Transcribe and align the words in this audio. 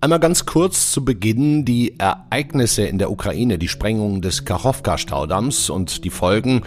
Einmal 0.00 0.20
ganz 0.20 0.46
kurz 0.46 0.92
zu 0.92 1.04
Beginn 1.04 1.64
die 1.64 1.98
Ereignisse 1.98 2.86
in 2.86 2.98
der 2.98 3.10
Ukraine, 3.10 3.58
die 3.58 3.66
Sprengung 3.66 4.20
des 4.20 4.44
Kachowka-Staudamms 4.44 5.70
und 5.70 6.04
die 6.04 6.10
Folgen, 6.10 6.62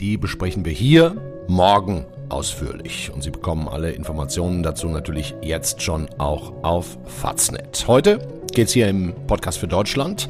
die 0.00 0.16
besprechen 0.16 0.64
wir 0.64 0.72
hier 0.72 1.14
morgen 1.46 2.06
ausführlich. 2.30 3.10
Und 3.14 3.22
Sie 3.22 3.30
bekommen 3.30 3.68
alle 3.68 3.92
Informationen 3.92 4.62
dazu 4.62 4.88
natürlich 4.88 5.34
jetzt 5.42 5.82
schon 5.82 6.08
auch 6.18 6.52
auf 6.62 6.98
Faznet. 7.04 7.84
Heute 7.86 8.26
geht 8.52 8.68
es 8.68 8.72
hier 8.72 8.88
im 8.88 9.14
Podcast 9.26 9.58
für 9.58 9.68
Deutschland 9.68 10.28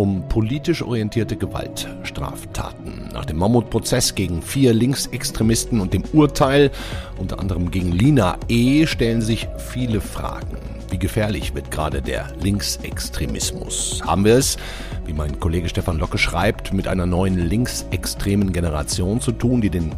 um 0.00 0.26
politisch 0.30 0.80
orientierte 0.80 1.36
Gewaltstraftaten. 1.36 3.10
Nach 3.12 3.26
dem 3.26 3.36
Mammutprozess 3.36 4.14
gegen 4.14 4.40
vier 4.40 4.72
Linksextremisten 4.72 5.78
und 5.78 5.92
dem 5.92 6.04
Urteil, 6.14 6.70
unter 7.18 7.38
anderem 7.38 7.70
gegen 7.70 7.92
Lina 7.92 8.38
E., 8.48 8.86
stellen 8.86 9.20
sich 9.20 9.46
viele 9.58 10.00
Fragen. 10.00 10.56
Wie 10.88 10.98
gefährlich 10.98 11.54
wird 11.54 11.70
gerade 11.70 12.00
der 12.00 12.32
Linksextremismus? 12.40 14.00
Haben 14.02 14.24
wir 14.24 14.36
es, 14.36 14.56
wie 15.04 15.12
mein 15.12 15.38
Kollege 15.38 15.68
Stefan 15.68 15.98
Locke 15.98 16.16
schreibt, 16.16 16.72
mit 16.72 16.88
einer 16.88 17.04
neuen 17.04 17.36
linksextremen 17.36 18.54
Generation 18.54 19.20
zu 19.20 19.32
tun, 19.32 19.60
die 19.60 19.68
den 19.68 19.94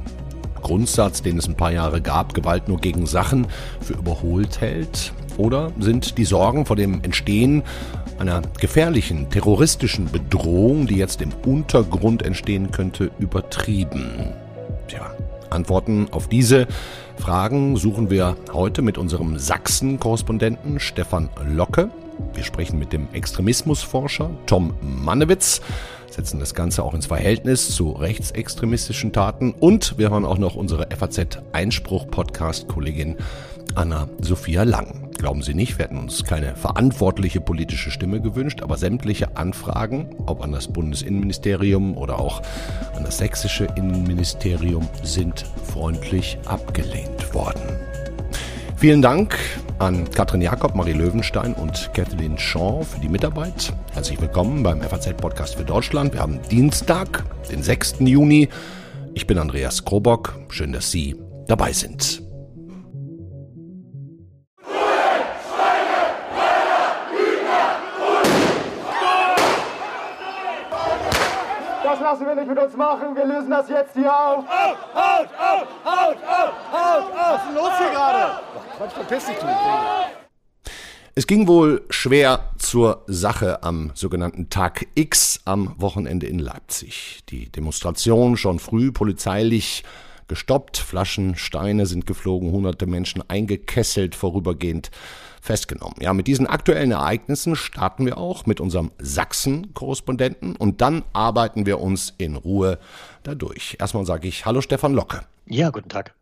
Grundsatz, 0.62 1.22
den 1.22 1.38
es 1.38 1.46
ein 1.46 1.56
paar 1.56 1.72
Jahre 1.72 2.00
gab, 2.00 2.34
Gewalt 2.34 2.66
nur 2.66 2.78
gegen 2.78 3.06
Sachen, 3.06 3.46
für 3.80 3.94
überholt 3.94 4.60
hält? 4.60 5.12
Oder 5.36 5.70
sind 5.78 6.18
die 6.18 6.24
Sorgen 6.24 6.66
vor 6.66 6.74
dem 6.74 7.02
Entstehen 7.04 7.62
einer 8.22 8.40
gefährlichen 8.60 9.28
terroristischen 9.30 10.08
Bedrohung, 10.10 10.86
die 10.86 10.94
jetzt 10.94 11.20
im 11.20 11.32
Untergrund 11.44 12.22
entstehen 12.22 12.70
könnte, 12.70 13.10
übertrieben? 13.18 14.32
Tja, 14.86 15.12
Antworten 15.50 16.06
auf 16.12 16.28
diese 16.28 16.68
Fragen 17.18 17.76
suchen 17.76 18.10
wir 18.10 18.36
heute 18.52 18.80
mit 18.80 18.96
unserem 18.96 19.38
Sachsen-Korrespondenten 19.38 20.78
Stefan 20.78 21.30
Locke. 21.44 21.90
Wir 22.34 22.44
sprechen 22.44 22.78
mit 22.78 22.92
dem 22.92 23.08
Extremismusforscher 23.12 24.30
Tom 24.46 24.74
Mannewitz, 24.80 25.60
setzen 26.08 26.38
das 26.38 26.54
Ganze 26.54 26.84
auch 26.84 26.94
ins 26.94 27.06
Verhältnis 27.06 27.74
zu 27.74 27.90
rechtsextremistischen 27.90 29.12
Taten 29.12 29.50
und 29.50 29.98
wir 29.98 30.10
hören 30.10 30.24
auch 30.24 30.38
noch 30.38 30.54
unsere 30.54 30.86
FAZ-Einspruch-Podcast-Kollegin 30.96 33.16
Anna-Sophia 33.74 34.62
Lang. 34.62 35.01
Glauben 35.22 35.40
Sie 35.40 35.54
nicht, 35.54 35.78
wir 35.78 35.84
hätten 35.84 35.98
uns 35.98 36.24
keine 36.24 36.56
verantwortliche 36.56 37.40
politische 37.40 37.92
Stimme 37.92 38.20
gewünscht, 38.20 38.60
aber 38.60 38.76
sämtliche 38.76 39.36
Anfragen, 39.36 40.16
ob 40.26 40.42
an 40.42 40.50
das 40.50 40.66
Bundesinnenministerium 40.66 41.96
oder 41.96 42.18
auch 42.18 42.42
an 42.96 43.04
das 43.04 43.18
sächsische 43.18 43.68
Innenministerium, 43.76 44.88
sind 45.04 45.44
freundlich 45.64 46.38
abgelehnt 46.46 47.32
worden. 47.34 47.62
Vielen 48.74 49.00
Dank 49.00 49.38
an 49.78 50.10
Katrin 50.10 50.42
Jakob, 50.42 50.74
Marie 50.74 50.94
Löwenstein 50.94 51.54
und 51.54 51.90
Kathleen 51.94 52.36
Shaw 52.36 52.82
für 52.82 52.98
die 52.98 53.08
Mitarbeit. 53.08 53.72
Herzlich 53.92 54.20
willkommen 54.20 54.64
beim 54.64 54.82
FAZ-Podcast 54.82 55.54
für 55.54 55.64
Deutschland. 55.64 56.14
Wir 56.14 56.20
haben 56.20 56.40
Dienstag, 56.50 57.22
den 57.48 57.62
6. 57.62 57.98
Juni. 58.00 58.48
Ich 59.14 59.28
bin 59.28 59.38
Andreas 59.38 59.84
Krobock. 59.84 60.36
Schön, 60.48 60.72
dass 60.72 60.90
Sie 60.90 61.14
dabei 61.46 61.72
sind. 61.72 62.31
Lassen 72.12 72.26
wir 72.26 72.34
nicht 72.34 72.48
mit 72.48 72.58
uns 72.58 72.76
machen. 72.76 73.16
Wir 73.16 73.24
lösen 73.24 73.50
das 73.50 73.68
jetzt 73.70 73.94
hier 73.94 74.12
auf. 74.12 74.44
Out, 74.44 74.76
out, 74.94 75.28
out, 75.38 75.68
out, 75.84 76.16
out, 76.22 76.64
out, 76.70 77.04
out. 77.14 77.14
Was 77.14 77.40
ist 77.40 77.48
denn 77.48 77.54
los 77.54 77.78
hier 77.78 77.90
gerade? 77.90 78.40
Quatsch, 78.76 78.92
verpiss 78.92 79.26
dich, 79.26 79.36
du. 79.36 79.46
Es 81.14 81.26
ging 81.26 81.46
wohl 81.46 81.86
schwer 81.88 82.50
zur 82.58 83.02
Sache 83.06 83.62
am 83.62 83.92
sogenannten 83.94 84.50
Tag 84.50 84.86
X 84.94 85.40
am 85.46 85.74
Wochenende 85.78 86.26
in 86.26 86.38
Leipzig. 86.38 87.22
Die 87.30 87.50
Demonstration 87.50 88.36
schon 88.36 88.58
früh 88.58 88.92
polizeilich 88.92 89.82
gestoppt, 90.28 90.76
Flaschen, 90.76 91.36
Steine 91.36 91.86
sind 91.86 92.06
geflogen, 92.06 92.50
hunderte 92.50 92.86
Menschen 92.86 93.22
eingekesselt 93.28 94.14
vorübergehend 94.14 94.90
festgenommen. 95.42 95.96
Ja, 96.00 96.14
mit 96.14 96.28
diesen 96.28 96.46
aktuellen 96.46 96.92
Ereignissen 96.92 97.56
starten 97.56 98.06
wir 98.06 98.16
auch 98.16 98.46
mit 98.46 98.60
unserem 98.60 98.92
Sachsen-Korrespondenten 98.98 100.54
und 100.54 100.80
dann 100.80 101.02
arbeiten 101.12 101.66
wir 101.66 101.80
uns 101.80 102.14
in 102.16 102.36
Ruhe 102.36 102.78
dadurch. 103.24 103.76
Erstmal 103.80 104.06
sage 104.06 104.28
ich 104.28 104.46
Hallo 104.46 104.60
Stefan 104.60 104.94
Locke. 104.94 105.22
Ja, 105.46 105.70
guten 105.70 105.88
Tag. 105.88 106.14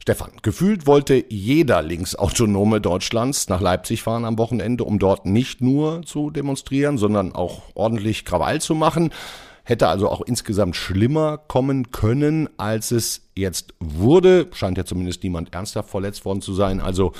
Stefan, 0.00 0.30
gefühlt 0.42 0.86
wollte 0.86 1.24
jeder 1.28 1.82
Linksautonome 1.82 2.80
Deutschlands 2.80 3.48
nach 3.48 3.60
Leipzig 3.60 4.02
fahren 4.02 4.24
am 4.24 4.38
Wochenende, 4.38 4.84
um 4.84 5.00
dort 5.00 5.26
nicht 5.26 5.60
nur 5.60 6.02
zu 6.02 6.30
demonstrieren, 6.30 6.98
sondern 6.98 7.34
auch 7.34 7.62
ordentlich 7.74 8.24
Krawall 8.24 8.60
zu 8.60 8.76
machen. 8.76 9.12
Hätte 9.64 9.88
also 9.88 10.08
auch 10.08 10.20
insgesamt 10.20 10.76
schlimmer 10.76 11.38
kommen 11.38 11.90
können, 11.90 12.48
als 12.58 12.92
es 12.92 13.22
jetzt 13.36 13.74
wurde. 13.80 14.48
Scheint 14.52 14.78
ja 14.78 14.84
zumindest 14.84 15.22
niemand 15.22 15.52
ernsthaft 15.52 15.90
verletzt 15.90 16.24
worden 16.24 16.42
zu 16.42 16.52
sein. 16.52 16.80
Also 16.80 17.12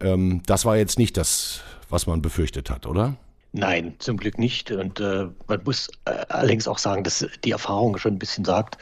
ähm, 0.00 0.42
das 0.46 0.64
war 0.64 0.76
jetzt 0.76 0.98
nicht 0.98 1.16
das, 1.16 1.60
was 1.88 2.06
man 2.06 2.22
befürchtet 2.22 2.70
hat, 2.70 2.86
oder? 2.86 3.16
Nein, 3.52 3.94
zum 3.98 4.16
Glück 4.18 4.38
nicht. 4.38 4.70
Und 4.70 5.00
äh, 5.00 5.28
man 5.46 5.64
muss 5.64 5.88
äh, 6.04 6.10
allerdings 6.28 6.68
auch 6.68 6.78
sagen, 6.78 7.04
dass 7.04 7.26
die 7.44 7.52
Erfahrung 7.52 7.96
schon 7.98 8.14
ein 8.14 8.18
bisschen 8.18 8.44
sagt, 8.44 8.78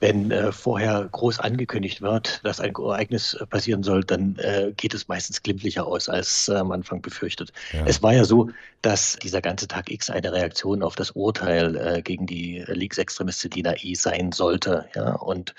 wenn 0.00 0.30
äh, 0.30 0.52
vorher 0.52 1.08
groß 1.10 1.38
angekündigt 1.38 2.02
wird, 2.02 2.40
dass 2.44 2.60
ein 2.60 2.74
Ereignis 2.74 3.32
äh, 3.32 3.46
passieren 3.46 3.82
soll, 3.82 4.04
dann 4.04 4.36
äh, 4.36 4.72
geht 4.76 4.92
es 4.92 5.08
meistens 5.08 5.42
glimpflicher 5.42 5.86
aus, 5.86 6.10
als 6.10 6.48
äh, 6.48 6.56
am 6.56 6.72
Anfang 6.72 7.00
befürchtet. 7.00 7.54
Ja. 7.72 7.86
Es 7.86 8.02
war 8.02 8.12
ja 8.12 8.24
so, 8.24 8.50
dass 8.82 9.16
dieser 9.22 9.40
ganze 9.40 9.66
Tag 9.66 9.90
X 9.90 10.10
eine 10.10 10.30
Reaktion 10.30 10.82
auf 10.82 10.94
das 10.96 11.12
Urteil 11.12 12.02
gegen 12.02 12.26
die 12.26 12.62
Linksextremistin 12.66 13.50
Dina 13.50 13.74
E 13.82 13.94
sein 13.94 14.32
sollte. 14.32 14.86
Ja? 14.94 15.14
Und 15.14 15.54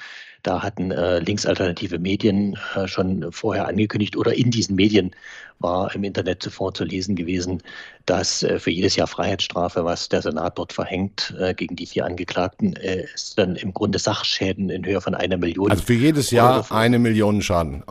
da 0.46 0.62
hatten 0.62 0.92
äh, 0.92 1.20
linksalternative 1.20 2.00
Medien 2.00 2.58
äh, 2.76 2.88
schon 2.88 3.32
vorher 3.32 3.68
angekündigt 3.68 4.16
oder 4.16 4.34
in 4.34 4.52
diesen 4.52 4.76
Medien 4.76 5.12
war 5.60 5.94
im 5.96 6.04
Internet 6.04 6.44
zuvor 6.44 6.74
zu 6.74 6.84
lesen 6.84 7.16
gewesen, 7.16 7.64
dass 8.06 8.44
äh, 8.44 8.60
für 8.60 8.72
jedes 8.72 8.96
Jahr 8.96 9.08
Freiheitsstrafe, 9.08 9.86
was 9.86 10.10
der 10.10 10.22
Senat 10.22 10.58
dort 10.60 10.74
verhängt 10.74 11.34
äh, 11.40 11.54
gegen 11.54 11.76
die 11.76 11.86
vier 11.86 12.06
Angeklagten, 12.06 12.76
äh, 12.76 13.06
ist 13.14 13.38
dann 13.38 13.56
im 13.56 13.74
Grunde 13.74 13.98
Sachschäden 13.98 14.70
in 14.70 14.86
Höhe 14.86 15.02
von 15.02 15.16
einer 15.16 15.38
Million. 15.38 15.72
Also 15.72 15.84
für 15.84 15.94
jedes 15.94 16.32
Jahr 16.32 16.72
eine 16.72 17.00
Million 17.00 17.42
Schaden 17.42 17.84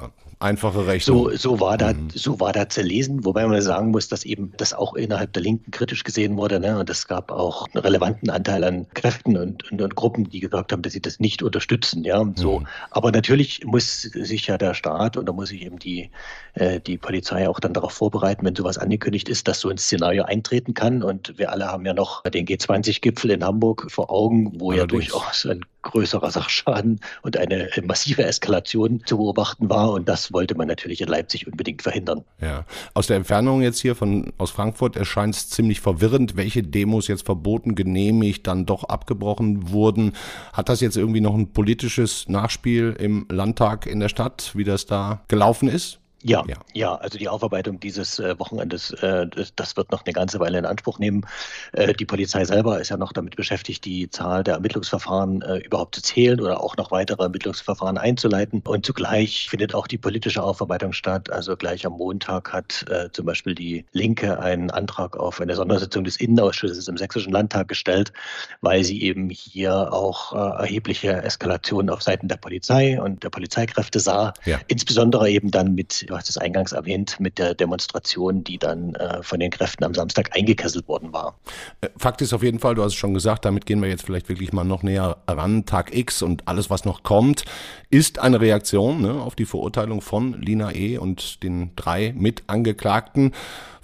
einfache 0.45 0.87
Rechnung. 0.87 1.31
So, 1.31 1.37
so, 1.37 1.61
war 1.61 1.79
da, 1.79 1.93
mhm. 1.93 2.11
so 2.15 2.39
war 2.39 2.53
da 2.53 2.69
zu 2.69 2.83
lesen, 2.83 3.25
wobei 3.25 3.47
man 3.47 3.61
sagen 3.63 3.91
muss, 3.91 4.09
dass 4.09 4.25
eben 4.25 4.53
das 4.59 4.75
auch 4.75 4.95
innerhalb 4.95 5.33
der 5.33 5.43
Linken 5.43 5.71
kritisch 5.71 6.05
gesehen 6.05 6.37
wurde. 6.37 6.61
Ne? 6.61 6.79
Und 6.79 6.91
es 6.91 7.09
gab 7.09 7.33
auch 7.33 7.67
einen 7.73 7.83
relevanten 7.83 8.31
Anteil 8.31 8.63
an 8.63 8.87
Kräften 8.95 9.37
und, 9.37 9.71
und, 9.73 9.81
und, 9.81 9.95
Gruppen, 9.97 10.29
die 10.29 10.41
gesagt 10.41 10.73
haben, 10.73 10.83
dass 10.83 10.93
sie 10.93 11.01
das 11.01 11.19
nicht 11.19 11.43
unterstützen. 11.43 12.05
Ja? 12.05 12.25
So. 12.37 12.61
Mhm. 12.61 12.67
Aber 12.91 13.11
natürlich 13.11 13.65
muss 13.65 14.03
sich 14.03 14.47
ja 14.47 14.59
der 14.59 14.75
Staat 14.75 15.17
und 15.17 15.27
da 15.27 15.33
muss 15.33 15.49
sich 15.49 15.63
eben 15.63 15.79
die, 15.79 16.11
äh, 16.55 16.79
die 16.79 16.99
Polizei 16.99 17.49
auch 17.49 17.59
dann 17.59 17.73
darauf 17.73 17.93
vorbereiten, 17.93 18.45
wenn 18.45 18.55
sowas 18.55 18.79
angekündigt 18.79 19.29
ist, 19.29 19.49
dass 19.49 19.61
so 19.61 19.71
ein 19.71 19.79
Szenario 19.79 20.25
eintreten 20.25 20.75
kann. 20.75 21.03
Und 21.03 21.39
wir 21.39 21.51
alle 21.51 21.67
haben 21.67 21.87
ja 21.87 21.95
noch 21.95 22.23
den 22.23 22.47
G20-Gipfel 22.47 23.31
in 23.31 23.45
Hamburg 23.45 23.91
vor 23.91 24.11
Augen, 24.11 24.53
wo 24.61 24.73
Allerdings. 24.73 25.07
ja 25.07 25.13
durchaus 25.13 25.47
ein 25.47 25.65
größerer 25.85 26.31
Sachschaden 26.31 27.01
und 27.23 27.37
eine 27.37 27.69
massive 27.85 28.25
Eskalation 28.25 29.03
zu 29.07 29.19
beobachten 29.19 29.71
war. 29.71 29.93
Und 29.93 30.09
das 30.09 30.33
wollte 30.35 30.55
man 30.55 30.69
natürlich 30.69 31.01
in 31.01 31.09
Leipzig 31.09 31.47
unbedingt 31.47 31.81
verhindern. 31.81 32.25
Ja, 32.41 32.67
aus 32.93 33.07
der 33.07 33.17
Entfernung 33.17 33.63
jetzt 33.63 33.81
hier 33.81 33.95
von 33.95 34.33
aus 34.37 34.51
Frankfurt 34.51 34.97
erscheint 34.97 35.35
es 35.35 35.49
ziemlich 35.49 35.81
verwirrend, 35.81 36.37
welche 36.37 36.63
Demos 36.63 37.09
jetzt 37.09 37.25
verboten, 37.25 37.75
genehmigt, 37.75 38.47
dann 38.47 38.67
doch 38.67 38.85
abgebrochen 38.85 39.71
wurden. 39.71 40.13
Hat 40.53 40.69
das 40.69 40.81
jetzt 40.81 40.97
irgendwie 40.97 41.23
noch 41.23 41.35
ein 41.35 41.53
politisches 41.53 42.29
Nachspiel 42.29 42.95
im 42.99 43.27
Landtag 43.31 43.87
in 43.87 44.01
der 44.01 44.09
Stadt, 44.11 44.53
wie 44.55 44.65
das 44.65 44.85
da 44.85 45.23
gelaufen 45.29 45.69
ist? 45.69 46.01
Ja, 46.27 46.43
ja, 46.49 46.57
ja, 46.73 46.95
also 46.95 47.19
die 47.19 47.29
Aufarbeitung 47.29 47.81
dieses 47.81 48.19
äh, 48.19 48.39
Wochenendes, 48.39 48.93
äh, 48.93 49.27
das, 49.27 49.55
das, 49.57 49.77
wird 49.77 49.93
noch 49.93 50.07
eine 50.07 50.15
ganze 50.15 50.41
Weile 50.41 50.59
in 50.59 50.65
Anspruch 50.65 50.99
nehmen. 50.99 51.27
Äh, 51.73 51.93
die 51.93 52.07
Polizei 52.07 52.47
selber 52.47 52.81
ist 52.81 52.89
ja 52.89 52.97
noch 52.97 53.13
damit 53.13 53.37
beschäftigt, 53.37 53.85
die 53.85 54.09
Zahl 54.09 54.43
der 54.43 54.55
Ermittlungsverfahren 54.55 55.43
äh, 55.43 55.59
überhaupt 55.59 55.97
zu 55.97 56.01
zählen 56.03 56.41
oder 56.41 56.63
auch 56.63 56.79
noch 56.79 56.91
weitere 56.91 57.25
Ermittlungsverfahren 57.25 57.99
einzuleiten. 57.99 58.63
Und 58.67 58.87
zugleich 58.87 59.51
findet 59.51 59.75
auch 59.75 59.87
die 59.87 59.99
politische 59.99 60.43
Aufarbeitung 60.43 60.95
statt. 60.95 61.31
Also 61.31 61.59
gleich 61.59 61.85
am 61.85 61.93
Montag 61.93 62.55
hat 62.55 62.87
äh, 62.89 63.11
zum 63.13 63.27
Beispiel 63.27 63.55
die 63.55 63.85
Linke 63.93 64.39
einen 64.39 64.71
Antrag 64.71 65.19
auf 65.19 65.43
eine 65.43 65.55
Sondersitzung 65.55 66.05
des 66.05 66.17
Innenausschusses 66.17 66.89
im 66.89 66.97
Sächsischen 66.97 67.35
Landtag 67.35 67.69
gestellt, 67.69 68.15
weil 68.63 68.83
sie 68.83 69.03
eben 69.03 69.29
hier 69.29 69.93
auch 69.93 70.33
äh, 70.33 70.63
erhebliche 70.63 71.23
Eskalationen 71.23 71.91
auf 71.91 72.03
Seiten 72.03 72.29
der 72.29 72.37
Polizei 72.37 72.99
und 72.99 73.23
der 73.25 73.29
Polizeikräfte 73.29 74.01
sah. 74.01 74.33
Ja. 74.47 74.59
Insbesondere 74.69 75.29
eben 75.29 75.51
dann 75.51 75.75
mit 75.75 76.07
du 76.15 76.19
hast 76.19 76.31
es 76.31 76.39
eingangs 76.39 76.73
erwähnt, 76.73 77.17
mit 77.19 77.39
der 77.39 77.55
Demonstration, 77.55 78.45
die 78.45 78.59
dann 78.59 78.95
äh, 78.95 79.23
von 79.23 79.41
den 79.41 79.51
Kräften 79.51 79.85
am 79.85 79.95
Samstag 79.95 80.31
eingekesselt 80.37 80.87
worden 80.87 81.13
war. 81.13 81.37
Äh, 81.81 81.89
Fakt 81.97 82.23
ist 82.23 82.33
auf 82.33 82.43
jeden 82.43 82.61
Fall, 82.61 82.77
du 82.77 82.83
hast 82.83 82.93
es 82.93 82.99
schon 82.99 83.15
gesagt, 83.15 83.45
damit 83.45 83.67
gehen 83.67 83.83
wir 83.83 83.89
jetzt 83.89 84.05
vielleicht 84.05 84.29
wirklich 84.29 84.53
mal 84.53 84.65
noch 84.65 84.85
näher 84.85 85.17
ran. 85.27 85.67
Tag 85.67 85.95
X 85.95 86.23
und 86.23 86.47
alles, 86.47 86.71
was 86.71 86.85
noch 86.85 87.03
kommt, 87.03 87.45
ist 87.91 88.21
eine 88.21 88.41
Reaktion 88.41 89.03
ne, 89.03 89.15
auf 89.15 89.35
die 89.35 89.45
Verurteilung 89.45 90.01
von 90.01 90.41
Lina 90.41 90.73
E. 90.73 90.99
und 90.99 91.43
den 91.43 91.73
drei 91.75 92.15
Mitangeklagten 92.17 93.33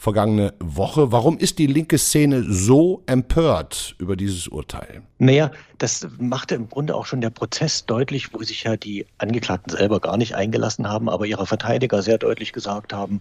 vergangene 0.01 0.55
Woche. 0.61 1.13
Warum 1.13 1.37
ist 1.37 1.59
die 1.59 1.67
linke 1.67 1.99
Szene 1.99 2.43
so 2.49 3.03
empört 3.05 3.95
über 3.99 4.17
dieses 4.17 4.49
Urteil? 4.49 5.03
Naja, 5.19 5.51
das 5.77 6.09
machte 6.19 6.55
im 6.55 6.71
Grunde 6.71 6.95
auch 6.95 7.05
schon 7.05 7.21
der 7.21 7.29
Prozess 7.29 7.85
deutlich, 7.85 8.33
wo 8.33 8.43
sich 8.43 8.65
ja 8.65 8.79
die 8.79 9.05
Angeklagten 9.19 9.77
selber 9.77 10.01
gar 10.01 10.17
nicht 10.17 10.35
eingelassen 10.35 10.89
haben, 10.89 11.11
aber 11.11 11.27
ihre 11.27 11.47
Verteidiger 11.47 12.01
sehr 12.01 12.17
deutlich 12.17 12.55
gesagt 12.55 12.95
haben, 12.95 13.21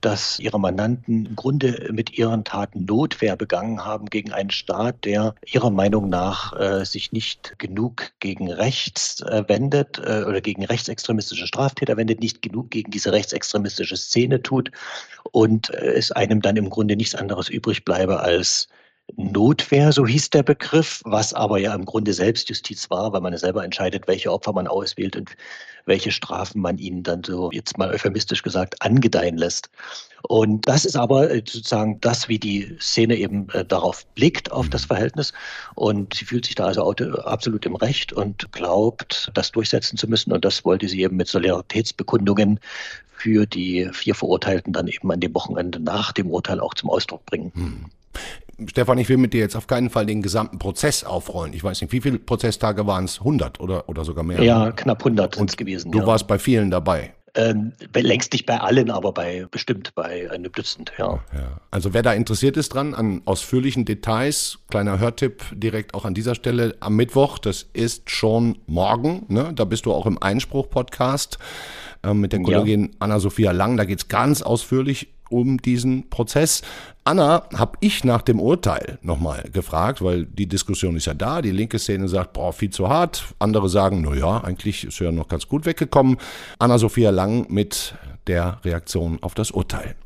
dass 0.00 0.38
ihre 0.38 0.60
Mandanten 0.60 1.26
im 1.26 1.34
Grunde 1.34 1.90
mit 1.92 2.16
ihren 2.16 2.44
Taten 2.44 2.84
Notwehr 2.84 3.34
begangen 3.34 3.84
haben 3.84 4.06
gegen 4.06 4.32
einen 4.32 4.50
Staat, 4.50 5.04
der 5.04 5.34
ihrer 5.44 5.70
Meinung 5.70 6.08
nach 6.08 6.52
äh, 6.56 6.84
sich 6.84 7.10
nicht 7.10 7.58
genug 7.58 8.12
gegen 8.20 8.52
rechts 8.52 9.20
äh, 9.22 9.42
wendet 9.48 9.98
äh, 9.98 10.22
oder 10.22 10.40
gegen 10.40 10.64
rechtsextremistische 10.64 11.48
Straftäter 11.48 11.96
wendet, 11.96 12.20
nicht 12.20 12.40
genug 12.40 12.70
gegen 12.70 12.92
diese 12.92 13.10
rechtsextremistische 13.10 13.96
Szene 13.96 14.40
tut 14.42 14.70
und 15.32 15.70
äh, 15.70 15.94
es 15.94 16.12
einem 16.20 16.42
dann 16.42 16.56
im 16.56 16.68
Grunde 16.68 16.96
nichts 16.96 17.14
anderes 17.14 17.48
übrig 17.48 17.84
bleibe 17.84 18.20
als 18.20 18.68
Notwehr, 19.16 19.90
so 19.90 20.06
hieß 20.06 20.30
der 20.30 20.42
Begriff, 20.42 21.00
was 21.04 21.34
aber 21.34 21.58
ja 21.58 21.74
im 21.74 21.84
Grunde 21.84 22.12
Selbstjustiz 22.12 22.90
war, 22.90 23.12
weil 23.12 23.22
man 23.22 23.36
selber 23.36 23.64
entscheidet, 23.64 24.06
welche 24.06 24.30
Opfer 24.30 24.52
man 24.52 24.68
auswählt 24.68 25.16
und 25.16 25.34
welche 25.86 26.12
Strafen 26.12 26.60
man 26.60 26.78
ihnen 26.78 27.02
dann 27.02 27.24
so, 27.24 27.50
jetzt 27.50 27.78
mal 27.78 27.90
euphemistisch 27.90 28.42
gesagt, 28.42 28.80
angedeihen 28.82 29.36
lässt. 29.36 29.70
Und 30.30 30.68
das 30.68 30.84
ist 30.84 30.94
aber 30.94 31.28
äh, 31.28 31.38
sozusagen 31.38 32.00
das, 32.00 32.28
wie 32.28 32.38
die 32.38 32.76
Szene 32.78 33.16
eben 33.16 33.48
äh, 33.48 33.64
darauf 33.64 34.06
blickt, 34.14 34.52
auf 34.52 34.68
das 34.68 34.84
Verhältnis. 34.84 35.32
Und 35.74 36.14
sie 36.14 36.24
fühlt 36.24 36.46
sich 36.46 36.54
da 36.54 36.66
also 36.66 36.88
absolut 36.88 37.66
im 37.66 37.74
Recht 37.74 38.12
und 38.12 38.52
glaubt, 38.52 39.32
das 39.34 39.50
durchsetzen 39.50 39.98
zu 39.98 40.06
müssen. 40.06 40.32
Und 40.32 40.44
das 40.44 40.64
wollte 40.64 40.86
sie 40.86 41.02
eben 41.02 41.16
mit 41.16 41.26
Solidaritätsbekundungen 41.26 42.60
für 43.10 43.44
die 43.44 43.90
vier 43.92 44.14
Verurteilten 44.14 44.72
dann 44.72 44.86
eben 44.86 45.10
an 45.10 45.18
dem 45.18 45.34
Wochenende 45.34 45.80
nach 45.80 46.12
dem 46.12 46.30
Urteil 46.30 46.60
auch 46.60 46.74
zum 46.74 46.90
Ausdruck 46.90 47.26
bringen. 47.26 47.50
Hm. 47.56 47.86
Stefan, 48.68 48.98
ich 48.98 49.08
will 49.08 49.16
mit 49.16 49.32
dir 49.32 49.40
jetzt 49.40 49.56
auf 49.56 49.66
keinen 49.66 49.90
Fall 49.90 50.06
den 50.06 50.22
gesamten 50.22 50.60
Prozess 50.60 51.02
aufrollen. 51.02 51.54
Ich 51.54 51.64
weiß 51.64 51.80
nicht, 51.80 51.90
wie 51.92 52.00
viele 52.00 52.20
Prozesstage 52.20 52.86
waren 52.86 53.06
es? 53.06 53.18
100 53.18 53.58
oder, 53.58 53.88
oder 53.88 54.04
sogar 54.04 54.22
mehr? 54.22 54.40
Ja, 54.40 54.70
knapp 54.70 55.00
100 55.00 55.34
sind 55.34 55.50
es 55.50 55.56
gewesen. 55.56 55.90
Du 55.90 55.98
ja. 55.98 56.06
warst 56.06 56.28
bei 56.28 56.38
vielen 56.38 56.70
dabei. 56.70 57.14
Ähm, 57.34 57.72
längst 57.94 58.32
nicht 58.32 58.46
bei 58.46 58.58
allen, 58.58 58.90
aber 58.90 59.12
bei 59.12 59.46
bestimmt 59.50 59.94
bei 59.94 60.30
einem 60.30 60.50
Dutzend, 60.50 60.92
ja. 60.98 61.22
ja. 61.32 61.60
Also 61.70 61.94
wer 61.94 62.02
da 62.02 62.12
interessiert 62.12 62.56
ist 62.56 62.74
dran, 62.74 62.94
an 62.94 63.22
ausführlichen 63.24 63.84
Details, 63.84 64.58
kleiner 64.68 64.98
Hörtipp 64.98 65.44
direkt 65.52 65.94
auch 65.94 66.04
an 66.04 66.14
dieser 66.14 66.34
Stelle 66.34 66.76
am 66.80 66.96
Mittwoch, 66.96 67.38
das 67.38 67.66
ist 67.72 68.10
schon 68.10 68.58
morgen, 68.66 69.26
ne? 69.28 69.52
Da 69.54 69.64
bist 69.64 69.86
du 69.86 69.92
auch 69.92 70.06
im 70.06 70.20
Einspruch-Podcast 70.20 71.38
äh, 72.02 72.14
mit 72.14 72.32
der 72.32 72.42
Kollegin 72.42 72.84
ja. 72.84 72.90
Anna-Sophia 72.98 73.52
Lang. 73.52 73.76
Da 73.76 73.84
geht's 73.84 74.08
ganz 74.08 74.42
ausführlich 74.42 75.08
um 75.30 75.60
diesen 75.62 76.10
Prozess. 76.10 76.62
Anna 77.04 77.48
habe 77.54 77.78
ich 77.80 78.04
nach 78.04 78.22
dem 78.22 78.40
Urteil 78.40 78.98
nochmal 79.02 79.48
gefragt, 79.52 80.02
weil 80.02 80.26
die 80.26 80.46
Diskussion 80.46 80.96
ist 80.96 81.06
ja 81.06 81.14
da. 81.14 81.40
Die 81.40 81.50
linke 81.50 81.78
Szene 81.78 82.08
sagt, 82.08 82.34
boah, 82.34 82.52
viel 82.52 82.70
zu 82.70 82.88
hart. 82.88 83.34
Andere 83.38 83.68
sagen, 83.68 84.02
na 84.02 84.14
ja, 84.14 84.44
eigentlich 84.44 84.84
ist 84.84 85.00
er 85.00 85.06
ja 85.06 85.12
noch 85.12 85.28
ganz 85.28 85.48
gut 85.48 85.66
weggekommen. 85.66 86.18
Anna-Sophia 86.58 87.10
Lang 87.10 87.46
mit 87.48 87.94
der 88.26 88.60
Reaktion 88.64 89.18
auf 89.22 89.34
das 89.34 89.50
Urteil. 89.50 89.96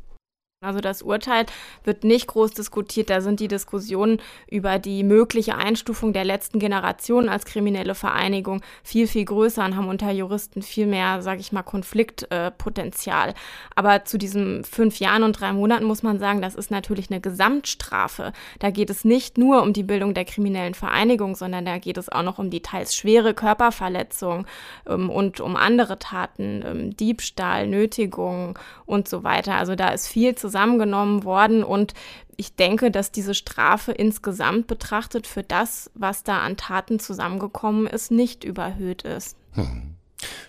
Also 0.65 0.81
das 0.81 1.01
Urteil 1.01 1.45
wird 1.83 2.03
nicht 2.03 2.27
groß 2.27 2.51
diskutiert. 2.51 3.09
Da 3.09 3.21
sind 3.21 3.39
die 3.39 3.47
Diskussionen 3.47 4.19
über 4.49 4.79
die 4.79 5.03
mögliche 5.03 5.55
Einstufung 5.55 6.11
der 6.11 6.25
letzten 6.25 6.59
Generation 6.59 7.29
als 7.29 7.45
kriminelle 7.45 7.95
Vereinigung 7.95 8.61
viel, 8.83 9.07
viel 9.07 9.25
größer 9.25 9.63
und 9.63 9.75
haben 9.75 9.87
unter 9.87 10.11
Juristen 10.11 10.61
viel 10.61 10.87
mehr, 10.87 11.21
sage 11.21 11.39
ich 11.39 11.51
mal, 11.51 11.63
Konfliktpotenzial. 11.63 13.29
Äh, 13.29 13.33
Aber 13.75 14.05
zu 14.05 14.17
diesen 14.17 14.63
fünf 14.63 14.99
Jahren 14.99 15.23
und 15.23 15.39
drei 15.39 15.53
Monaten 15.53 15.85
muss 15.85 16.03
man 16.03 16.19
sagen, 16.19 16.41
das 16.41 16.55
ist 16.55 16.71
natürlich 16.71 17.11
eine 17.11 17.21
Gesamtstrafe. 17.21 18.33
Da 18.59 18.71
geht 18.71 18.89
es 18.89 19.05
nicht 19.05 19.37
nur 19.37 19.61
um 19.61 19.73
die 19.73 19.83
Bildung 19.83 20.13
der 20.13 20.25
kriminellen 20.25 20.73
Vereinigung, 20.73 21.35
sondern 21.35 21.65
da 21.65 21.77
geht 21.77 21.97
es 21.97 22.09
auch 22.09 22.23
noch 22.23 22.39
um 22.39 22.49
die 22.49 22.61
teils 22.61 22.95
schwere 22.95 23.33
Körperverletzung 23.33 24.45
ähm, 24.87 25.09
und 25.09 25.39
um 25.39 25.55
andere 25.55 25.99
Taten, 25.99 26.63
ähm, 26.65 26.97
Diebstahl, 26.97 27.67
Nötigung 27.67 28.57
und 28.85 29.07
so 29.07 29.23
weiter. 29.23 29.55
Also 29.55 29.75
da 29.75 29.89
ist 29.89 30.07
viel 30.07 30.35
zusammen 30.35 30.54
zusammengenommen 30.55 31.25
worden 31.25 31.63
und 31.63 31.93
ich 32.37 32.55
denke, 32.55 32.89
dass 32.89 33.11
diese 33.11 33.33
Strafe 33.33 33.91
insgesamt 33.91 34.67
betrachtet 34.67 35.27
für 35.27 35.43
das, 35.43 35.91
was 35.95 36.23
da 36.23 36.39
an 36.39 36.55
Taten 36.55 36.99
zusammengekommen 36.99 37.87
ist, 37.87 38.09
nicht 38.09 38.45
überhöht 38.45 39.01
ist. 39.01 39.35
Hm. 39.51 39.95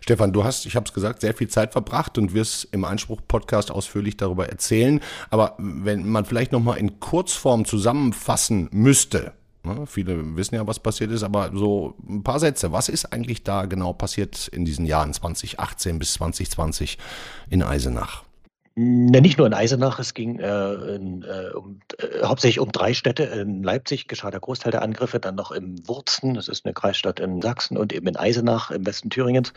Stefan, 0.00 0.32
du 0.32 0.44
hast, 0.44 0.64
ich 0.64 0.76
habe 0.76 0.86
es 0.86 0.92
gesagt, 0.92 1.20
sehr 1.20 1.34
viel 1.34 1.48
Zeit 1.48 1.72
verbracht 1.72 2.18
und 2.18 2.34
wirst 2.34 2.68
im 2.70 2.84
Einspruch-Podcast 2.84 3.72
ausführlich 3.72 4.16
darüber 4.16 4.48
erzählen. 4.48 5.00
Aber 5.30 5.54
wenn 5.58 6.08
man 6.08 6.24
vielleicht 6.24 6.52
noch 6.52 6.62
mal 6.62 6.74
in 6.74 7.00
Kurzform 7.00 7.64
zusammenfassen 7.64 8.68
müsste, 8.70 9.32
ne, 9.64 9.86
viele 9.86 10.36
wissen 10.36 10.54
ja, 10.54 10.66
was 10.66 10.78
passiert 10.78 11.10
ist, 11.10 11.24
aber 11.24 11.50
so 11.52 11.96
ein 12.08 12.22
paar 12.22 12.38
Sätze. 12.38 12.70
Was 12.70 12.88
ist 12.88 13.12
eigentlich 13.12 13.42
da 13.42 13.66
genau 13.66 13.92
passiert 13.92 14.46
in 14.48 14.64
diesen 14.64 14.86
Jahren 14.86 15.12
2018 15.12 15.98
bis 15.98 16.14
2020 16.14 16.98
in 17.50 17.64
Eisenach? 17.64 18.25
Na, 18.78 19.20
nicht 19.20 19.38
nur 19.38 19.46
in 19.46 19.54
Eisenach, 19.54 19.98
es 19.98 20.12
ging 20.12 20.38
äh, 20.38 20.72
in, 20.96 21.22
äh, 21.22 21.48
um, 21.54 21.80
äh, 21.96 22.22
hauptsächlich 22.22 22.60
um 22.60 22.70
drei 22.70 22.92
Städte. 22.92 23.22
In 23.22 23.62
Leipzig 23.62 24.06
geschah 24.06 24.30
der 24.30 24.40
Großteil 24.40 24.70
der 24.70 24.82
Angriffe, 24.82 25.18
dann 25.18 25.34
noch 25.34 25.50
im 25.50 25.88
Wurzen, 25.88 26.34
das 26.34 26.46
ist 26.46 26.66
eine 26.66 26.74
Kreisstadt 26.74 27.18
in 27.18 27.40
Sachsen, 27.40 27.78
und 27.78 27.94
eben 27.94 28.06
in 28.06 28.16
Eisenach 28.16 28.70
im 28.70 28.84
Westen 28.84 29.08
Thüringens. 29.08 29.54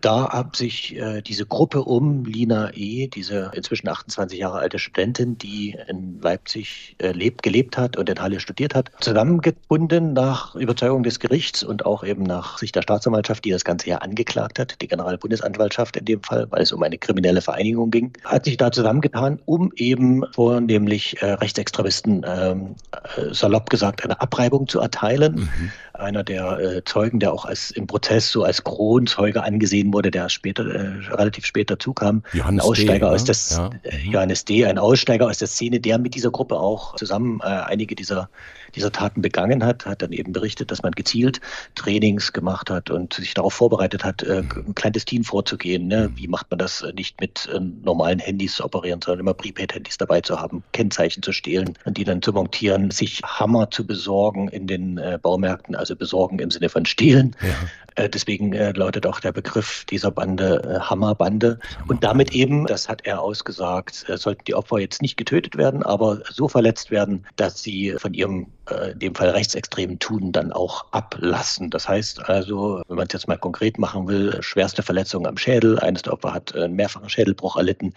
Da 0.00 0.28
hat 0.28 0.54
sich 0.54 0.94
äh, 0.94 1.20
diese 1.20 1.46
Gruppe 1.46 1.82
um 1.82 2.26
Lina 2.26 2.70
E., 2.74 3.08
diese 3.08 3.50
inzwischen 3.54 3.88
28 3.88 4.38
Jahre 4.38 4.60
alte 4.60 4.78
Studentin, 4.78 5.36
die 5.36 5.76
in 5.88 6.20
Leipzig 6.20 6.94
äh, 6.98 7.10
lebt, 7.10 7.42
gelebt 7.42 7.76
hat 7.76 7.96
und 7.96 8.08
in 8.08 8.20
Halle 8.20 8.38
studiert 8.38 8.76
hat, 8.76 8.92
zusammengebunden 9.00 10.12
nach 10.12 10.54
Überzeugung 10.54 11.02
des 11.02 11.18
Gerichts 11.18 11.64
und 11.64 11.86
auch 11.86 12.04
eben 12.04 12.22
nach 12.22 12.58
Sicht 12.58 12.76
der 12.76 12.82
Staatsanwaltschaft, 12.82 13.44
die 13.44 13.50
das 13.50 13.64
Ganze 13.64 13.88
ja 13.88 13.98
angeklagt 13.98 14.60
hat, 14.60 14.80
die 14.80 14.86
Generalbundesanwaltschaft 14.86 15.96
in 15.96 16.04
dem 16.04 16.22
Fall, 16.22 16.46
weil 16.50 16.62
es 16.62 16.70
um 16.70 16.84
eine 16.84 16.98
kriminelle 16.98 17.40
Vereinigung 17.40 17.90
ging, 17.90 18.12
hat 18.22 18.43
sich 18.44 18.56
da 18.56 18.70
zusammengetan, 18.70 19.40
um 19.44 19.72
eben 19.76 20.24
vornehmlich 20.32 21.20
äh, 21.22 21.32
Rechtsextremisten, 21.32 22.24
ähm, 22.26 22.74
äh, 23.16 23.32
salopp 23.34 23.70
gesagt, 23.70 24.04
eine 24.04 24.20
Abreibung 24.20 24.68
zu 24.68 24.80
erteilen. 24.80 25.34
Mhm. 25.34 25.72
Einer 25.94 26.24
der 26.24 26.58
äh, 26.58 26.84
Zeugen, 26.84 27.20
der 27.20 27.32
auch 27.32 27.44
als 27.44 27.70
im 27.70 27.86
Prozess 27.86 28.28
so 28.28 28.42
als 28.42 28.64
Kronzeuge 28.64 29.44
angesehen 29.44 29.92
wurde, 29.92 30.10
der 30.10 30.28
später, 30.28 30.66
äh, 30.66 31.06
relativ 31.14 31.46
spät 31.46 31.70
dazu 31.70 31.94
kam. 31.94 32.24
Johannes 32.32 32.64
ein 32.64 32.68
Aussteiger 32.68 33.08
D, 33.08 33.14
aus 33.14 33.24
des, 33.24 33.50
ja. 33.56 33.70
Äh, 33.84 33.98
Johannes 33.98 34.44
D., 34.44 34.66
ein 34.66 34.78
Aussteiger 34.78 35.26
aus 35.26 35.38
der 35.38 35.46
Szene, 35.48 35.78
der 35.78 35.98
mit 35.98 36.14
dieser 36.16 36.32
Gruppe 36.32 36.58
auch 36.58 36.96
zusammen 36.96 37.40
äh, 37.40 37.44
einige 37.44 37.94
dieser 37.94 38.28
dieser 38.74 38.92
Taten 38.92 39.22
begangen 39.22 39.64
hat, 39.64 39.86
hat 39.86 40.02
dann 40.02 40.12
eben 40.12 40.32
berichtet, 40.32 40.70
dass 40.70 40.82
man 40.82 40.92
gezielt 40.92 41.40
Trainings 41.74 42.32
gemacht 42.32 42.70
hat 42.70 42.90
und 42.90 43.14
sich 43.14 43.34
darauf 43.34 43.54
vorbereitet 43.54 44.04
hat, 44.04 44.22
äh, 44.22 44.42
mhm. 44.42 44.74
clandestin 44.74 45.24
vorzugehen. 45.24 45.86
Ne? 45.86 46.08
Mhm. 46.08 46.16
Wie 46.16 46.28
macht 46.28 46.50
man 46.50 46.58
das 46.58 46.84
nicht 46.94 47.20
mit 47.20 47.48
äh, 47.52 47.60
normalen 47.60 48.18
Handys 48.18 48.56
zu 48.56 48.64
operieren, 48.64 49.00
sondern 49.02 49.20
immer 49.20 49.34
Prepaid-Handys 49.34 49.98
dabei 49.98 50.20
zu 50.20 50.40
haben, 50.40 50.62
Kennzeichen 50.72 51.22
zu 51.22 51.32
stehlen 51.32 51.74
und 51.84 51.96
die 51.96 52.04
dann 52.04 52.22
zu 52.22 52.32
montieren, 52.32 52.90
sich 52.90 53.20
Hammer 53.24 53.70
zu 53.70 53.86
besorgen 53.86 54.48
in 54.48 54.66
den 54.66 55.00
Baumärkten, 55.22 55.74
also 55.74 55.93
besorgen 55.94 56.38
im 56.38 56.50
Sinne 56.50 56.68
von 56.68 56.86
stehlen. 56.86 57.36
Ja. 57.42 57.54
Äh, 57.94 58.08
deswegen 58.08 58.52
äh, 58.52 58.72
lautet 58.72 59.06
auch 59.06 59.20
der 59.20 59.32
Begriff 59.32 59.84
dieser 59.86 60.10
Bande 60.10 60.80
Hammerbande. 60.82 61.58
Und 61.88 62.04
damit 62.04 62.34
eben, 62.34 62.66
das 62.66 62.88
hat 62.88 63.02
er 63.04 63.20
ausgesagt, 63.20 64.06
sollten 64.14 64.44
die 64.44 64.54
Opfer 64.54 64.78
jetzt 64.78 65.02
nicht 65.02 65.16
getötet 65.16 65.56
werden, 65.56 65.82
aber 65.82 66.20
so 66.30 66.48
verletzt 66.48 66.90
werden, 66.90 67.26
dass 67.36 67.62
sie 67.62 67.94
von 67.98 68.14
ihrem 68.14 68.46
äh, 68.70 68.92
in 68.92 68.98
dem 68.98 69.14
Fall 69.14 69.30
rechtsextremen 69.30 69.98
Tun 69.98 70.32
dann 70.32 70.52
auch 70.52 70.86
ablassen. 70.92 71.70
Das 71.70 71.88
heißt 71.88 72.28
also, 72.28 72.82
wenn 72.88 72.96
man 72.96 73.06
es 73.06 73.12
jetzt 73.12 73.28
mal 73.28 73.36
konkret 73.36 73.78
machen 73.78 74.08
will, 74.08 74.38
schwerste 74.40 74.82
Verletzungen 74.82 75.26
am 75.26 75.36
Schädel, 75.36 75.78
eines 75.78 76.02
der 76.02 76.14
Opfer 76.14 76.32
hat 76.32 76.54
einen 76.54 76.74
mehrfachen 76.74 77.10
Schädelbruch 77.10 77.56
erlitten, 77.56 77.92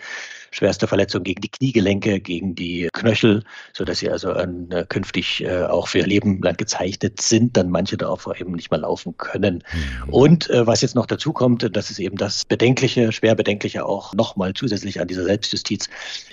schwerste 0.51 0.87
Verletzungen 0.87 1.23
gegen 1.23 1.41
die 1.41 1.49
Kniegelenke, 1.49 2.19
gegen 2.19 2.55
die 2.55 2.89
Knöchel, 2.93 3.43
sodass 3.73 3.99
sie 3.99 4.09
also 4.09 4.31
äh, 4.31 4.85
künftig 4.89 5.43
äh, 5.43 5.63
auch 5.63 5.87
für 5.87 5.99
ihr 5.99 6.07
Leben 6.07 6.41
lang 6.41 6.57
gezeichnet 6.57 7.21
sind, 7.21 7.55
dann 7.55 7.69
manche 7.69 7.97
der 7.97 8.11
Opfer 8.11 8.39
eben 8.39 8.53
nicht 8.53 8.71
mehr 8.71 8.81
laufen 8.81 9.15
können. 9.17 9.63
Mhm. 9.73 9.86
Und 10.07 10.49
äh, 10.49 10.65
was 10.65 10.81
jetzt 10.81 10.95
noch 10.95 11.05
dazu 11.05 11.33
kommt, 11.33 11.75
das 11.75 11.89
ist 11.89 11.99
eben 11.99 12.17
das 12.17 12.45
Bedenkliche, 12.45 13.11
schwer 13.11 13.35
Bedenkliche 13.35 13.85
auch 13.85 14.13
nochmal 14.13 14.53
zusätzlich 14.53 14.99
an 15.01 15.07
dieser 15.07 15.23
Selbstjustiz. 15.23 15.89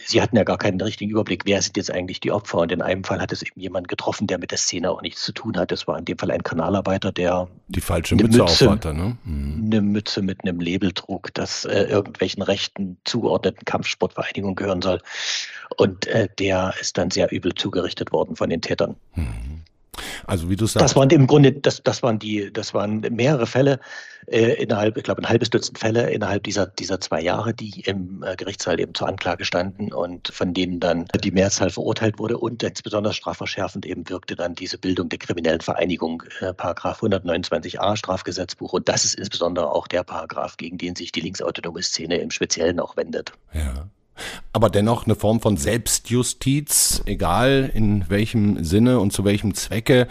Sie 0.07 0.21
hatten 0.21 0.37
ja 0.37 0.45
gar 0.45 0.59
keinen 0.59 0.81
richtigen 0.81 1.11
Überblick, 1.11 1.43
wer 1.45 1.61
sind 1.63 1.77
jetzt 1.77 1.91
eigentlich 1.91 2.21
die 2.21 2.31
Opfer. 2.31 2.59
Und 2.59 2.73
in 2.73 2.83
einem 2.83 3.05
Fall 3.05 3.21
hat 3.21 3.33
es 3.33 3.43
eben 3.43 3.61
jemand 3.61 3.89
getroffen, 3.89 4.27
der 4.27 4.39
mit 4.39 4.51
der 4.51 4.59
Szene 4.59 4.91
auch 4.91 5.03
nichts 5.03 5.23
zu 5.23 5.33
tun 5.33 5.57
hat. 5.57 5.73
Das 5.73 5.87
war 5.87 5.99
in 5.99 6.05
dem 6.05 6.19
Fall 6.19 6.31
ein 6.31 6.43
Kanalarbeiter, 6.43 7.13
der 7.13 7.49
die 7.69 7.81
falsche 7.81 8.15
Mütze, 8.15 8.39
Mütze 8.39 8.45
aufhatte, 8.45 8.95
ne? 8.95 9.17
Mhm. 9.25 9.65
Eine 9.67 9.81
Mütze 9.81 10.23
mit 10.23 10.43
einem 10.43 10.61
Label 10.61 10.93
trug, 10.93 11.33
das 11.35 11.65
äh, 11.65 11.85
irgendwelchen 11.85 12.43
rechten 12.43 12.99
zugeordneten 13.05 13.65
Kampfsportvereinigungen 13.65 14.57
gehören 14.57 14.83
soll. 14.83 15.01
Und 15.77 16.07
äh, 16.07 16.29
der 16.39 16.75
ist 16.81 16.99
dann 16.99 17.11
sehr 17.11 17.33
übel 17.33 17.55
zugerichtet 17.55 18.13
worden 18.13 18.37
von 18.37 18.51
den 18.51 18.61
Tätern. 18.61 18.97
Mhm. 19.15 19.63
Also 20.27 20.49
wie 20.51 20.57
du 20.57 20.67
sagst. 20.67 20.83
Das 20.85 20.97
waren 20.97 21.11
im 21.11 21.27
Grunde, 21.27 21.53
das, 21.53 21.83
das 21.83 22.03
waren 22.03 22.19
die, 22.19 22.53
das 22.53 22.75
waren 22.75 23.01
mehrere 23.01 23.47
Fälle 23.47 23.81
äh, 24.27 24.63
innerhalb, 24.63 24.97
ich 24.97 25.05
glaube 25.05 25.23
ein 25.23 25.29
halbes 25.29 25.51
Dutzend 25.51 25.79
Fälle 25.79 26.11
innerhalb 26.11 26.45
dieser, 26.45 26.67
dieser 26.67 27.01
zwei 27.01 27.21
Jahre, 27.21 27.53
die 27.55 27.81
im 27.81 28.23
äh, 28.23 28.37
Gerichtssaal 28.37 28.81
eben 28.81 28.95
zur 28.95 29.09
Anklage 29.09 29.45
standen 29.45 29.93
und 29.93 30.29
von 30.29 30.55
denen 30.55 30.81
dann 30.81 31.07
die 31.23 31.31
Mehrzahl 31.31 31.71
verurteilt 31.71 32.19
wurde 32.19 32.39
und 32.39 32.63
insbesondere 32.63 33.13
strafverschärfend 33.13 33.87
eben 33.87 34.09
wirkte 34.09 34.37
dann 34.37 34.55
diese 34.55 34.79
Bildung 34.79 35.09
der 35.09 35.19
kriminellen 35.19 35.61
Vereinigung, 35.61 36.23
äh, 36.41 36.55
Paragraph 36.55 37.03
129a 37.03 37.97
Strafgesetzbuch 37.97 38.73
und 38.73 38.89
das 38.89 39.05
ist 39.05 39.15
insbesondere 39.15 39.71
auch 39.71 39.87
der 39.87 40.05
Paragraph, 40.05 40.57
gegen 40.57 40.79
den 40.79 40.97
sich 40.97 41.13
die 41.13 41.21
linksautonome 41.21 41.83
Szene 41.83 42.19
im 42.19 42.31
Speziellen 42.31 42.81
auch 42.81 42.97
wendet. 42.97 43.33
Ja 43.53 43.89
aber 44.53 44.71
dennoch 44.71 45.05
eine 45.07 45.15
Form 45.15 45.41
von 45.41 45.57
Selbstjustiz, 45.57 47.03
egal 47.07 47.71
in 47.75 48.09
welchem 48.09 48.65
Sinne 48.65 49.01
und 49.01 49.13
zu 49.13 49.25
welchem 49.25 49.55
Zwecke 49.55 50.09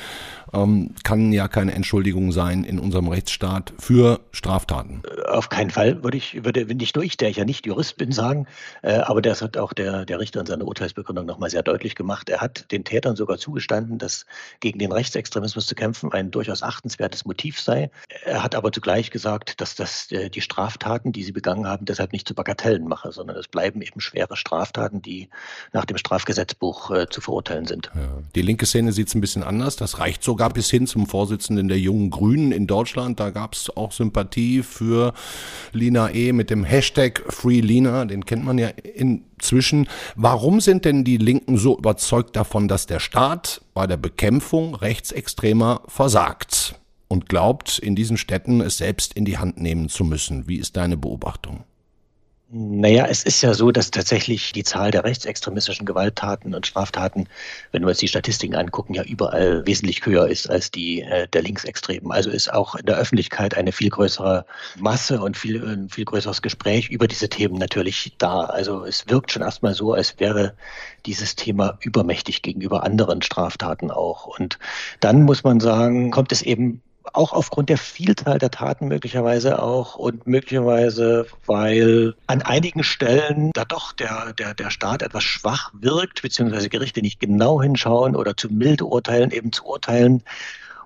ähm, 0.54 0.94
kann 1.04 1.32
ja 1.32 1.48
keine 1.48 1.74
Entschuldigung 1.74 2.32
sein 2.32 2.64
in 2.64 2.80
unserem 2.80 3.08
Rechtsstaat 3.08 3.74
für 3.80 4.20
Straftaten. 4.32 5.02
Äh, 5.06 5.30
auf 5.30 5.50
keinen 5.50 5.70
Fall 5.70 6.04
würde 6.04 6.18
ich, 6.18 6.44
würde 6.44 6.66
nicht 6.76 6.96
nur 6.96 7.04
ich, 7.04 7.18
der 7.18 7.30
ich 7.30 7.38
ja 7.38 7.46
nicht 7.46 7.66
Jurist 7.66 7.98
bin, 7.98 8.12
sagen, 8.12 8.48
äh, 8.82 8.94
aber 8.94 9.22
das 9.22 9.42
hat 9.42 9.58
auch 9.58 9.74
der, 9.74 10.06
der 10.06 10.20
Richter 10.20 10.40
in 10.40 10.46
seiner 10.46 10.66
Urteilsbegründung 10.66 11.26
nochmal 11.26 11.50
sehr 11.50 11.64
deutlich 11.64 11.96
gemacht. 11.96 12.30
Er 12.30 12.42
hat 12.42 12.72
den 12.72 12.84
Tätern 12.84 13.16
sogar 13.16 13.38
zugestanden, 13.38 13.98
dass 13.98 14.26
gegen 14.60 14.80
den 14.80 14.92
Rechtsextremismus 14.92 15.66
zu 15.66 15.76
kämpfen 15.76 16.12
ein 16.12 16.32
durchaus 16.32 16.64
achtenswertes 16.64 17.26
Motiv 17.26 17.60
sei. 17.60 17.90
Er 18.24 18.44
hat 18.44 18.56
aber 18.56 18.72
zugleich 18.72 19.12
gesagt, 19.12 19.62
dass 19.62 19.76
das 19.76 20.12
äh, 20.12 20.30
die 20.30 20.42
Straftaten, 20.42 21.12
die 21.12 21.24
sie 21.24 21.32
begangen 21.32 21.68
haben, 21.68 21.86
deshalb 21.86 22.14
nicht 22.14 22.28
zu 22.28 22.36
Bagatellen 22.36 22.88
mache, 22.88 23.12
sondern 23.12 23.38
es 23.38 23.48
bleiben 23.48 23.82
eben 23.82 24.00
schwere 24.00 24.36
Straftaten, 24.36 25.02
die 25.02 25.30
nach 25.72 25.86
dem 25.86 25.98
Strafgesetzbuch 25.98 26.92
äh, 26.92 27.10
zu 27.10 27.22
verurteilen 27.22 27.66
sind. 27.66 27.92
Ja. 27.96 28.02
Die 28.36 28.42
linke 28.42 28.66
Szene 28.66 28.92
sieht 28.92 29.08
es 29.08 29.16
ein 29.16 29.22
bisschen 29.22 29.44
anders. 29.44 29.76
Das 29.76 30.00
reicht 30.00 30.24
sogar 30.24 30.43
sogar 30.44 30.54
bis 30.54 30.70
hin 30.70 30.88
zum 30.88 31.06
Vorsitzenden 31.06 31.70
der 31.70 31.80
Jungen 31.80 32.10
Grünen 32.10 32.52
in 32.52 32.68
Deutschland. 32.68 33.18
Da 33.20 33.30
gab 33.30 33.54
es 33.54 33.70
auch 33.78 33.94
Sympathie 33.94 34.62
für 34.62 35.14
Lina 35.72 36.10
E. 36.12 36.34
mit 36.34 36.50
dem 36.50 36.66
Hashtag 36.66 37.24
FreeLina, 37.30 38.04
den 38.04 38.26
kennt 38.26 38.44
man 38.44 38.58
ja 38.58 38.68
inzwischen. 38.68 39.88
Warum 40.16 40.60
sind 40.60 40.84
denn 40.84 41.06
die 41.06 41.18
Linken 41.18 41.56
so 41.58 41.78
überzeugt 41.78 42.36
davon, 42.36 42.68
dass 42.68 42.88
der 42.88 43.00
Staat 43.00 43.62
bei 43.74 43.88
der 43.88 43.98
Bekämpfung 43.98 44.76
Rechtsextremer 44.76 45.82
versagt 45.88 46.76
und 47.08 47.30
glaubt, 47.30 47.80
in 47.80 47.96
diesen 47.96 48.18
Städten 48.18 48.60
es 48.60 48.78
selbst 48.78 49.14
in 49.14 49.24
die 49.24 49.38
Hand 49.38 49.62
nehmen 49.62 49.88
zu 49.88 50.04
müssen? 50.04 50.48
Wie 50.48 50.58
ist 50.58 50.76
deine 50.76 50.98
Beobachtung? 50.98 51.64
Naja, 52.56 53.08
es 53.08 53.24
ist 53.24 53.42
ja 53.42 53.56
so, 53.56 53.72
dass 53.72 53.90
tatsächlich 53.90 54.52
die 54.52 54.64
Zahl 54.64 54.92
der 54.92 55.04
rechtsextremistischen 55.04 55.88
Gewalttaten 55.88 56.54
und 56.54 56.68
Straftaten, 56.68 57.28
wenn 57.72 57.82
wir 57.82 57.88
uns 57.88 57.98
die 57.98 58.08
Statistiken 58.08 58.54
angucken, 58.54 58.94
ja 58.94 59.02
überall 59.02 59.66
wesentlich 59.66 60.06
höher 60.06 60.28
ist 60.28 60.48
als 60.48 60.70
die 60.70 61.02
äh, 61.02 61.28
der 61.30 61.42
Linksextremen. 61.42 62.12
Also 62.12 62.30
ist 62.30 62.54
auch 62.54 62.76
in 62.76 62.86
der 62.86 62.98
Öffentlichkeit 62.98 63.58
eine 63.58 63.72
viel 63.72 63.90
größere 63.90 64.46
Masse 64.78 65.20
und 65.20 65.36
viel, 65.36 65.68
ein 65.68 65.90
viel 65.90 66.06
größeres 66.06 66.44
Gespräch 66.44 66.90
über 66.90 67.08
diese 67.08 67.28
Themen 67.28 67.58
natürlich 67.58 68.14
da. 68.20 68.42
Also 68.42 68.86
es 68.86 69.08
wirkt 69.08 69.32
schon 69.32 69.42
erstmal 69.42 69.74
so, 69.74 69.94
als 69.94 70.20
wäre 70.20 70.54
dieses 71.08 71.36
Thema 71.36 71.80
übermächtig 71.82 72.44
gegenüber 72.44 72.84
anderen 72.84 73.24
Straftaten 73.24 73.90
auch. 73.90 74.28
Und 74.28 74.60
dann 75.00 75.24
muss 75.24 75.44
man 75.44 75.60
sagen, 75.60 76.12
kommt 76.12 76.32
es 76.32 76.44
eben 76.44 76.84
auch 77.12 77.34
aufgrund 77.34 77.70
der 77.70 77.78
Vielzahl 77.78 78.40
der 78.40 78.52
Taten 78.52 78.88
möglicherweise 78.88 79.62
auch 79.62 79.96
und 79.96 80.26
möglicherweise, 80.26 81.28
weil 81.46 82.16
an 82.28 82.42
einigen 82.42 82.84
Stellen 82.84 83.52
da 83.54 83.66
doch 83.66 83.92
der, 83.92 84.34
der, 84.34 84.54
der 84.54 84.72
Staat 84.72 85.02
etwas 85.02 85.24
schwach 85.24 85.72
wirkt, 85.74 86.22
beziehungsweise 86.22 86.70
Gerichte 86.70 87.02
nicht 87.02 87.20
genau 87.20 87.62
hinschauen 87.62 88.16
oder 88.16 88.38
zu 88.38 88.50
milde 88.50 88.86
urteilen, 88.86 89.32
eben 89.32 89.52
zu 89.52 89.66
urteilen, 89.66 90.24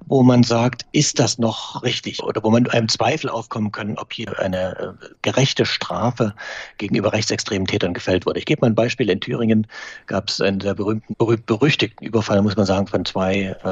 wo 0.06 0.24
man 0.24 0.44
sagt, 0.44 0.86
ist 0.92 1.20
das 1.20 1.38
noch 1.38 1.84
richtig? 1.84 2.24
Oder 2.24 2.44
wo 2.44 2.50
man 2.50 2.68
einem 2.68 2.88
Zweifel 2.90 3.30
aufkommen 3.30 3.72
kann, 3.72 3.98
ob 3.98 4.14
hier 4.14 4.40
eine 4.40 4.98
äh, 5.02 5.08
gerechte 5.22 5.66
Strafe 5.66 6.34
gegenüber 6.78 7.14
rechtsextremen 7.14 7.68
Tätern 7.68 7.94
gefällt 7.94 8.26
wurde. 8.26 8.40
Ich 8.40 8.46
gebe 8.46 8.62
mal 8.62 8.68
ein 8.68 8.76
Beispiel. 8.76 9.10
In 9.10 9.20
Thüringen 9.20 9.68
gab 10.06 10.30
es 10.30 10.42
einen 10.42 10.62
sehr 10.62 10.76
berühmten, 10.76 11.16
berühmt, 11.18 11.46
berüchtigten 11.46 12.06
Überfall, 12.06 12.42
muss 12.42 12.56
man 12.56 12.66
sagen, 12.66 12.88
von 12.88 13.06
zwei 13.06 13.56
äh, 13.64 13.68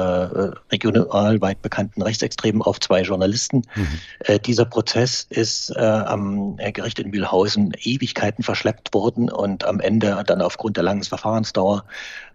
regional 0.72 1.40
weit 1.40 1.62
bekannten 1.62 2.02
Rechtsextremen 2.02 2.62
auf 2.62 2.80
zwei 2.80 3.02
Journalisten. 3.02 3.62
Mhm. 3.74 3.88
Äh, 4.20 4.38
dieser 4.38 4.64
Prozess 4.64 5.26
ist 5.30 5.70
äh, 5.76 5.80
am 5.80 6.56
Gericht 6.56 6.98
in 6.98 7.10
Mühlhausen 7.10 7.72
Ewigkeiten 7.78 8.42
verschleppt 8.42 8.92
worden 8.92 9.30
und 9.30 9.64
am 9.64 9.80
Ende 9.80 10.22
dann 10.26 10.42
aufgrund 10.42 10.76
der 10.76 10.84
langen 10.84 11.04
Verfahrensdauer 11.04 11.84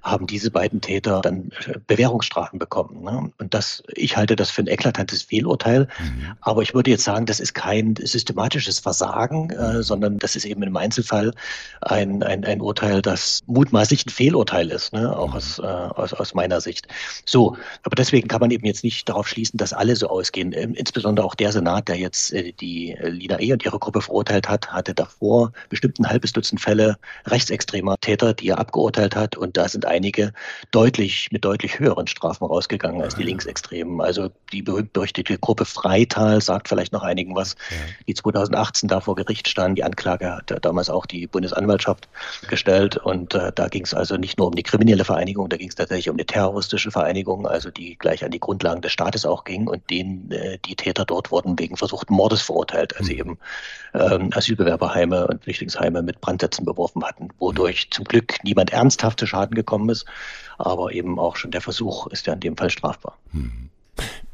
haben 0.01 0.27
diese 0.27 0.50
beiden 0.50 0.81
Täter 0.81 1.22
dann 1.22 1.51
äh, 1.67 1.77
Bewährungsstrafen 1.86 2.60
bekommen. 2.60 3.03
Ne? 3.03 3.31
Und 3.38 3.53
das, 3.53 3.84
ich 3.93 4.17
halte 4.17 4.36
das 4.36 4.50
für 4.50 4.63
ein 4.63 4.67
eklatantes 4.67 5.24
Fehlurteil. 5.24 5.88
Mhm. 6.00 6.27
Aber 6.41 6.62
ich 6.63 6.74
würde 6.74 6.89
jetzt 6.89 7.03
sagen, 7.03 7.25
das 7.25 7.39
ist 7.39 7.53
kein 7.53 7.96
systematisches 7.96 8.79
Versagen, 8.79 9.51
äh, 9.51 9.74
mhm. 9.74 9.84
sondern 9.84 10.17
das 10.17 10.36
ist 10.36 10.46
eben 10.46 10.63
im 10.63 10.75
Einzelfall 10.75 11.34
ein, 11.81 12.24
ein, 12.24 12.46
ein 12.46 12.62
Urteil, 12.62 13.01
das 13.01 13.41
mutmaßlich 13.46 14.05
ein 14.05 14.10
Fehlurteil 14.10 14.70
ist, 14.72 14.93
ne? 14.93 15.15
auch 15.15 15.29
mhm. 15.29 15.36
aus, 15.36 15.60
äh, 15.60 15.63
aus, 15.63 16.13
aus 16.13 16.34
meiner 16.34 16.62
Sicht. 16.62 16.88
So, 17.25 17.55
aber 17.84 17.96
deswegen 17.96 18.27
kann 18.27 18.41
man 18.41 18.51
eben 18.51 18.65
jetzt 18.65 18.84
nicht 18.84 19.08
darauf 19.08 19.27
schließen, 19.27 19.58
dass 19.58 19.74
alle 19.74 19.96
so 19.96 20.08
ausgehen. 20.10 20.53
Ähm, 20.53 20.74
insbesondere 20.74 21.25
auch 21.25 21.36
der 21.36 21.51
Senat, 21.51 21.88
der 21.88 21.98
jetzt 21.98 22.34
äh, 22.34 22.53
die 22.53 22.93
äh, 22.93 23.10
Lina 23.10 23.39
E. 23.39 23.53
und 23.53 23.63
ihre 23.63 23.77
Gruppe 23.77 24.01
verurteilt 24.01 24.50
hat, 24.50 24.72
hatte 24.72 24.96
davor 24.96 25.51
bestimmt 25.70 26.00
ein 26.00 26.10
halbes 26.10 26.34
Dutzend 26.34 26.60
Fälle 26.60 26.98
rechtsextremer 27.25 27.98
Täter, 28.01 28.34
die 28.34 28.50
er 28.50 28.60
abgeurteilt 28.60 29.15
hat. 29.15 29.38
Und 29.38 29.58
da 29.58 29.67
sind 29.67 29.86
einige 29.92 30.34
deutlich 30.72 31.30
mit 31.32 31.46
deutlich 31.46 31.80
höheren 31.80 32.08
Strafen 32.08 32.46
rausgegangen 32.46 33.02
als 33.02 33.16
die 33.16 33.24
Linksextremen. 33.24 34.02
Also 34.02 34.30
die 34.52 34.62
berüchtigte 34.62 35.38
Gruppe 35.38 35.66
Freital 35.66 36.42
sagt 36.42 36.70
vielleicht 36.70 36.94
noch 36.94 37.04
einigen 37.04 37.36
was, 37.36 37.56
die 38.08 38.14
2018 38.14 38.90
da 38.90 39.02
vor 39.02 39.16
Gericht 39.16 39.48
stand. 39.48 39.78
Die 39.78 39.84
Anklage 39.84 40.36
hat 40.36 40.54
damals 40.62 40.90
auch 40.90 41.06
die 41.06 41.28
Bundesanwaltschaft 41.28 42.10
gestellt. 42.48 42.98
Und 42.98 43.36
äh, 43.36 43.52
da 43.54 43.68
ging 43.68 43.84
es 43.84 43.94
also 43.94 44.18
nicht 44.18 44.38
nur 44.38 44.48
um 44.48 44.56
die 44.56 44.64
kriminelle 44.64 45.06
Vereinigung, 45.06 45.50
da 45.50 45.58
ging 45.58 45.70
es 45.70 45.76
tatsächlich 45.76 46.10
um 46.10 46.16
eine 46.16 46.26
terroristische 46.26 46.92
Vereinigung, 46.92 47.46
also 47.46 47.70
die 47.70 47.98
gleich 47.98 48.24
an 48.24 48.32
die 48.32 48.40
Grundlagen 48.40 48.82
des 48.82 48.92
Staates 48.92 49.26
auch 49.26 49.44
ging 49.44 49.68
und 49.68 49.90
denen 49.90 50.32
äh, 50.32 50.58
die 50.66 50.76
Täter 50.76 51.06
dort 51.06 51.32
wurden 51.32 51.58
wegen 51.60 51.78
versuchten 51.78 52.14
Mordes 52.14 52.42
verurteilt, 52.42 52.98
also 52.98 53.12
eben 53.12 53.38
ähm, 53.94 54.30
Asylbewerberheime 54.34 55.28
und 55.28 55.44
Flüchtlingsheime 55.44 56.02
mit 56.02 56.22
Brandsätzen 56.22 56.66
beworfen 56.66 57.04
hatten, 57.04 57.30
wodurch 57.40 57.90
zum 57.92 58.06
Glück 58.06 58.36
niemand 58.44 58.72
ernsthaft 58.72 59.20
zu 59.20 59.26
Schaden 59.26 59.56
gekommen 59.56 59.81
gekommen 59.82 59.90
ist. 59.90 60.06
Aber 60.58 60.92
eben 60.92 61.20
auch 61.20 61.36
schon 61.36 61.52
der 61.52 61.62
Versuch 61.62 62.08
ist 62.08 62.28
ja 62.28 62.34
in 62.34 62.40
dem 62.40 62.58
Fall 62.58 62.70
strafbar. 62.70 63.18
Hm. 63.32 63.70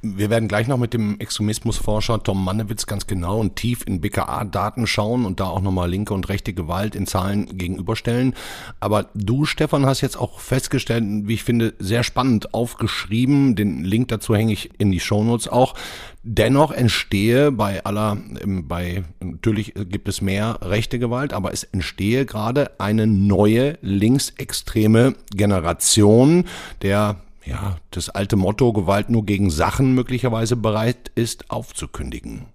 Wir 0.04 0.30
werden 0.30 0.48
gleich 0.48 0.68
noch 0.68 0.78
mit 0.78 0.94
dem 0.94 1.20
Extremismusforscher 1.20 2.22
Tom 2.22 2.44
Mannewitz 2.44 2.86
ganz 2.86 3.08
genau 3.08 3.40
und 3.40 3.56
tief 3.56 3.84
in 3.88 4.00
BKA-Daten 4.00 4.86
schauen 4.86 5.26
und 5.26 5.40
da 5.40 5.46
auch 5.46 5.62
nochmal 5.62 5.90
linke 5.90 6.14
und 6.14 6.30
rechte 6.30 6.54
Gewalt 6.54 6.94
in 6.94 7.08
Zahlen 7.08 7.58
gegenüberstellen. 7.58 8.36
Aber 8.80 9.10
du, 9.16 9.46
Stefan, 9.46 9.88
hast 9.88 10.02
jetzt 10.02 10.16
auch 10.16 10.40
festgestellt, 10.40 11.04
wie 11.04 11.34
ich 11.34 11.44
finde, 11.44 11.74
sehr 11.80 12.04
spannend 12.04 12.54
aufgeschrieben. 12.54 13.56
Den 13.56 13.84
Link 13.84 14.10
dazu 14.10 14.36
hänge 14.36 14.54
ich 14.54 14.70
in 14.78 14.92
die 14.92 15.00
Shownotes 15.00 15.48
auch. 15.48 15.74
Dennoch 16.22 16.72
entstehe 16.72 17.52
bei 17.52 17.84
aller, 17.84 18.18
ähm, 18.44 18.68
bei, 18.68 19.04
natürlich 19.20 19.74
gibt 19.74 20.08
es 20.10 20.22
mehr 20.22 20.60
rechte 20.62 21.00
Gewalt, 21.00 21.34
aber 21.34 21.54
es 21.54 21.64
entstehe 21.64 22.28
gerade 22.28 22.80
eine 22.80 23.08
neue 23.08 23.80
linksextreme 23.82 25.16
Generation 25.32 26.46
der 26.84 27.16
ja, 27.48 27.78
das 27.92 28.10
alte 28.10 28.36
Motto 28.36 28.74
Gewalt 28.74 29.10
nur 29.10 29.26
gegen 29.26 29.50
Sachen 29.50 29.94
möglicherweise 29.94 30.56
bereit 30.56 31.12
ist 31.16 31.50
aufzukündigen. 31.50 32.46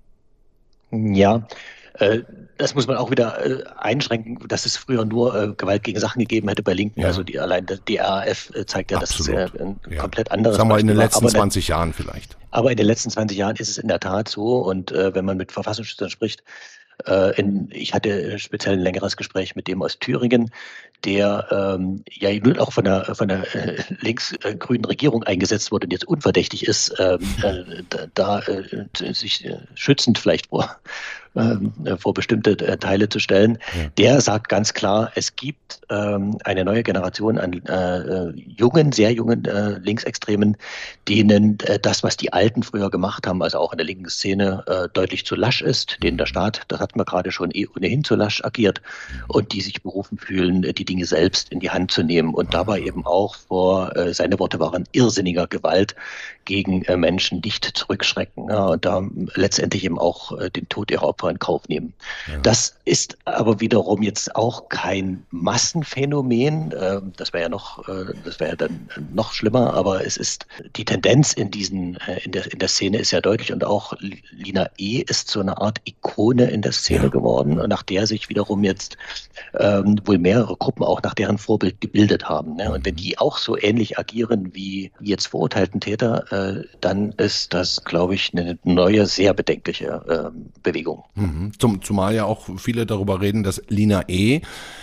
Ja, 0.91 1.47
äh, 1.95 2.21
das 2.59 2.75
muss 2.75 2.87
man 2.87 2.97
auch 2.97 3.11
wieder 3.11 3.45
äh, 3.45 3.65
einschränken, 3.79 4.39
dass 4.49 4.67
es 4.67 4.77
früher 4.77 5.05
nur 5.05 5.35
äh, 5.35 5.49
Gewalt 5.55 5.83
gegen 5.85 5.99
Sachen 5.99 6.21
gegeben 6.21 6.49
hätte 6.49 6.63
bei 6.63 6.75
Linken. 6.75 7.01
Ja. 7.01 7.09
Also 7.09 7.23
die 7.23 7.39
allein 7.39 7.67
die 7.89 7.97
RAF 7.97 8.53
zeigt 8.67 8.91
ja, 8.91 8.99
Absolut. 8.99 9.35
dass 9.37 9.55
es 9.55 9.61
ein 9.61 9.81
ja. 9.91 10.01
komplett 10.01 10.31
anderes. 10.31 10.57
Sagen 10.57 10.69
wir 10.69 10.79
in 10.79 10.87
den 10.87 10.97
letzten 10.97 11.29
20 11.29 11.69
Jahren 11.69 11.93
vielleicht. 11.93 12.37
Aber 12.51 12.71
in 12.71 12.77
den 12.77 12.87
letzten 12.87 13.11
20 13.11 13.37
Jahren 13.37 13.57
ist 13.57 13.69
es 13.69 13.79
in 13.79 13.89
der 13.89 14.01
Tat 14.01 14.29
so. 14.29 14.59
Und 14.59 14.91
wenn 14.91 15.25
man 15.25 15.39
mit 15.39 15.53
Verfassungsschützern 15.53 16.11
spricht, 16.11 16.43
in, 17.37 17.69
ich 17.73 17.95
hatte 17.95 18.39
speziell 18.39 18.75
ein 18.75 18.81
längeres 18.81 19.17
Gespräch 19.17 19.57
mit 19.57 19.67
dem 19.67 19.83
aus 19.83 19.99
Thüringen, 19.99 20.53
der 21.05 21.49
ähm, 21.51 22.05
ja 22.11 22.33
nun 22.33 22.59
auch 22.59 22.73
von 22.73 22.85
der, 22.85 23.15
von 23.15 23.29
der 23.29 23.55
äh, 23.55 23.83
links-grünen 24.01 24.85
Regierung 24.85 25.25
eingesetzt 25.25 25.73
wurde 25.73 25.87
und 25.87 25.93
jetzt 25.93 26.07
unverdächtig 26.07 26.67
ist, 26.67 26.95
ähm, 26.99 27.21
äh, 27.43 27.83
da, 28.15 28.41
äh, 28.41 29.13
sich 29.13 29.45
äh, 29.45 29.59
schützend 29.75 30.19
vielleicht 30.19 30.49
vor, 30.49 30.77
äh, 31.35 31.97
vor 31.97 32.13
bestimmte 32.13 32.51
äh, 32.59 32.77
Teile 32.77 33.09
zu 33.09 33.19
stellen. 33.19 33.57
Ja. 33.75 33.89
Der 33.97 34.21
sagt 34.21 34.51
ganz 34.51 34.75
klar, 34.75 35.11
es 35.15 35.35
gibt 35.35 35.81
ähm, 35.89 36.37
eine 36.45 36.63
neue 36.63 36.83
Generation 36.83 37.39
an 37.39 37.55
äh, 37.65 38.31
jungen, 38.37 38.93
sehr 38.93 39.13
jungen 39.13 39.47
äh, 39.47 39.79
Linksextremen, 39.79 40.59
denen 41.09 41.59
äh, 41.61 41.79
das, 41.79 42.03
was 42.03 42.19
die 42.19 42.35
Alten 42.35 42.63
früher 42.63 42.91
gemacht 42.91 43.27
haben, 43.27 43.43
also 43.43 43.59
auch 43.59 43.73
in 43.73 43.79
der 43.79 43.87
linken 43.87 44.11
Szene, 44.11 44.63
äh, 44.67 44.89
deutlich 44.93 45.25
zu 45.25 45.35
lasch 45.35 45.63
ist, 45.63 46.03
denen 46.03 46.19
der 46.19 46.27
Staat, 46.27 46.63
das 46.69 46.81
hat 46.81 46.97
man 46.97 47.07
gerade 47.07 47.33
schon 47.33 47.51
eh 47.55 47.67
ohnehin 47.67 48.05
zu 48.05 48.15
lasch 48.15 48.45
agiert 48.45 48.83
und 49.29 49.55
die 49.55 49.63
sich 49.63 49.83
berufen 49.83 50.19
fühlen, 50.19 50.61
die 50.61 50.85
Dinge 50.85 51.07
selbst 51.07 51.51
in 51.51 51.61
die 51.61 51.71
Hand 51.71 51.93
zu 51.93 52.03
nehmen 52.03 52.35
und 52.35 52.53
dabei 52.53 52.81
eben 52.81 53.07
auch 53.07 53.37
vor, 53.37 53.93
seine 54.13 54.39
Worte 54.39 54.61
waren, 54.61 54.85
irrsinniger 54.93 55.47
Gewalt 55.47 55.95
gegen 56.45 56.85
Menschen 57.01 57.41
nicht 57.45 57.65
zurückschrecken 57.65 58.49
ja, 58.49 58.67
und 58.67 58.85
da 58.85 59.03
letztendlich 59.35 59.85
eben 59.85 59.99
auch 59.99 60.37
den 60.51 60.69
Tod 60.69 60.91
ihrer 60.91 61.05
Opfer 61.05 61.22
Opfer 61.23 61.31
in 61.31 61.39
Kauf 61.39 61.69
nehmen. 61.69 61.93
Ja. 62.31 62.39
Das 62.39 62.77
ist 62.85 63.17
aber 63.25 63.61
wiederum 63.61 64.03
jetzt 64.03 64.35
auch 64.35 64.69
kein 64.69 65.25
Massenphänomen. 65.31 66.75
Ähm, 66.79 67.13
das 67.17 67.33
wäre 67.33 67.45
ja 67.45 67.49
noch, 67.49 67.87
äh, 67.89 68.13
das 68.25 68.41
wäre 68.41 68.51
ja 68.51 68.57
dann 68.57 68.89
noch 69.15 69.33
schlimmer, 69.33 69.75
aber 69.75 70.05
es 70.05 70.17
ist 70.17 70.47
die 70.77 70.85
Tendenz 70.85 71.33
in 71.33 71.51
diesen, 71.51 71.97
äh, 72.07 72.21
in 72.25 72.33
der, 72.33 72.53
in 72.53 72.59
der 72.59 72.69
Szene 72.69 72.99
ist 72.99 73.13
ja 73.13 73.21
deutlich 73.21 73.53
und 73.53 73.65
auch 73.65 73.95
Lina 74.33 74.69
E. 74.79 75.05
ist 75.09 75.29
so 75.29 75.41
eine 75.41 75.59
Art 75.59 75.81
Ikone 75.85 76.51
in 76.51 76.63
der 76.63 76.73
Szene 76.73 77.05
ja. 77.05 77.09
geworden, 77.09 77.55
nach 77.69 77.83
der 77.83 78.07
sich 78.07 78.29
wiederum 78.29 78.65
jetzt 78.65 78.97
ähm, 79.59 80.01
wohl 80.05 80.19
mehrere 80.19 80.57
Gruppen 80.57 80.83
auch 80.85 81.03
nach 81.03 81.15
deren 81.15 81.39
Vorbild 81.39 81.81
gebildet 81.81 82.29
haben. 82.29 82.57
Ne? 82.57 82.73
Und 82.73 82.85
wenn 82.85 82.97
die 82.97 83.19
auch 83.19 83.39
so 83.39 83.57
ähnlich 83.57 83.99
agieren 83.99 84.55
wie 84.55 84.91
jetzt 85.01 85.29
verurteilten 85.29 85.81
Täter, 85.81 86.33
äh, 86.33 86.65
dann 86.81 87.13
ist 87.13 87.55
das, 87.55 87.85
glaube 87.85 88.15
ich, 88.15 88.33
eine 88.33 88.59
neue, 88.65 89.07
sehr 89.07 89.35
bedenkliche 89.35 90.03
äh, 90.09 90.31
Bewegung. 90.63 91.05
Mhm. 91.15 91.53
Zum, 91.59 91.83
zumal 91.83 92.15
ja 92.15 92.25
auch 92.25 92.49
viele 92.59 92.87
darüber 92.87 93.21
reden, 93.21 93.43
dass 93.43 93.63
Lina 93.69 94.09
E. 94.09 94.41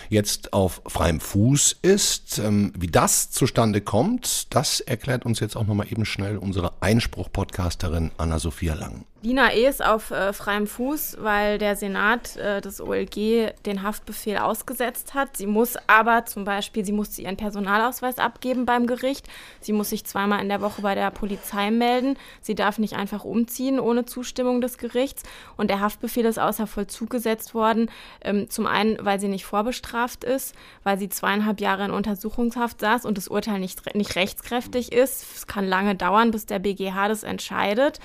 jetzt 0.09 0.53
auf 0.53 0.81
freiem 0.85 1.19
Fuß 1.19 1.77
ist. 1.81 2.39
Ähm, 2.39 2.71
wie 2.77 2.87
das 2.87 3.31
zustande 3.31 3.81
kommt, 3.81 4.53
das 4.53 4.79
erklärt 4.79 5.25
uns 5.25 5.39
jetzt 5.39 5.55
auch 5.55 5.65
nochmal 5.65 5.87
eben 5.91 6.05
schnell 6.05 6.37
unsere 6.37 6.73
Einspruch-Podcasterin 6.81 8.11
Anna-Sophia 8.17 8.75
Lang. 8.75 9.05
Lina 9.21 9.51
E. 9.51 9.67
ist 9.67 9.83
auf 9.83 10.11
äh, 10.11 10.31
freiem 10.31 10.65
Fuß, 10.65 11.17
weil 11.19 11.57
der 11.57 11.75
Senat 11.75 12.37
äh, 12.37 12.61
des 12.61 12.79
OLG 12.79 13.51
den 13.65 13.83
Haftbefehl 13.83 14.37
ausgesetzt 14.37 15.13
hat. 15.13 15.35
Sie 15.35 15.45
muss 15.45 15.75
aber 15.87 16.25
zum 16.25 16.45
Beispiel, 16.45 16.85
sie 16.85 16.93
muss 16.93 17.19
ihren 17.19 17.35
Personalausweis 17.35 18.17
abgeben 18.17 18.65
beim 18.65 18.87
Gericht. 18.87 19.27
Sie 19.59 19.73
muss 19.73 19.89
sich 19.89 20.05
zweimal 20.05 20.41
in 20.41 20.47
der 20.47 20.61
Woche 20.61 20.81
bei 20.81 20.95
der 20.95 21.11
Polizei 21.11 21.69
melden. 21.69 22.15
Sie 22.39 22.55
darf 22.55 22.79
nicht 22.79 22.95
einfach 22.95 23.25
umziehen 23.25 23.81
ohne 23.81 24.05
Zustimmung 24.05 24.61
des 24.61 24.77
Gerichts. 24.77 25.23
Und 25.57 25.69
der 25.69 25.81
Haftbefehl 25.81 26.23
ist 26.23 26.39
außer 26.39 26.65
Vollzug 26.65 27.09
gesetzt 27.09 27.53
worden. 27.53 27.91
Ähm, 28.21 28.49
zum 28.49 28.67
einen, 28.67 29.03
weil 29.05 29.19
sie 29.19 29.27
nicht 29.27 29.43
vorbestraft 29.43 30.23
ist, 30.23 30.55
weil 30.83 30.97
sie 30.97 31.09
zweieinhalb 31.09 31.59
Jahre 31.59 31.83
in 31.83 31.91
Untersuchungshaft 31.91 32.79
saß 32.79 33.03
und 33.03 33.17
das 33.17 33.27
Urteil 33.27 33.59
nicht, 33.59 33.93
nicht 33.95 34.15
rechtskräftig 34.15 34.93
ist. 34.93 35.25
Es 35.35 35.45
kann 35.45 35.67
lange 35.67 35.95
dauern, 35.95 36.31
bis 36.31 36.45
der 36.45 36.59
BGH 36.59 37.09
das 37.09 37.23
entscheidet. 37.23 37.99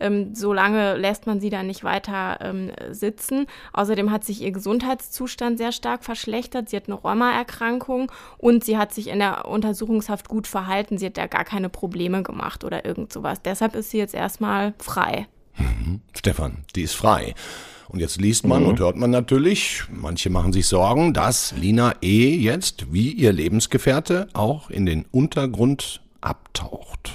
Ähm, 0.00 0.34
so 0.34 0.52
lange 0.52 0.96
lässt 0.96 1.26
man 1.26 1.40
sie 1.40 1.50
dann 1.50 1.66
nicht 1.66 1.84
weiter 1.84 2.38
ähm, 2.40 2.72
sitzen. 2.90 3.46
Außerdem 3.72 4.10
hat 4.10 4.24
sich 4.24 4.42
ihr 4.42 4.52
Gesundheitszustand 4.52 5.58
sehr 5.58 5.72
stark 5.72 6.04
verschlechtert. 6.04 6.68
Sie 6.68 6.76
hat 6.76 6.88
eine 6.88 6.94
Rheuma-Erkrankung 6.94 8.10
und 8.38 8.64
sie 8.64 8.78
hat 8.78 8.92
sich 8.92 9.08
in 9.08 9.18
der 9.18 9.46
Untersuchungshaft 9.46 10.28
gut 10.28 10.46
verhalten. 10.46 10.98
Sie 10.98 11.06
hat 11.06 11.16
da 11.16 11.26
gar 11.26 11.44
keine 11.44 11.68
Probleme 11.68 12.22
gemacht 12.22 12.64
oder 12.64 12.84
irgend 12.84 13.12
sowas. 13.12 13.42
Deshalb 13.42 13.74
ist 13.74 13.90
sie 13.90 13.98
jetzt 13.98 14.14
erstmal 14.14 14.74
frei. 14.78 15.26
Mhm. 15.56 16.00
Stefan, 16.14 16.64
die 16.74 16.82
ist 16.82 16.94
frei. 16.94 17.34
Und 17.88 17.98
jetzt 17.98 18.20
liest 18.20 18.46
man 18.46 18.62
mhm. 18.62 18.68
und 18.68 18.78
hört 18.78 18.96
man 18.96 19.10
natürlich, 19.10 19.82
manche 19.90 20.30
machen 20.30 20.52
sich 20.52 20.68
Sorgen, 20.68 21.12
dass 21.12 21.52
Lina 21.56 21.94
E. 22.02 22.36
jetzt, 22.36 22.92
wie 22.92 23.10
ihr 23.10 23.32
Lebensgefährte, 23.32 24.28
auch 24.32 24.70
in 24.70 24.86
den 24.86 25.06
Untergrund 25.10 26.00
abtaucht. 26.20 27.12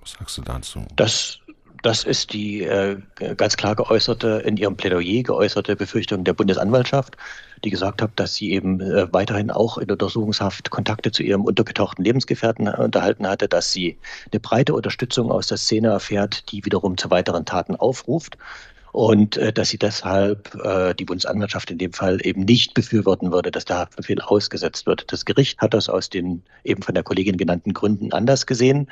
Was 0.00 0.12
sagst 0.12 0.38
du 0.38 0.42
dazu? 0.42 0.84
Das 0.96 1.38
das 1.86 2.02
ist 2.02 2.32
die 2.32 2.64
äh, 2.64 2.96
ganz 3.36 3.56
klar 3.56 3.76
geäußerte, 3.76 4.42
in 4.44 4.56
ihrem 4.56 4.76
Plädoyer 4.76 5.22
geäußerte 5.22 5.76
Befürchtung 5.76 6.24
der 6.24 6.32
Bundesanwaltschaft, 6.32 7.16
die 7.62 7.70
gesagt 7.70 8.02
hat, 8.02 8.10
dass 8.16 8.34
sie 8.34 8.50
eben 8.50 8.80
äh, 8.80 9.12
weiterhin 9.12 9.52
auch 9.52 9.78
in 9.78 9.88
Untersuchungshaft 9.88 10.70
Kontakte 10.70 11.12
zu 11.12 11.22
ihrem 11.22 11.44
untergetauchten 11.44 12.04
Lebensgefährten 12.04 12.66
äh, 12.66 12.76
unterhalten 12.76 13.28
hatte, 13.28 13.46
dass 13.46 13.72
sie 13.72 13.98
eine 14.32 14.40
breite 14.40 14.74
Unterstützung 14.74 15.30
aus 15.30 15.46
der 15.46 15.58
Szene 15.58 15.88
erfährt, 15.88 16.50
die 16.50 16.64
wiederum 16.64 16.98
zu 16.98 17.08
weiteren 17.10 17.44
Taten 17.44 17.76
aufruft 17.76 18.36
und 18.96 19.36
äh, 19.36 19.52
dass 19.52 19.68
sie 19.68 19.76
deshalb 19.76 20.54
äh, 20.64 20.94
die 20.94 21.04
Bundesanwaltschaft 21.04 21.70
in 21.70 21.76
dem 21.76 21.92
Fall 21.92 22.18
eben 22.24 22.46
nicht 22.46 22.72
befürworten 22.72 23.30
würde, 23.30 23.50
dass 23.50 23.66
der 23.66 23.76
Haftbefehl 23.76 24.22
ausgesetzt 24.22 24.86
wird. 24.86 25.12
Das 25.12 25.26
Gericht 25.26 25.58
hat 25.58 25.74
das 25.74 25.90
aus 25.90 26.08
den 26.08 26.42
eben 26.64 26.82
von 26.82 26.94
der 26.94 27.04
Kollegin 27.04 27.36
genannten 27.36 27.74
Gründen 27.74 28.14
anders 28.14 28.46
gesehen. 28.46 28.88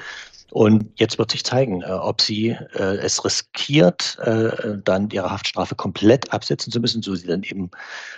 Und 0.50 0.90
jetzt 0.96 1.16
wird 1.16 1.30
sich 1.30 1.42
zeigen, 1.42 1.80
äh, 1.80 1.86
ob 1.86 2.20
sie 2.20 2.50
äh, 2.74 2.98
es 2.98 3.24
riskiert, 3.24 4.18
äh, 4.22 4.76
dann 4.84 5.08
ihre 5.08 5.30
Haftstrafe 5.30 5.74
komplett 5.74 6.30
absetzen 6.34 6.70
zu 6.70 6.80
müssen, 6.80 7.00
so 7.00 7.14
sie 7.14 7.26
dann 7.26 7.42
eben 7.42 7.70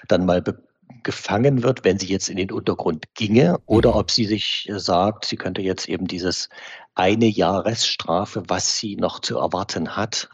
dann 0.09 0.27
mal 0.27 0.43
gefangen 1.05 1.63
wird, 1.63 1.85
wenn 1.85 2.01
sie 2.01 2.09
jetzt 2.09 2.29
in 2.29 2.37
den 2.37 2.51
Untergrund 2.51 3.05
ginge, 3.15 3.61
oder 3.67 3.93
mhm. 3.93 3.97
ob 3.99 4.11
sie 4.11 4.25
sich 4.25 4.69
sagt, 4.75 5.25
sie 5.25 5.37
könnte 5.37 5.63
jetzt 5.63 5.89
eben 5.89 6.09
dieses 6.09 6.49
eine 6.97 7.27
Jahresstrafe, 7.27 8.43
was 8.49 8.77
sie 8.77 8.97
noch 8.97 9.21
zu 9.21 9.39
erwarten 9.39 9.95
hat, 9.95 10.29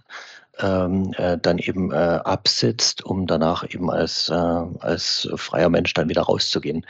ähm, 0.59 1.13
äh, 1.17 1.39
dann 1.39 1.59
eben 1.59 1.93
äh, 1.93 1.95
absitzt, 1.95 3.05
um 3.05 3.27
danach 3.27 3.65
eben 3.69 3.91
als, 3.91 4.29
äh, 4.29 4.35
als 4.35 5.29
freier 5.37 5.69
Mensch 5.69 5.95
dann 5.95 6.09
wieder 6.09 6.23
rauszugehen. 6.23 6.87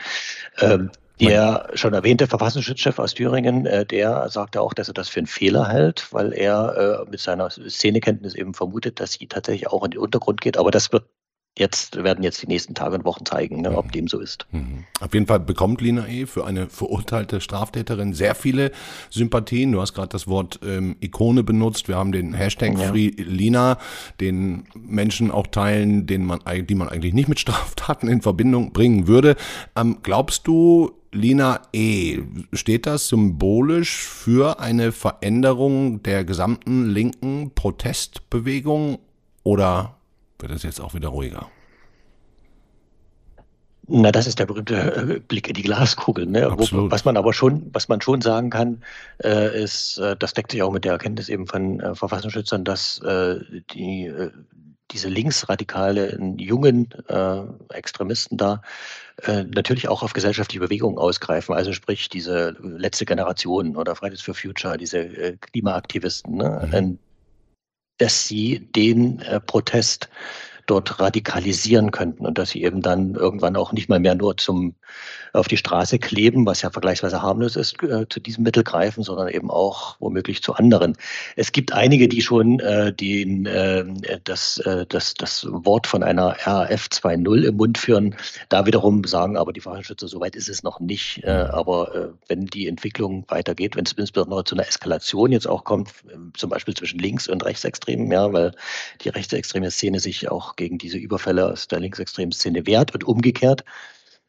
Ähm, 0.59 0.91
der 1.19 1.69
schon 1.75 1.93
erwähnte 1.93 2.27
Verfassungsschutzchef 2.27 2.99
aus 2.99 3.13
Thüringen, 3.13 3.65
äh, 3.65 3.85
der 3.85 4.27
sagte 4.29 4.61
auch, 4.61 4.73
dass 4.73 4.87
er 4.87 4.93
das 4.93 5.09
für 5.09 5.19
einen 5.19 5.27
Fehler 5.27 5.67
hält, 5.67 6.11
weil 6.11 6.33
er 6.33 7.05
äh, 7.05 7.09
mit 7.09 7.19
seiner 7.19 7.49
Szenekenntnis 7.49 8.35
eben 8.35 8.53
vermutet, 8.53 8.99
dass 8.99 9.13
sie 9.13 9.27
tatsächlich 9.27 9.67
auch 9.67 9.83
in 9.85 9.91
den 9.91 9.99
Untergrund 9.99 10.41
geht. 10.41 10.57
Aber 10.57 10.71
das 10.71 10.91
wird 10.91 11.05
jetzt 11.57 12.03
werden 12.03 12.23
jetzt 12.23 12.41
die 12.41 12.47
nächsten 12.47 12.73
Tage 12.73 12.95
und 12.95 13.05
Wochen 13.05 13.25
zeigen, 13.25 13.61
ne, 13.61 13.77
ob 13.77 13.87
mhm. 13.87 13.91
dem 13.91 14.07
so 14.07 14.19
ist. 14.19 14.47
Mhm. 14.51 14.85
Auf 14.99 15.13
jeden 15.13 15.27
Fall 15.27 15.39
bekommt 15.39 15.81
Lina 15.81 16.07
E. 16.07 16.25
für 16.25 16.45
eine 16.45 16.67
verurteilte 16.67 17.41
Straftäterin 17.41 18.13
sehr 18.13 18.33
viele 18.33 18.71
Sympathien. 19.09 19.71
Du 19.71 19.81
hast 19.81 19.93
gerade 19.93 20.09
das 20.09 20.27
Wort 20.27 20.59
ähm, 20.65 20.95
Ikone 20.99 21.43
benutzt. 21.43 21.87
Wir 21.87 21.95
haben 21.95 22.11
den 22.11 22.33
Hashtag 22.33 22.77
ja. 22.77 22.87
Free 22.87 23.11
Lina, 23.17 23.77
den 24.19 24.65
Menschen 24.75 25.29
auch 25.29 25.47
teilen, 25.47 26.07
den 26.07 26.25
man, 26.25 26.39
die 26.67 26.75
man 26.75 26.89
eigentlich 26.89 27.13
nicht 27.13 27.29
mit 27.29 27.39
Straftaten 27.39 28.07
in 28.07 28.21
Verbindung 28.21 28.73
bringen 28.73 29.07
würde. 29.07 29.35
Ähm, 29.75 29.99
glaubst 30.01 30.47
du, 30.47 30.91
Lina 31.11 31.61
E., 31.73 32.23
steht 32.53 32.87
das 32.87 33.07
symbolisch 33.09 33.97
für 33.97 34.59
eine 34.59 34.91
Veränderung 34.91 36.01
der 36.01 36.23
gesamten 36.23 36.89
linken 36.89 37.51
Protestbewegung 37.53 38.97
oder 39.43 39.97
wird 40.43 40.51
es 40.51 40.63
jetzt 40.63 40.79
auch 40.79 40.93
wieder 40.93 41.07
ruhiger. 41.09 41.49
Na, 43.87 44.11
das 44.11 44.27
ist 44.27 44.39
der 44.39 44.45
berühmte 44.45 44.75
äh, 44.75 45.19
Blick 45.19 45.49
in 45.49 45.55
die 45.55 45.63
Glaskugel. 45.63 46.25
Ne? 46.25 46.53
Wo, 46.57 46.89
was 46.89 47.03
man 47.03 47.17
aber 47.17 47.33
schon, 47.33 47.69
was 47.73 47.89
man 47.89 47.99
schon 47.99 48.21
sagen 48.21 48.49
kann, 48.49 48.81
äh, 49.21 49.61
ist, 49.61 49.97
äh, 49.97 50.15
das 50.15 50.33
deckt 50.33 50.51
sich 50.51 50.63
auch 50.63 50.71
mit 50.71 50.85
der 50.85 50.93
Erkenntnis 50.93 51.27
eben 51.27 51.47
von 51.47 51.81
äh, 51.81 51.95
Verfassungsschützern, 51.95 52.63
dass 52.63 52.99
äh, 52.99 53.39
die 53.73 54.13
diese 54.91 55.09
linksradikalen 55.09 56.37
jungen 56.37 56.89
Extremisten 57.69 58.37
da 58.37 58.61
natürlich 59.25 59.87
auch 59.87 60.03
auf 60.03 60.13
gesellschaftliche 60.13 60.59
Bewegungen 60.59 60.99
ausgreifen. 60.99 61.55
Also 61.55 61.73
sprich 61.73 62.09
diese 62.09 62.55
letzte 62.61 63.05
Generation 63.05 63.75
oder 63.75 63.95
Fridays 63.95 64.21
for 64.21 64.35
Future, 64.35 64.77
diese 64.77 65.37
Klimaaktivisten. 65.37 66.35
Ne? 66.35 66.69
Mhm 66.71 66.99
dass 67.97 68.27
sie 68.27 68.59
den 68.75 69.19
äh, 69.19 69.39
Protest 69.39 70.09
dort 70.65 70.99
radikalisieren 70.99 71.91
könnten 71.91 72.25
und 72.25 72.37
dass 72.37 72.51
sie 72.51 72.63
eben 72.63 72.81
dann 72.81 73.15
irgendwann 73.15 73.55
auch 73.55 73.71
nicht 73.71 73.89
mal 73.89 73.99
mehr 73.99 74.15
nur 74.15 74.37
zum 74.37 74.75
auf 75.33 75.47
die 75.47 75.57
Straße 75.57 75.97
kleben, 75.97 76.45
was 76.45 76.61
ja 76.61 76.69
vergleichsweise 76.69 77.21
harmlos 77.21 77.55
ist, 77.55 77.81
äh, 77.81 78.05
zu 78.07 78.19
diesem 78.19 78.43
Mittel 78.43 78.63
greifen, 78.63 79.03
sondern 79.03 79.29
eben 79.29 79.49
auch 79.49 79.95
womöglich 79.99 80.43
zu 80.43 80.53
anderen. 80.53 80.95
Es 81.35 81.51
gibt 81.51 81.73
einige, 81.73 82.07
die 82.07 82.21
schon 82.21 82.59
äh, 82.59 82.93
den, 82.93 83.47
äh, 83.47 83.83
das, 84.23 84.59
äh, 84.59 84.85
das, 84.87 85.15
das 85.15 85.47
Wort 85.49 85.87
von 85.87 86.03
einer 86.03 86.35
RAF 86.43 86.87
2.0 86.91 87.43
im 87.45 87.57
Mund 87.57 87.79
führen, 87.79 88.15
da 88.49 88.67
wiederum 88.67 89.03
sagen, 89.05 89.35
aber 89.35 89.53
die 89.53 89.61
Verfassungsschützer, 89.61 90.07
so 90.07 90.19
weit 90.19 90.35
ist 90.35 90.49
es 90.49 90.61
noch 90.61 90.79
nicht. 90.79 91.23
Äh, 91.23 91.31
aber 91.31 91.95
äh, 91.95 92.07
wenn 92.27 92.45
die 92.45 92.67
Entwicklung 92.67 93.25
weitergeht, 93.27 93.75
wenn 93.75 93.85
es 93.85 93.93
insbesondere 93.93 94.43
zu 94.43 94.55
einer 94.55 94.67
Eskalation 94.67 95.31
jetzt 95.31 95.47
auch 95.47 95.63
kommt, 95.63 95.89
zum 96.37 96.51
Beispiel 96.51 96.75
zwischen 96.75 96.99
Links- 96.99 97.27
und 97.27 97.43
Rechtsextremen, 97.43 98.11
ja, 98.11 98.31
weil 98.31 98.51
die 99.01 99.09
rechtsextreme 99.09 99.71
Szene 99.71 99.99
sich 99.99 100.29
auch 100.29 100.52
auch 100.53 100.55
gegen 100.55 100.77
diese 100.77 100.97
Überfälle 100.97 101.51
aus 101.51 101.67
der 101.67 101.79
linksextremen 101.79 102.31
Szene 102.31 102.65
wehrt 102.65 102.93
und 102.93 103.03
umgekehrt, 103.03 103.63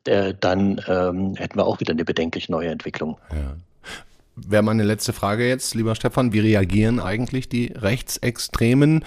äh, 0.07 0.35
dann 0.39 0.81
ähm, 0.89 1.35
hätten 1.37 1.59
wir 1.59 1.67
auch 1.67 1.81
wieder 1.81 1.93
eine 1.93 2.05
bedenklich 2.05 2.49
neue 2.49 2.71
Entwicklung. 2.71 3.19
Ja. 3.31 3.57
Wäre 4.37 4.63
meine 4.63 4.83
letzte 4.83 5.13
Frage 5.13 5.47
jetzt, 5.47 5.75
lieber 5.75 5.95
Stefan, 5.95 6.33
wie 6.33 6.41
reagieren 6.41 6.99
eigentlich 6.99 7.49
die 7.49 7.67
Rechtsextremen? 7.67 9.05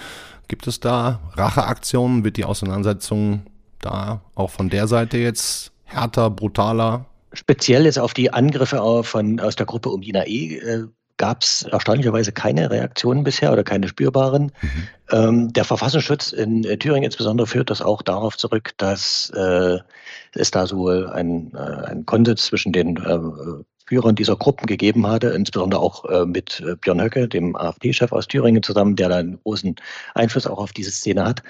Gibt 0.48 0.66
es 0.66 0.80
da 0.80 1.20
Racheaktionen? 1.34 2.24
Wird 2.24 2.38
die 2.38 2.44
Auseinandersetzung 2.44 3.42
da 3.80 4.22
auch 4.34 4.50
von 4.50 4.70
der 4.70 4.88
Seite 4.88 5.18
jetzt 5.18 5.72
härter, 5.84 6.30
brutaler? 6.30 7.04
Speziell 7.34 7.84
ist 7.84 7.98
auf 7.98 8.14
die 8.14 8.32
Angriffe 8.32 9.04
von, 9.04 9.38
aus 9.38 9.54
der 9.54 9.66
Gruppe 9.66 9.90
um 9.90 10.00
Dina 10.00 10.26
E. 10.26 10.86
Gab 11.18 11.42
es 11.42 11.62
erstaunlicherweise 11.62 12.32
keine 12.32 12.70
Reaktionen 12.70 13.24
bisher 13.24 13.52
oder 13.52 13.64
keine 13.64 13.88
spürbaren. 13.88 14.52
Mhm. 14.62 14.88
Ähm, 15.10 15.52
der 15.52 15.64
Verfassungsschutz 15.64 16.32
in 16.32 16.64
äh, 16.64 16.78
Thüringen 16.78 17.04
insbesondere 17.04 17.46
führt 17.46 17.70
das 17.70 17.82
auch 17.82 18.02
darauf 18.02 18.36
zurück, 18.36 18.72
dass 18.78 19.30
äh, 19.36 19.78
es 20.32 20.50
da 20.50 20.66
so 20.66 20.88
ein, 20.88 21.52
äh, 21.54 21.86
ein 21.86 22.06
Konsens 22.06 22.46
zwischen 22.46 22.72
den 22.72 22.96
äh, 22.96 23.18
Führern 23.88 24.14
dieser 24.14 24.36
Gruppen 24.36 24.66
gegeben 24.66 25.06
hatte, 25.06 25.28
insbesondere 25.28 25.80
auch 25.80 26.04
äh, 26.04 26.26
mit 26.26 26.60
äh, 26.60 26.76
Björn 26.76 27.00
Höcke, 27.00 27.26
dem 27.26 27.56
AfD-Chef 27.56 28.12
aus 28.12 28.28
Thüringen 28.28 28.62
zusammen, 28.62 28.96
der 28.96 29.08
da 29.08 29.16
einen 29.16 29.40
großen 29.42 29.76
Einfluss 30.14 30.46
auch 30.46 30.58
auf 30.58 30.72
diese 30.72 30.90
Szene 30.90 31.24
hat, 31.24 31.42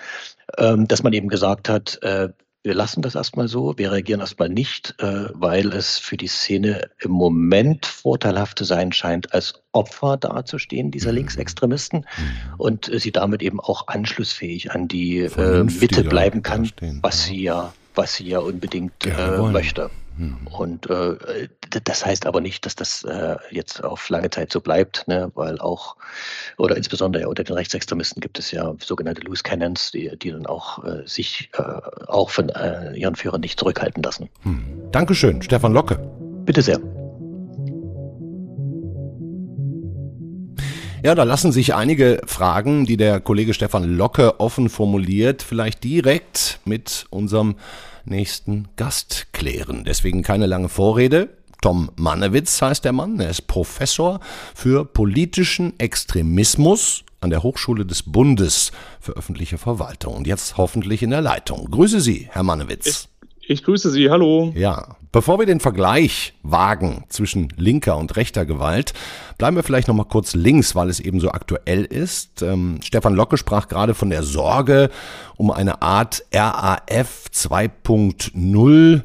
ähm, 0.56 0.86
dass 0.86 1.02
man 1.02 1.12
eben 1.12 1.28
gesagt 1.28 1.68
hat, 1.68 1.98
äh, 2.02 2.28
wir 2.68 2.74
lassen 2.74 3.00
das 3.00 3.14
erstmal 3.14 3.48
so, 3.48 3.78
wir 3.78 3.90
reagieren 3.90 4.20
erstmal 4.20 4.50
nicht, 4.50 4.94
äh, 4.98 5.30
weil 5.32 5.72
es 5.72 5.98
für 5.98 6.18
die 6.18 6.26
Szene 6.26 6.90
im 7.00 7.12
Moment 7.12 7.86
vorteilhaft 7.86 8.58
zu 8.58 8.64
sein 8.64 8.92
scheint, 8.92 9.32
als 9.32 9.54
Opfer 9.72 10.18
dazustehen, 10.18 10.90
dieser 10.90 11.10
mhm. 11.10 11.16
Linksextremisten, 11.16 12.00
mhm. 12.00 12.54
und 12.58 12.90
sie 12.94 13.10
damit 13.10 13.42
eben 13.42 13.58
auch 13.58 13.88
anschlussfähig 13.88 14.70
an 14.70 14.86
die 14.86 15.20
äh, 15.20 15.64
Mitte 15.64 16.04
bleiben 16.04 16.42
kann, 16.42 16.70
was 17.00 17.24
sie 17.24 17.42
ja, 17.42 17.72
was 17.98 18.14
sie 18.14 18.28
ja 18.28 18.38
unbedingt 18.38 19.04
äh, 19.04 19.38
möchte. 19.38 19.90
Hm. 20.16 20.36
Und 20.46 20.88
äh, 20.88 21.48
das 21.84 22.06
heißt 22.06 22.26
aber 22.26 22.40
nicht, 22.40 22.64
dass 22.64 22.76
das 22.76 23.02
äh, 23.04 23.36
jetzt 23.50 23.84
auf 23.84 24.08
lange 24.08 24.30
Zeit 24.30 24.52
so 24.52 24.60
bleibt, 24.60 25.06
ne? 25.06 25.30
weil 25.34 25.58
auch, 25.58 25.96
oder 26.56 26.76
insbesondere 26.76 27.22
ja 27.22 27.28
unter 27.28 27.44
den 27.44 27.54
Rechtsextremisten 27.54 28.20
gibt 28.20 28.38
es 28.38 28.50
ja 28.52 28.74
sogenannte 28.82 29.22
Loose 29.22 29.42
Cannons, 29.42 29.90
die, 29.90 30.16
die 30.16 30.30
dann 30.30 30.46
auch 30.46 30.82
äh, 30.84 31.06
sich 31.06 31.50
äh, 31.54 31.62
auch 32.06 32.30
von 32.30 32.48
äh, 32.50 32.94
ihren 32.94 33.16
Führern 33.16 33.40
nicht 33.40 33.58
zurückhalten 33.58 34.02
lassen. 34.02 34.28
Hm. 34.42 34.64
Dankeschön, 34.92 35.42
Stefan 35.42 35.72
Locke. 35.72 35.96
Bitte 36.44 36.62
sehr. 36.62 36.80
Ja, 41.02 41.14
da 41.14 41.22
lassen 41.22 41.52
sich 41.52 41.74
einige 41.74 42.20
Fragen, 42.26 42.84
die 42.84 42.96
der 42.96 43.20
Kollege 43.20 43.54
Stefan 43.54 43.84
Locke 43.84 44.40
offen 44.40 44.68
formuliert, 44.68 45.42
vielleicht 45.42 45.84
direkt 45.84 46.58
mit 46.64 47.06
unserem 47.10 47.54
nächsten 48.04 48.68
Gast 48.76 49.28
klären. 49.32 49.84
Deswegen 49.84 50.22
keine 50.22 50.46
lange 50.46 50.68
Vorrede. 50.68 51.28
Tom 51.60 51.90
Mannewitz 51.96 52.60
heißt 52.60 52.84
der 52.84 52.92
Mann. 52.92 53.20
Er 53.20 53.30
ist 53.30 53.46
Professor 53.46 54.20
für 54.54 54.84
politischen 54.84 55.78
Extremismus 55.78 57.04
an 57.20 57.30
der 57.30 57.42
Hochschule 57.42 57.84
des 57.86 58.02
Bundes 58.02 58.72
für 59.00 59.12
öffentliche 59.12 59.58
Verwaltung 59.58 60.14
und 60.14 60.26
jetzt 60.26 60.56
hoffentlich 60.56 61.02
in 61.02 61.10
der 61.10 61.20
Leitung. 61.20 61.70
Grüße 61.70 62.00
Sie, 62.00 62.28
Herr 62.30 62.42
Mannewitz. 62.42 62.86
Ich 62.86 63.08
grüße 63.64 63.90
Sie, 63.90 64.10
hallo. 64.10 64.52
Ja, 64.54 64.96
bevor 65.10 65.38
wir 65.38 65.46
den 65.46 65.58
Vergleich 65.58 66.34
wagen 66.42 67.04
zwischen 67.08 67.48
linker 67.56 67.96
und 67.96 68.16
rechter 68.16 68.44
Gewalt, 68.44 68.92
bleiben 69.38 69.56
wir 69.56 69.62
vielleicht 69.62 69.88
nochmal 69.88 70.06
kurz 70.06 70.34
links, 70.34 70.74
weil 70.74 70.90
es 70.90 71.00
eben 71.00 71.18
so 71.18 71.30
aktuell 71.30 71.84
ist. 71.84 72.42
Ähm, 72.42 72.80
Stefan 72.84 73.14
Locke 73.14 73.38
sprach 73.38 73.68
gerade 73.68 73.94
von 73.94 74.10
der 74.10 74.22
Sorge 74.22 74.90
um 75.36 75.50
eine 75.50 75.80
Art 75.80 76.24
RAF 76.30 77.24
2.0, 77.32 79.02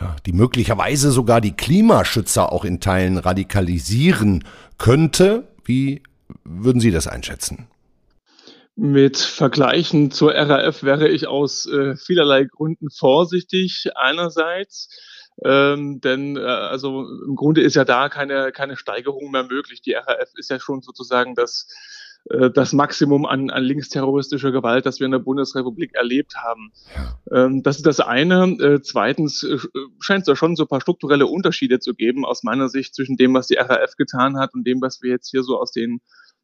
ja, 0.00 0.16
die 0.24 0.32
möglicherweise 0.32 1.10
sogar 1.10 1.40
die 1.40 1.56
Klimaschützer 1.56 2.52
auch 2.52 2.64
in 2.64 2.78
Teilen 2.78 3.18
radikalisieren 3.18 4.44
könnte. 4.78 5.48
Wie 5.64 6.02
würden 6.44 6.80
Sie 6.80 6.92
das 6.92 7.08
einschätzen? 7.08 7.66
Mit 8.82 9.18
Vergleichen 9.18 10.10
zur 10.10 10.32
RAF 10.34 10.82
wäre 10.82 11.06
ich 11.06 11.26
aus 11.26 11.66
äh, 11.66 11.96
vielerlei 11.96 12.44
Gründen 12.44 12.88
vorsichtig. 12.88 13.90
Einerseits, 13.94 14.88
ähm, 15.44 16.00
denn 16.00 16.38
äh, 16.38 16.40
also 16.40 17.04
im 17.26 17.36
Grunde 17.36 17.60
ist 17.60 17.76
ja 17.76 17.84
da 17.84 18.08
keine, 18.08 18.52
keine 18.52 18.78
Steigerung 18.78 19.32
mehr 19.32 19.42
möglich. 19.42 19.82
Die 19.82 19.92
RAF 19.92 20.30
ist 20.34 20.48
ja 20.48 20.58
schon 20.58 20.80
sozusagen 20.80 21.34
das, 21.34 21.68
äh, 22.30 22.48
das 22.50 22.72
Maximum 22.72 23.26
an, 23.26 23.50
an 23.50 23.64
linksterroristischer 23.64 24.50
Gewalt, 24.50 24.86
das 24.86 24.98
wir 24.98 25.04
in 25.04 25.12
der 25.12 25.18
Bundesrepublik 25.18 25.94
erlebt 25.94 26.36
haben. 26.36 26.72
Ja. 26.96 27.44
Ähm, 27.44 27.62
das 27.62 27.76
ist 27.76 27.86
das 27.86 28.00
eine. 28.00 28.44
Äh, 28.62 28.80
zweitens 28.80 29.42
äh, 29.42 29.58
scheint 30.00 30.20
es 30.20 30.26
da 30.26 30.36
schon 30.36 30.56
so 30.56 30.64
ein 30.64 30.68
paar 30.68 30.80
strukturelle 30.80 31.26
Unterschiede 31.26 31.80
zu 31.80 31.92
geben, 31.92 32.24
aus 32.24 32.44
meiner 32.44 32.70
Sicht, 32.70 32.94
zwischen 32.94 33.18
dem, 33.18 33.34
was 33.34 33.46
die 33.46 33.56
RAF 33.56 33.96
getan 33.96 34.38
hat 34.38 34.54
und 34.54 34.66
dem, 34.66 34.80
was 34.80 35.02
wir 35.02 35.10
jetzt 35.10 35.28
hier 35.28 35.42
so 35.42 35.60
aus 35.60 35.70
den 35.70 36.00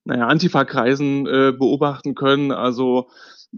naja, 0.06 0.26
Antifa-Kreisen 0.28 1.26
äh, 1.26 1.52
beobachten 1.52 2.14
können. 2.14 2.52
Also 2.52 3.08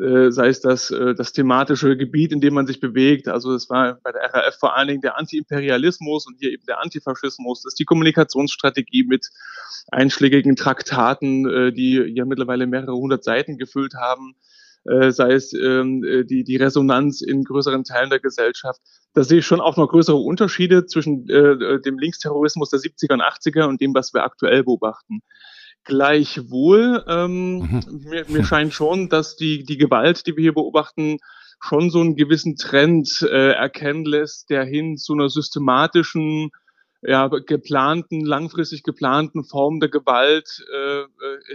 äh, 0.00 0.30
sei 0.30 0.48
es 0.48 0.60
das, 0.60 0.90
äh, 0.90 1.14
das 1.14 1.32
thematische 1.32 1.96
Gebiet, 1.96 2.32
in 2.32 2.40
dem 2.40 2.54
man 2.54 2.66
sich 2.66 2.80
bewegt. 2.80 3.28
Also 3.28 3.54
es 3.54 3.68
war 3.68 3.98
bei 4.02 4.12
der 4.12 4.32
RAF 4.32 4.58
vor 4.58 4.74
allen 4.74 4.88
Dingen 4.88 5.00
der 5.02 5.18
Antiimperialismus 5.18 6.26
und 6.26 6.36
hier 6.38 6.50
eben 6.50 6.64
der 6.66 6.80
Antifaschismus. 6.80 7.62
Das 7.62 7.72
ist 7.72 7.78
die 7.78 7.84
Kommunikationsstrategie 7.84 9.04
mit 9.04 9.28
einschlägigen 9.88 10.56
Traktaten, 10.56 11.48
äh, 11.48 11.72
die 11.72 11.94
ja 11.94 12.24
mittlerweile 12.24 12.66
mehrere 12.66 12.94
hundert 12.94 13.24
Seiten 13.24 13.58
gefüllt 13.58 13.94
haben. 13.94 14.34
Äh, 14.84 15.10
sei 15.10 15.32
es 15.32 15.52
ähm, 15.52 16.02
äh, 16.02 16.24
die, 16.24 16.44
die 16.44 16.56
Resonanz 16.56 17.20
in 17.20 17.44
größeren 17.44 17.84
Teilen 17.84 18.08
der 18.08 18.20
Gesellschaft. 18.20 18.80
Da 19.12 19.22
sehe 19.22 19.40
ich 19.40 19.46
schon 19.46 19.60
auch 19.60 19.76
noch 19.76 19.88
größere 19.88 20.16
Unterschiede 20.16 20.86
zwischen 20.86 21.28
äh, 21.28 21.80
dem 21.80 21.98
Linksterrorismus 21.98 22.70
der 22.70 22.80
70er 22.80 23.12
und 23.12 23.22
80er 23.22 23.64
und 23.64 23.82
dem, 23.82 23.92
was 23.92 24.14
wir 24.14 24.24
aktuell 24.24 24.64
beobachten. 24.64 25.20
Gleichwohl, 25.84 27.04
ähm, 27.08 27.58
mhm. 27.58 27.82
mir, 28.04 28.24
mir 28.28 28.44
scheint 28.44 28.74
schon, 28.74 29.08
dass 29.08 29.36
die, 29.36 29.64
die 29.64 29.78
Gewalt, 29.78 30.26
die 30.26 30.36
wir 30.36 30.42
hier 30.42 30.54
beobachten, 30.54 31.18
schon 31.60 31.90
so 31.90 32.00
einen 32.00 32.16
gewissen 32.16 32.56
Trend 32.56 33.22
äh, 33.22 33.52
erkennen 33.52 34.04
lässt, 34.04 34.50
der 34.50 34.64
hin 34.64 34.96
zu 34.96 35.14
einer 35.14 35.28
systematischen, 35.28 36.50
ja, 37.02 37.28
geplanten, 37.28 38.24
langfristig 38.24 38.82
geplanten 38.82 39.44
Form 39.44 39.80
der 39.80 39.88
Gewalt 39.88 40.64
äh, 40.72 41.00
äh 41.00 41.06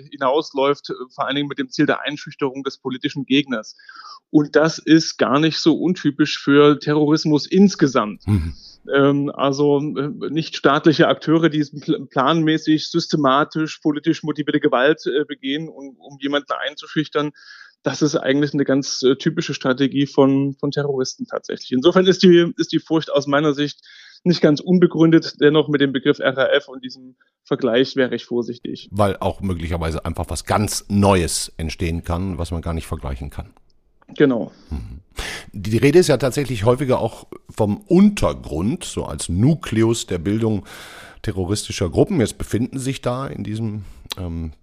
hinausläuft, 0.10 0.94
vor 1.14 1.28
allen 1.28 1.36
Dingen 1.36 1.50
mit 1.50 1.60
dem 1.60 1.70
Ziel 1.70 1.86
der 1.86 2.02
Einschüchterung 2.02 2.64
des 2.64 2.78
politischen 2.78 3.26
Gegners. 3.26 3.76
Und 4.30 4.56
das 4.56 4.80
ist 4.80 5.18
gar 5.18 5.40
nicht 5.40 5.60
so 5.60 5.76
untypisch 5.76 6.40
für 6.40 6.80
Terrorismus 6.80 7.46
insgesamt. 7.46 8.26
Mhm. 8.26 8.54
Ähm, 8.94 9.32
also 9.34 9.80
äh, 9.80 10.30
nicht 10.30 10.56
staatliche 10.56 11.08
Akteure, 11.08 11.50
die 11.50 11.66
planmäßig, 12.10 12.90
systematisch, 12.90 13.80
politisch 13.80 14.24
motivierte 14.24 14.60
Gewalt 14.60 15.06
äh, 15.06 15.26
begehen, 15.26 15.70
um, 15.70 15.96
um 15.98 16.18
jemanden 16.20 16.52
einzuschüchtern. 16.52 17.32
Das 17.84 18.02
ist 18.02 18.16
eigentlich 18.16 18.54
eine 18.54 18.64
ganz 18.66 19.02
äh, 19.04 19.16
typische 19.16 19.54
Strategie 19.54 20.06
von, 20.06 20.56
von 20.60 20.72
Terroristen 20.72 21.26
tatsächlich. 21.26 21.72
Insofern 21.72 22.06
ist 22.08 22.24
die, 22.24 22.54
ist 22.58 22.72
die 22.72 22.80
Furcht 22.80 23.12
aus 23.12 23.28
meiner 23.28 23.54
Sicht 23.54 23.82
nicht 24.24 24.42
ganz 24.42 24.60
unbegründet. 24.60 25.36
Dennoch 25.42 25.68
mit 25.68 25.82
dem 25.82 25.92
Begriff 25.92 26.20
RAF 26.20 26.68
und 26.68 26.84
diesem 26.84 27.16
Vergleich 27.44 27.96
wäre 27.96 28.16
ich 28.16 28.26
vorsichtig. 28.26 28.90
Weil 28.92 29.18
auch 29.18 29.42
möglicherweise 29.42 30.06
einfach 30.06 30.26
was 30.30 30.46
ganz 30.46 30.86
Neues 30.88 31.52
entstehen 31.58 32.04
kann, 32.04 32.38
was 32.38 32.52
man 32.52 32.62
gar 32.62 32.74
nicht 32.74 32.88
vergleichen 32.88 33.30
kann. 33.30 33.54
Genau. 34.16 34.52
Die 35.56 35.78
Rede 35.78 36.00
ist 36.00 36.08
ja 36.08 36.18
tatsächlich 36.18 36.66
häufiger 36.66 37.00
auch 37.00 37.28
vom 37.48 37.78
Untergrund, 37.78 38.84
so 38.84 39.06
als 39.06 39.30
Nukleus 39.30 40.08
der 40.08 40.18
Bildung 40.18 40.66
terroristischer 41.22 41.90
Gruppen. 41.90 42.20
Jetzt 42.20 42.40
befinden 42.40 42.80
sich 42.80 43.02
da 43.02 43.28
in 43.28 43.44
diesem 43.44 43.84
ähm, 44.18 44.54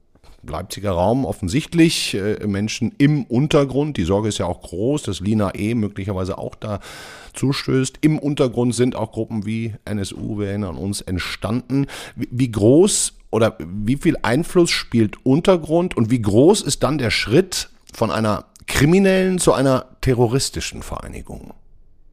Leipziger 0.43 0.91
Raum 0.91 1.25
offensichtlich 1.25 2.15
äh, 2.15 2.45
Menschen 2.45 2.93
im 2.99 3.25
Untergrund. 3.25 3.99
Die 3.99 4.05
Sorge 4.05 4.29
ist 4.29 4.39
ja 4.39 4.47
auch 4.47 4.63
groß, 4.63 5.03
dass 5.05 5.21
Lina 5.21 5.55
E. 5.55 5.75
möglicherweise 5.75 6.39
auch 6.39 6.57
da 6.57 6.81
zustößt. 7.35 7.99
Im 8.01 8.19
Untergrund 8.19 8.75
sind 8.75 8.97
auch 8.97 9.13
Gruppen 9.13 9.47
wie 9.47 9.75
NSU, 9.85 10.39
wir 10.41 10.49
erinnern 10.49 10.77
uns, 10.77 11.03
entstanden. 11.03 11.87
Wie, 12.17 12.29
wie 12.33 12.51
groß 12.51 13.13
oder 13.31 13.57
wie 13.61 13.97
viel 13.97 14.17
Einfluss 14.23 14.71
spielt 14.71 15.25
Untergrund 15.25 15.97
und 15.97 16.11
wie 16.11 16.21
groß 16.21 16.63
ist 16.63 16.83
dann 16.83 16.99
der 16.99 17.11
Schritt 17.11 17.71
von 17.93 18.11
einer 18.11 18.47
Kriminellen 18.67 19.39
zu 19.39 19.53
einer 19.53 19.97
terroristischen 20.01 20.83
Vereinigung? 20.83 21.55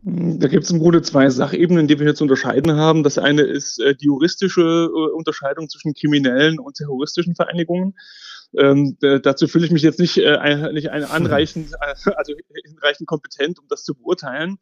Da 0.03 0.47
gibt 0.47 0.63
es 0.63 0.69
im 0.69 0.79
Grunde 0.79 1.01
zwei 1.01 1.29
Sachebenen, 1.29 1.87
die 1.87 1.99
wir 1.99 2.05
hier 2.05 2.15
zu 2.15 2.23
unterscheiden 2.23 2.73
haben. 2.73 3.03
Das 3.03 3.17
eine 3.17 3.41
ist 3.41 3.79
äh, 3.79 3.95
die 3.95 4.05
juristische 4.05 4.61
äh, 4.61 5.15
Unterscheidung 5.15 5.67
zwischen 5.67 5.93
kriminellen 5.93 6.59
und 6.59 6.77
terroristischen 6.77 7.35
Vereinigungen. 7.35 7.93
Ähm, 8.55 8.97
dazu 9.01 9.47
fühle 9.47 9.65
ich 9.65 9.71
mich 9.71 9.81
jetzt 9.81 9.99
nicht, 9.99 10.17
äh, 10.17 10.71
nicht 10.71 10.91
anreichend, 10.91 11.73
äh, 11.73 12.11
also 12.15 12.33
hinreichend 12.63 13.07
kompetent, 13.07 13.59
um 13.59 13.65
das 13.67 13.83
zu 13.83 13.95
beurteilen. 13.95 14.57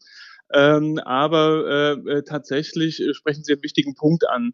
Ähm, 0.51 0.99
aber 0.99 1.97
äh, 2.05 2.23
tatsächlich 2.23 3.03
sprechen 3.11 3.43
Sie 3.43 3.53
einen 3.53 3.63
wichtigen 3.63 3.93
Punkt 3.93 4.27
an. 4.27 4.53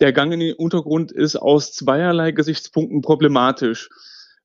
Der 0.00 0.12
Gang 0.12 0.32
in 0.32 0.40
den 0.40 0.54
Untergrund 0.54 1.12
ist 1.12 1.36
aus 1.36 1.72
zweierlei 1.72 2.32
Gesichtspunkten 2.32 3.00
problematisch. 3.00 3.88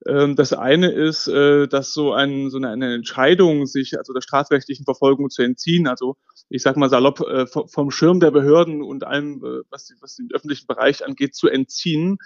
Ähm, 0.07 0.35
das 0.35 0.53
eine 0.53 0.91
ist, 0.91 1.27
äh, 1.27 1.67
dass 1.67 1.93
so, 1.93 2.13
ein, 2.13 2.49
so 2.49 2.57
eine, 2.57 2.93
Entscheidung, 2.93 3.67
sich 3.67 3.97
also 3.97 4.13
der 4.13 4.21
strafrechtlichen 4.21 4.85
Verfolgung 4.85 5.29
zu 5.29 5.43
entziehen, 5.43 5.87
also 5.87 6.17
ich 6.49 6.63
sag 6.63 6.75
mal 6.75 6.89
salopp, 6.89 7.21
äh, 7.21 7.45
vom 7.45 7.91
Schirm 7.91 8.19
der 8.19 8.31
Behörden 8.31 8.81
und 8.81 9.05
allem, 9.05 9.43
äh, 9.43 9.63
was, 9.69 9.93
was 10.01 10.15
den 10.15 10.29
öffentlichen 10.33 10.67
Bereich 10.67 11.05
angeht, 11.05 11.35
zu 11.35 11.47
entziehen, 11.47 12.17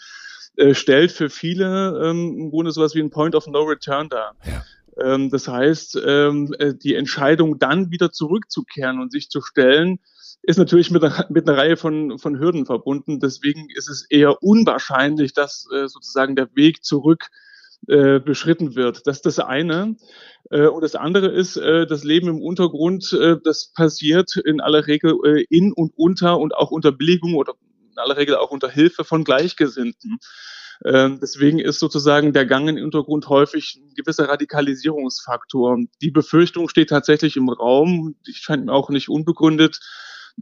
stellt 0.72 1.12
für 1.12 1.30
viele 1.30 2.02
ähm, 2.02 2.38
im 2.40 2.50
Grunde 2.50 2.72
sowas 2.72 2.96
wie 2.96 3.02
ein 3.02 3.10
Point 3.10 3.36
of 3.36 3.46
No 3.46 3.64
Return 3.64 4.08
dar. 4.08 4.38
Ja. 4.46 4.64
Ähm, 5.04 5.30
das 5.30 5.50
heißt, 5.50 5.96
die 5.96 6.96
Entscheidung 6.96 7.60
dann 7.60 7.92
wieder 7.92 8.14
zurückzukehren 8.14 9.02
und 9.02 9.12
sich 9.12 9.28
zu 9.28 9.42
stellen, 9.42 10.00
ist 10.44 10.56
natürlich 10.58 10.92
mit 10.92 11.04
einer, 11.04 11.26
mit 11.30 11.50
einer 11.50 11.58
Reihe 11.58 11.76
von, 11.76 12.20
von 12.20 12.40
Hürden 12.40 12.66
verbunden. 12.66 13.20
Deswegen 13.20 13.68
ist 13.76 13.90
es 13.90 14.06
eher 14.10 14.42
unwahrscheinlich, 14.44 15.34
dass 15.34 15.64
sozusagen 15.64 16.38
der 16.38 16.48
Weg 16.56 16.86
zurück 16.86 17.28
äh, 17.88 18.20
beschritten 18.20 18.76
wird. 18.76 19.06
Das 19.06 19.18
ist 19.18 19.26
das 19.26 19.40
eine. 19.40 19.96
Äh, 20.50 20.68
und 20.68 20.84
das 20.84 20.96
andere 20.96 21.28
ist, 21.28 21.58
äh, 21.58 21.86
das 21.86 22.04
Leben 22.04 22.28
im 22.28 22.42
Untergrund, 22.42 23.14
äh, 23.14 23.38
das 23.44 23.72
passiert 23.74 24.36
in 24.38 24.62
aller 24.62 24.88
Regel 24.88 25.16
äh, 25.26 25.46
in 25.50 25.72
und 25.74 25.94
unter 25.96 26.40
und 26.40 26.56
auch 26.56 26.72
unter 26.72 26.92
Billigung 26.92 27.36
oder 27.36 27.54
in 27.92 27.98
aller 27.98 28.18
Regel 28.18 28.36
auch 28.36 28.52
unter 28.52 28.70
Hilfe 28.70 29.04
von 29.04 29.24
Gleichgesinnten. 29.24 30.20
Ähm, 30.84 31.20
deswegen 31.22 31.60
ist 31.60 31.80
sozusagen 31.80 32.34
der 32.34 32.46
Gang 32.46 32.68
in 32.68 32.76
den 32.76 32.86
Untergrund 32.86 33.30
häufig 33.30 33.80
ein 33.82 33.94
gewisser 33.96 34.28
Radikalisierungsfaktor. 34.28 35.78
Die 36.02 36.12
Befürchtung 36.12 36.68
steht 36.68 36.90
tatsächlich 36.90 37.38
im 37.38 37.50
Raum, 37.50 38.16
die 38.28 38.34
scheint 38.34 38.66
mir 38.66 38.74
auch 38.74 38.90
nicht 38.90 39.10
unbegründet, 39.10 39.80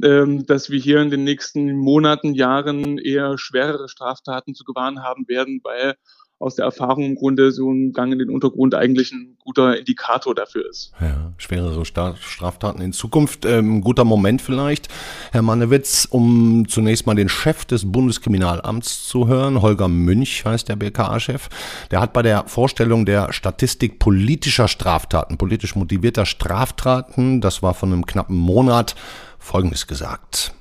ähm, 0.02 0.46
dass 0.46 0.72
wir 0.72 0.80
hier 0.80 1.02
in 1.02 1.12
den 1.12 1.24
nächsten 1.24 1.78
Monaten, 1.78 2.34
Jahren 2.34 2.98
eher 2.98 3.38
schwerere 3.38 3.88
Straftaten 3.88 4.56
zu 4.56 4.64
gewahren 4.64 5.04
haben 5.04 5.28
werden, 5.28 5.60
weil 5.64 5.96
aus 6.44 6.56
der 6.56 6.66
Erfahrung 6.66 7.06
im 7.06 7.16
Grunde 7.16 7.52
so 7.52 7.72
ein 7.72 7.94
Gang 7.94 8.12
in 8.12 8.20
den 8.20 8.30
Untergrund 8.30 8.76
eigentlich 8.76 9.14
ein 9.14 9.38
guter 9.40 9.78
Indikator 9.78 10.36
dafür 10.36 10.70
ist. 10.70 10.92
Ja, 11.00 11.34
schwerere 11.38 11.86
Straftaten 11.86 12.82
in 12.82 12.92
Zukunft. 12.92 13.46
Ähm, 13.46 13.82
guter 13.82 14.04
Moment 14.04 14.42
vielleicht, 14.42 14.90
Herr 15.32 15.42
Mannewitz, 15.42 16.06
um 16.10 16.68
zunächst 16.68 17.08
mal 17.08 17.16
den 17.16 17.30
Chef 17.30 17.64
des 17.64 17.90
Bundeskriminalamts 17.90 19.08
zu 19.08 19.28
hören. 19.28 19.62
Holger 19.62 19.88
Münch 19.88 20.44
heißt 20.44 20.68
der 20.68 20.76
BKA-Chef. 20.76 21.48
Der 21.92 22.02
hat 22.02 22.12
bei 22.12 22.22
der 22.22 22.44
Vorstellung 22.48 23.06
der 23.06 23.32
Statistik 23.32 24.00
politischer 24.00 24.68
Straftaten, 24.68 25.38
politisch 25.38 25.76
motivierter 25.76 26.26
Straftaten, 26.26 27.40
das 27.40 27.64
war 27.64 27.74
von 27.74 27.94
einem 27.94 28.06
knappen 28.06 28.38
Monat, 28.38 28.96
Folgendes 29.40 29.88
gesagt. 29.88 30.54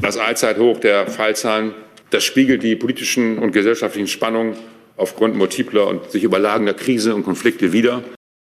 Das 0.00 0.16
Allzeithoch 0.16 0.78
der 0.78 1.08
Fallzahlen, 1.08 1.72
das 2.10 2.22
spiegelt 2.22 2.62
die 2.62 2.76
politischen 2.76 3.38
und 3.38 3.52
gesellschaftlichen 3.52 4.08
Spannungen 4.08 4.54
aufgrund 4.96 5.36
multipler 5.36 5.86
und 5.86 6.10
sich 6.10 6.24
überlagender 6.24 6.74
Krise 6.74 7.14
und 7.14 7.24
Konflikte 7.24 7.72
wieder. 7.72 8.02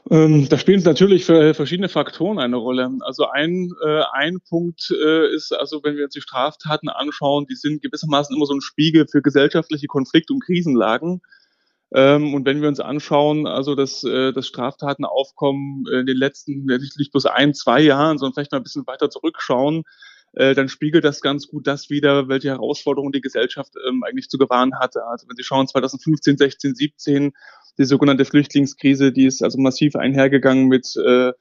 Ähm, 0.10 0.48
da 0.48 0.58
spielen 0.58 0.82
natürlich 0.84 1.26
verschiedene 1.26 1.90
Faktoren 1.90 2.40
eine 2.40 2.56
Rolle. 2.56 2.92
Also 3.02 3.26
ein, 3.28 3.74
äh, 3.86 4.04
ein 4.13 4.38
Punkt 4.48 4.90
äh, 4.92 5.36
ist, 5.36 5.52
also 5.52 5.82
wenn 5.84 5.98
wir 5.98 6.06
uns 6.06 6.13
die 6.13 6.22
Straftaten 6.22 6.88
anschauen, 6.88 7.46
die 7.50 7.56
sind 7.56 7.82
gewissermaßen 7.82 8.34
immer 8.34 8.46
so 8.46 8.54
ein 8.54 8.62
Spiegel 8.62 9.06
für 9.06 9.22
gesellschaftliche 9.22 9.88
Konflikt- 9.88 10.32
und 10.32 10.42
Krisenlagen. 10.46 11.22
Ähm, 11.93 12.34
und 12.34 12.45
wenn 12.45 12.62
wir 12.62 12.67
uns 12.67 12.80
anschauen, 12.80 13.47
also 13.47 13.76
dass 13.76 14.04
äh, 14.04 14.34
das 14.34 14.47
Straftatenaufkommen 14.47 15.86
in 15.88 16.06
den 16.06 16.17
letzten, 16.17 16.65
nicht 16.65 17.12
bloß 17.12 17.28
ein, 17.28 17.54
zwei 17.54 17.82
Jahren, 17.82 18.17
sondern 18.17 18.34
vielleicht 18.34 18.52
mal 18.52 18.58
ein 18.58 18.63
bisschen 18.63 18.88
weiter 18.88 19.10
zurückschauen, 19.10 19.84
äh, 20.34 20.54
dann 20.54 20.69
spiegelt 20.69 21.06
das 21.06 21.21
ganz 21.21 21.47
gut 21.47 21.65
das 21.65 21.89
wieder, 21.89 22.28
welche 22.28 22.50
Herausforderungen 22.50 23.13
die 23.13 23.21
Gesellschaft 23.21 23.73
ähm, 23.88 24.04
eigentlich 24.04 24.30
zu 24.30 24.38
gewahren 24.38 24.80
hatte. 24.80 25.06
Also 25.06 25.28
wenn 25.28 25.36
Sie 25.36 25.43
schauen, 25.43 25.67
2015, 25.67 26.38
16, 26.38 26.76
17, 26.76 27.32
die 27.78 27.86
sogenannte 27.86 28.26
Flüchtlingskrise, 28.26 29.12
die 29.12 29.26
ist 29.26 29.41
also 29.41 29.58
massiv 29.60 29.95
einhergegangen 29.95 30.67
mit 30.67 30.95
äh, 30.97 31.32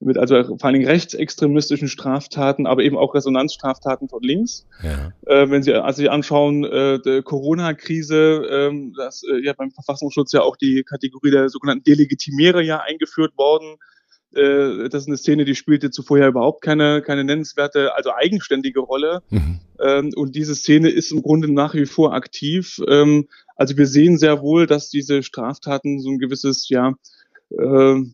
mit 0.00 0.18
also 0.18 0.42
vor 0.44 0.64
allen 0.64 0.74
Dingen 0.74 0.86
rechtsextremistischen 0.86 1.88
Straftaten, 1.88 2.66
aber 2.66 2.82
eben 2.82 2.96
auch 2.96 3.14
Resonanzstraftaten 3.14 4.08
von 4.08 4.22
links. 4.22 4.66
Ja. 4.82 5.12
Äh, 5.26 5.50
wenn 5.50 5.62
Sie 5.62 5.72
also 5.72 5.98
sich 5.98 6.10
anschauen, 6.10 6.64
äh, 6.64 6.98
die 7.00 7.22
Corona-Krise, 7.22 8.46
ähm, 8.50 8.92
das 8.96 9.22
äh, 9.22 9.42
ja 9.44 9.54
beim 9.54 9.70
Verfassungsschutz 9.70 10.32
ja 10.32 10.42
auch 10.42 10.56
die 10.56 10.82
Kategorie 10.82 11.30
der 11.30 11.48
sogenannten 11.48 11.84
Delegitimiere 11.84 12.62
ja 12.62 12.80
eingeführt 12.80 13.36
worden. 13.38 13.76
Äh, 14.34 14.90
das 14.90 15.02
ist 15.02 15.08
eine 15.08 15.16
Szene, 15.16 15.44
die 15.46 15.54
spielte 15.54 15.90
zuvor 15.90 16.18
ja 16.18 16.28
überhaupt 16.28 16.62
keine, 16.62 17.00
keine 17.00 17.24
nennenswerte, 17.24 17.94
also 17.94 18.12
eigenständige 18.12 18.80
Rolle. 18.80 19.22
Mhm. 19.30 19.60
Ähm, 19.80 20.12
und 20.14 20.36
diese 20.36 20.54
Szene 20.54 20.90
ist 20.90 21.10
im 21.10 21.22
Grunde 21.22 21.52
nach 21.52 21.74
wie 21.74 21.86
vor 21.86 22.12
aktiv. 22.12 22.80
Ähm, 22.86 23.28
also 23.56 23.78
wir 23.78 23.86
sehen 23.86 24.18
sehr 24.18 24.42
wohl, 24.42 24.66
dass 24.66 24.90
diese 24.90 25.22
Straftaten 25.22 26.00
so 26.00 26.10
ein 26.10 26.18
gewisses, 26.18 26.68
ja, 26.68 26.92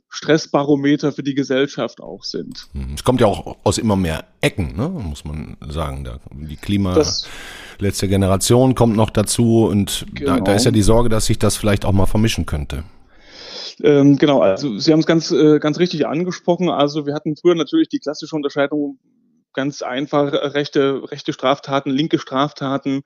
Stressbarometer 0.09 1.11
für 1.13 1.23
die 1.23 1.35
Gesellschaft 1.35 2.01
auch 2.03 2.23
sind. 2.23 2.69
Hm, 2.73 2.95
es 2.95 3.03
kommt 3.03 3.21
ja 3.21 3.27
auch 3.27 3.57
aus 3.65 3.79
immer 3.79 3.97
mehr 3.97 4.25
Ecken, 4.43 4.77
ne? 4.77 4.89
muss 4.89 5.25
man 5.25 5.57
sagen. 5.69 6.05
Da, 6.05 6.19
die 6.33 6.57
Klima, 6.57 6.95
das, 6.95 7.27
letzte 7.83 8.09
Generation 8.09 8.75
kommt 8.75 8.97
noch 8.97 9.11
dazu 9.11 9.67
und 9.67 10.07
genau. 10.15 10.37
da, 10.37 10.41
da, 10.41 10.55
ist 10.55 10.65
ja 10.65 10.71
die 10.71 10.83
Sorge, 10.83 11.09
dass 11.09 11.27
sich 11.27 11.39
das 11.39 11.57
vielleicht 11.57 11.85
auch 11.85 11.93
mal 11.93 12.07
vermischen 12.07 12.47
könnte. 12.47 12.85
Ähm, 13.83 14.17
genau, 14.17 14.41
also 14.41 14.79
Sie 14.79 14.93
haben 14.93 15.01
es 15.01 15.07
ganz, 15.07 15.31
äh, 15.31 15.59
ganz 15.59 15.79
richtig 15.79 16.07
angesprochen. 16.07 16.71
Also 16.71 17.07
wir 17.07 17.15
hatten 17.15 17.37
früher 17.37 17.55
natürlich 17.55 17.89
die 17.89 17.99
klassische 17.99 18.37
Unterscheidung 18.37 18.99
ganz 19.53 19.83
einfach 19.83 20.33
rechte, 20.55 21.11
rechte 21.11 21.33
Straftaten, 21.33 21.91
linke 21.91 22.19
Straftaten, 22.19 23.03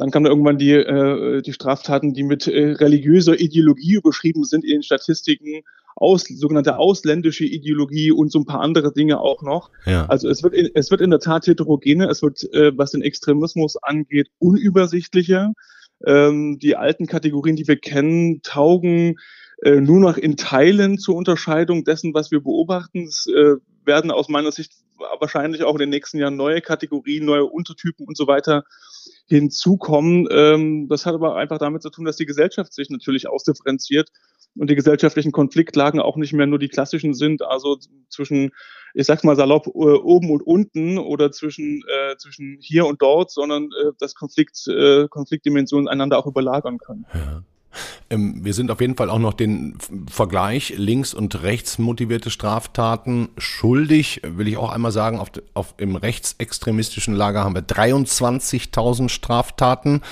dann 0.00 0.10
kamen 0.10 0.24
irgendwann 0.24 0.56
die, 0.56 0.72
äh, 0.72 1.42
die 1.42 1.52
Straftaten, 1.52 2.14
die 2.14 2.22
mit 2.22 2.46
äh, 2.46 2.72
religiöser 2.72 3.38
Ideologie 3.38 3.96
überschrieben 3.96 4.44
sind 4.44 4.64
in 4.64 4.76
den 4.76 4.82
Statistiken, 4.82 5.62
aus, 5.94 6.24
sogenannte 6.24 6.78
ausländische 6.78 7.44
Ideologie 7.44 8.10
und 8.10 8.32
so 8.32 8.38
ein 8.38 8.46
paar 8.46 8.62
andere 8.62 8.94
Dinge 8.94 9.20
auch 9.20 9.42
noch. 9.42 9.70
Ja. 9.84 10.06
Also 10.06 10.30
es 10.30 10.42
wird, 10.42 10.54
in, 10.54 10.70
es 10.72 10.90
wird 10.90 11.02
in 11.02 11.10
der 11.10 11.20
Tat 11.20 11.46
heterogene, 11.46 12.08
es 12.08 12.22
wird, 12.22 12.42
äh, 12.54 12.72
was 12.78 12.92
den 12.92 13.02
Extremismus 13.02 13.76
angeht, 13.76 14.28
unübersichtlicher. 14.38 15.52
Ähm, 16.06 16.58
die 16.58 16.76
alten 16.76 17.06
Kategorien, 17.06 17.56
die 17.56 17.68
wir 17.68 17.76
kennen, 17.76 18.40
taugen 18.42 19.18
äh, 19.62 19.80
nur 19.80 20.00
noch 20.00 20.16
in 20.16 20.36
Teilen 20.36 20.98
zur 20.98 21.16
Unterscheidung 21.16 21.84
dessen, 21.84 22.14
was 22.14 22.30
wir 22.30 22.40
beobachten. 22.40 23.04
Es 23.04 23.26
äh, 23.26 23.56
werden 23.84 24.10
aus 24.10 24.28
meiner 24.28 24.52
Sicht 24.52 24.72
wahrscheinlich 25.18 25.64
auch 25.64 25.72
in 25.74 25.80
den 25.80 25.90
nächsten 25.90 26.18
Jahren 26.18 26.36
neue 26.36 26.60
Kategorien, 26.60 27.24
neue 27.24 27.44
Untertypen 27.44 28.06
und 28.06 28.16
so 28.16 28.26
weiter 28.26 28.64
hinzukommen. 29.26 30.28
Ähm, 30.30 30.88
das 30.88 31.06
hat 31.06 31.14
aber 31.14 31.36
einfach 31.36 31.58
damit 31.58 31.82
zu 31.82 31.90
tun, 31.90 32.04
dass 32.04 32.16
die 32.16 32.26
Gesellschaft 32.26 32.72
sich 32.72 32.90
natürlich 32.90 33.28
ausdifferenziert 33.28 34.10
und 34.56 34.68
die 34.68 34.74
gesellschaftlichen 34.74 35.32
Konfliktlagen 35.32 36.00
auch 36.00 36.16
nicht 36.16 36.32
mehr 36.32 36.46
nur 36.46 36.58
die 36.58 36.68
klassischen 36.68 37.14
sind, 37.14 37.42
also 37.42 37.78
zwischen, 38.08 38.50
ich 38.94 39.06
sag's 39.06 39.22
mal 39.22 39.36
salopp, 39.36 39.66
äh, 39.68 39.70
oben 39.70 40.30
und 40.30 40.42
unten 40.42 40.98
oder 40.98 41.30
zwischen, 41.32 41.82
äh, 41.86 42.16
zwischen 42.16 42.58
hier 42.60 42.86
und 42.86 43.00
dort, 43.00 43.30
sondern 43.30 43.64
äh, 43.64 43.92
dass 43.98 44.14
Konflikt, 44.14 44.66
äh, 44.66 45.06
Konfliktdimensionen 45.08 45.88
einander 45.88 46.18
auch 46.18 46.26
überlagern 46.26 46.78
können. 46.78 47.06
Ja. 47.14 47.42
Ähm, 48.10 48.44
wir 48.44 48.54
sind 48.54 48.70
auf 48.70 48.80
jeden 48.80 48.96
Fall 48.96 49.10
auch 49.10 49.18
noch 49.18 49.34
den 49.34 49.76
Vergleich 50.08 50.74
links 50.76 51.14
und 51.14 51.42
rechts 51.42 51.78
motivierte 51.78 52.30
Straftaten 52.30 53.28
schuldig. 53.38 54.22
Will 54.24 54.48
ich 54.48 54.56
auch 54.56 54.72
einmal 54.72 54.92
sagen, 54.92 55.18
auf, 55.18 55.30
auf 55.54 55.74
im 55.78 55.96
rechtsextremistischen 55.96 57.14
Lager 57.14 57.44
haben 57.44 57.54
wir 57.54 57.62
23.000 57.62 59.08
Straftaten, 59.08 60.02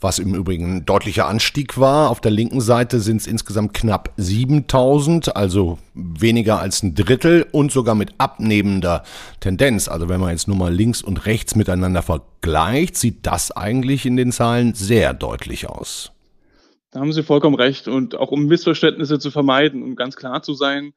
was 0.00 0.18
im 0.18 0.34
Übrigen 0.34 0.78
ein 0.78 0.86
deutlicher 0.86 1.28
Anstieg 1.28 1.78
war. 1.78 2.10
Auf 2.10 2.20
der 2.20 2.30
linken 2.30 2.60
Seite 2.60 3.00
sind 3.00 3.20
es 3.20 3.26
insgesamt 3.26 3.74
knapp 3.74 4.12
7.000, 4.18 5.30
also 5.30 5.78
weniger 5.94 6.58
als 6.58 6.82
ein 6.82 6.94
Drittel 6.94 7.46
und 7.52 7.70
sogar 7.70 7.94
mit 7.94 8.14
abnehmender 8.18 9.04
Tendenz. 9.40 9.88
Also 9.88 10.08
wenn 10.08 10.20
man 10.20 10.30
jetzt 10.30 10.48
nur 10.48 10.56
mal 10.56 10.74
links 10.74 11.02
und 11.02 11.26
rechts 11.26 11.54
miteinander 11.54 12.02
vergleicht, 12.02 12.96
sieht 12.96 13.26
das 13.26 13.52
eigentlich 13.52 14.06
in 14.06 14.16
den 14.16 14.32
Zahlen 14.32 14.74
sehr 14.74 15.12
deutlich 15.12 15.68
aus. 15.68 16.12
Da 16.90 17.00
haben 17.00 17.12
Sie 17.12 17.22
vollkommen 17.22 17.56
recht. 17.56 17.88
Und 17.88 18.16
auch 18.16 18.32
um 18.32 18.46
Missverständnisse 18.46 19.18
zu 19.18 19.30
vermeiden, 19.30 19.82
um 19.82 19.96
ganz 19.96 20.16
klar 20.16 20.42
zu 20.42 20.54
sein, 20.54 20.92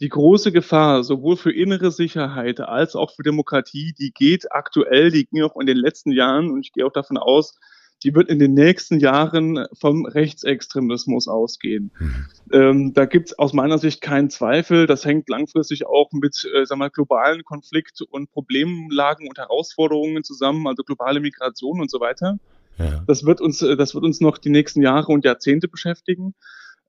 die 0.00 0.08
große 0.08 0.52
Gefahr 0.52 1.04
sowohl 1.04 1.36
für 1.36 1.52
innere 1.52 1.90
Sicherheit 1.90 2.60
als 2.60 2.96
auch 2.96 3.14
für 3.14 3.22
Demokratie, 3.22 3.94
die 3.98 4.12
geht 4.12 4.52
aktuell, 4.52 5.10
die 5.10 5.26
ging 5.26 5.42
auch 5.42 5.58
in 5.58 5.66
den 5.66 5.78
letzten 5.78 6.12
Jahren 6.12 6.50
und 6.50 6.66
ich 6.66 6.72
gehe 6.72 6.84
auch 6.84 6.92
davon 6.92 7.16
aus, 7.16 7.58
die 8.02 8.14
wird 8.14 8.28
in 8.28 8.38
den 8.38 8.52
nächsten 8.52 9.00
Jahren 9.00 9.66
vom 9.72 10.04
Rechtsextremismus 10.04 11.28
ausgehen. 11.28 11.92
Mhm. 11.98 12.26
Ähm, 12.52 12.92
da 12.92 13.06
gibt 13.06 13.30
es 13.30 13.38
aus 13.38 13.54
meiner 13.54 13.78
Sicht 13.78 14.02
keinen 14.02 14.28
Zweifel. 14.28 14.86
Das 14.86 15.06
hängt 15.06 15.30
langfristig 15.30 15.86
auch 15.86 16.12
mit 16.12 16.46
äh, 16.54 16.66
sag 16.66 16.76
mal, 16.76 16.90
globalen 16.90 17.42
Konflikt- 17.42 18.02
und 18.02 18.30
Problemlagen 18.30 19.28
und 19.28 19.38
Herausforderungen 19.38 20.24
zusammen, 20.24 20.66
also 20.66 20.82
globale 20.82 21.20
Migration 21.20 21.80
und 21.80 21.90
so 21.90 21.98
weiter. 21.98 22.38
Ja. 22.78 23.04
Das, 23.06 23.24
wird 23.24 23.40
uns, 23.40 23.62
äh, 23.62 23.76
das 23.76 23.94
wird 23.94 24.04
uns 24.04 24.20
noch 24.20 24.38
die 24.38 24.50
nächsten 24.50 24.82
Jahre 24.82 25.12
und 25.12 25.24
Jahrzehnte 25.24 25.68
beschäftigen. 25.68 26.34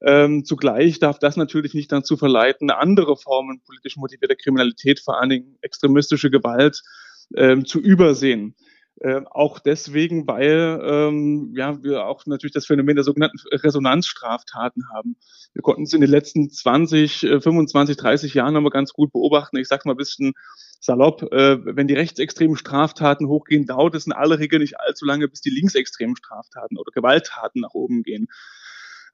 Ähm, 0.01 0.45
zugleich 0.45 0.99
darf 0.99 1.17
das 1.17 1.37
natürlich 1.37 1.73
nicht 1.73 1.91
dazu 1.91 2.17
verleiten, 2.17 2.69
andere 2.69 3.17
Formen 3.17 3.61
politisch 3.65 3.97
motivierter 3.97 4.35
Kriminalität, 4.35 4.99
vor 4.99 5.19
allen 5.19 5.29
Dingen 5.29 5.57
extremistische 5.61 6.29
Gewalt, 6.29 6.83
ähm, 7.35 7.65
zu 7.65 7.79
übersehen. 7.79 8.55
Äh, 8.99 9.21
auch 9.29 9.59
deswegen, 9.59 10.27
weil 10.27 10.81
ähm, 10.83 11.53
ja, 11.55 11.81
wir 11.83 12.05
auch 12.05 12.25
natürlich 12.25 12.53
das 12.53 12.65
Phänomen 12.65 12.95
der 12.95 13.03
sogenannten 13.03 13.37
Resonanzstraftaten 13.51 14.89
haben. 14.93 15.17
Wir 15.53 15.61
konnten 15.61 15.83
es 15.83 15.93
in 15.93 16.01
den 16.01 16.09
letzten 16.09 16.49
20, 16.49 17.19
25, 17.19 17.97
30 17.97 18.33
Jahren 18.33 18.53
nochmal 18.53 18.71
ganz 18.71 18.93
gut 18.93 19.11
beobachten. 19.11 19.57
Ich 19.57 19.67
sage 19.67 19.83
mal 19.85 19.93
ein 19.93 19.97
bisschen 19.97 20.33
salopp, 20.79 21.23
äh, 21.31 21.57
wenn 21.63 21.87
die 21.87 21.93
rechtsextremen 21.93 22.57
Straftaten 22.57 23.27
hochgehen, 23.27 23.65
dauert 23.65 23.95
es 23.95 24.07
in 24.07 24.13
aller 24.13 24.39
Regel 24.39 24.59
nicht 24.59 24.79
allzu 24.79 25.05
lange, 25.05 25.27
bis 25.27 25.41
die 25.41 25.49
linksextremen 25.49 26.15
Straftaten 26.15 26.77
oder 26.77 26.91
Gewalttaten 26.91 27.61
nach 27.61 27.73
oben 27.73 28.03
gehen. 28.03 28.27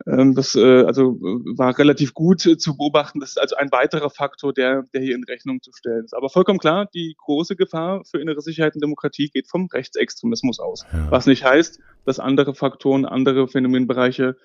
Ähm, 0.08 0.36
das 0.36 0.56
äh, 0.56 0.84
also 0.84 1.18
war 1.22 1.78
relativ 1.78 2.14
gut 2.14 2.46
äh, 2.46 2.58
zu 2.58 2.76
beobachten. 2.78 3.20
Das 3.20 3.30
ist 3.32 3.38
also 3.38 3.56
ein 3.56 3.72
weiterer 3.72 4.10
Faktor, 4.10 4.54
der, 4.54 4.84
der 4.94 5.02
hier 5.02 5.16
in 5.16 5.24
Rechnung 5.24 5.62
zu 5.62 5.72
stellen 5.74 6.04
ist. 6.04 6.14
Aber 6.14 6.30
vollkommen 6.30 6.60
klar, 6.60 6.90
die 6.94 7.16
große 7.18 7.56
Gefahr 7.56 8.04
für 8.06 8.20
innere 8.20 8.42
Sicherheit 8.42 8.76
und 8.76 8.82
Demokratie 8.82 9.30
geht 9.30 9.48
vom 9.50 9.68
Rechtsextremismus 9.72 10.60
aus. 10.60 10.86
Ja. 10.92 11.10
Was 11.10 11.26
nicht 11.26 11.44
heißt, 11.46 11.80
dass 12.06 12.20
andere 12.20 12.54
Faktoren, 12.54 13.06
andere 13.06 13.48
Phänomenbereiche 13.48 14.36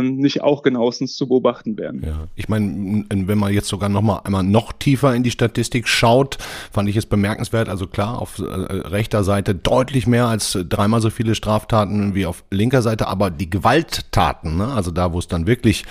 nicht 0.00 0.42
auch 0.42 0.62
genauestens 0.62 1.16
zu 1.16 1.28
beobachten 1.28 1.76
werden. 1.76 2.02
Ja, 2.04 2.28
ich 2.34 2.48
meine, 2.48 3.04
wenn 3.10 3.38
man 3.38 3.52
jetzt 3.52 3.68
sogar 3.68 3.88
noch 3.88 4.02
mal 4.02 4.20
einmal 4.24 4.42
noch 4.42 4.72
tiefer 4.72 5.14
in 5.14 5.22
die 5.22 5.30
Statistik 5.30 5.86
schaut, 5.86 6.38
fand 6.72 6.88
ich 6.88 6.96
es 6.96 7.04
bemerkenswert. 7.06 7.68
Also 7.68 7.86
klar, 7.86 8.20
auf 8.20 8.38
äh, 8.38 8.42
rechter 8.42 9.22
Seite 9.22 9.54
deutlich 9.54 10.06
mehr 10.06 10.26
als 10.26 10.58
dreimal 10.68 11.00
so 11.00 11.10
viele 11.10 11.34
Straftaten 11.34 12.14
wie 12.14 12.26
auf 12.26 12.44
linker 12.50 12.82
Seite, 12.82 13.06
aber 13.06 13.30
die 13.30 13.50
Gewalttaten, 13.50 14.56
ne? 14.56 14.68
also 14.68 14.90
da, 14.90 15.12
wo 15.12 15.18
es 15.18 15.28
dann 15.28 15.46
wirklich 15.46 15.84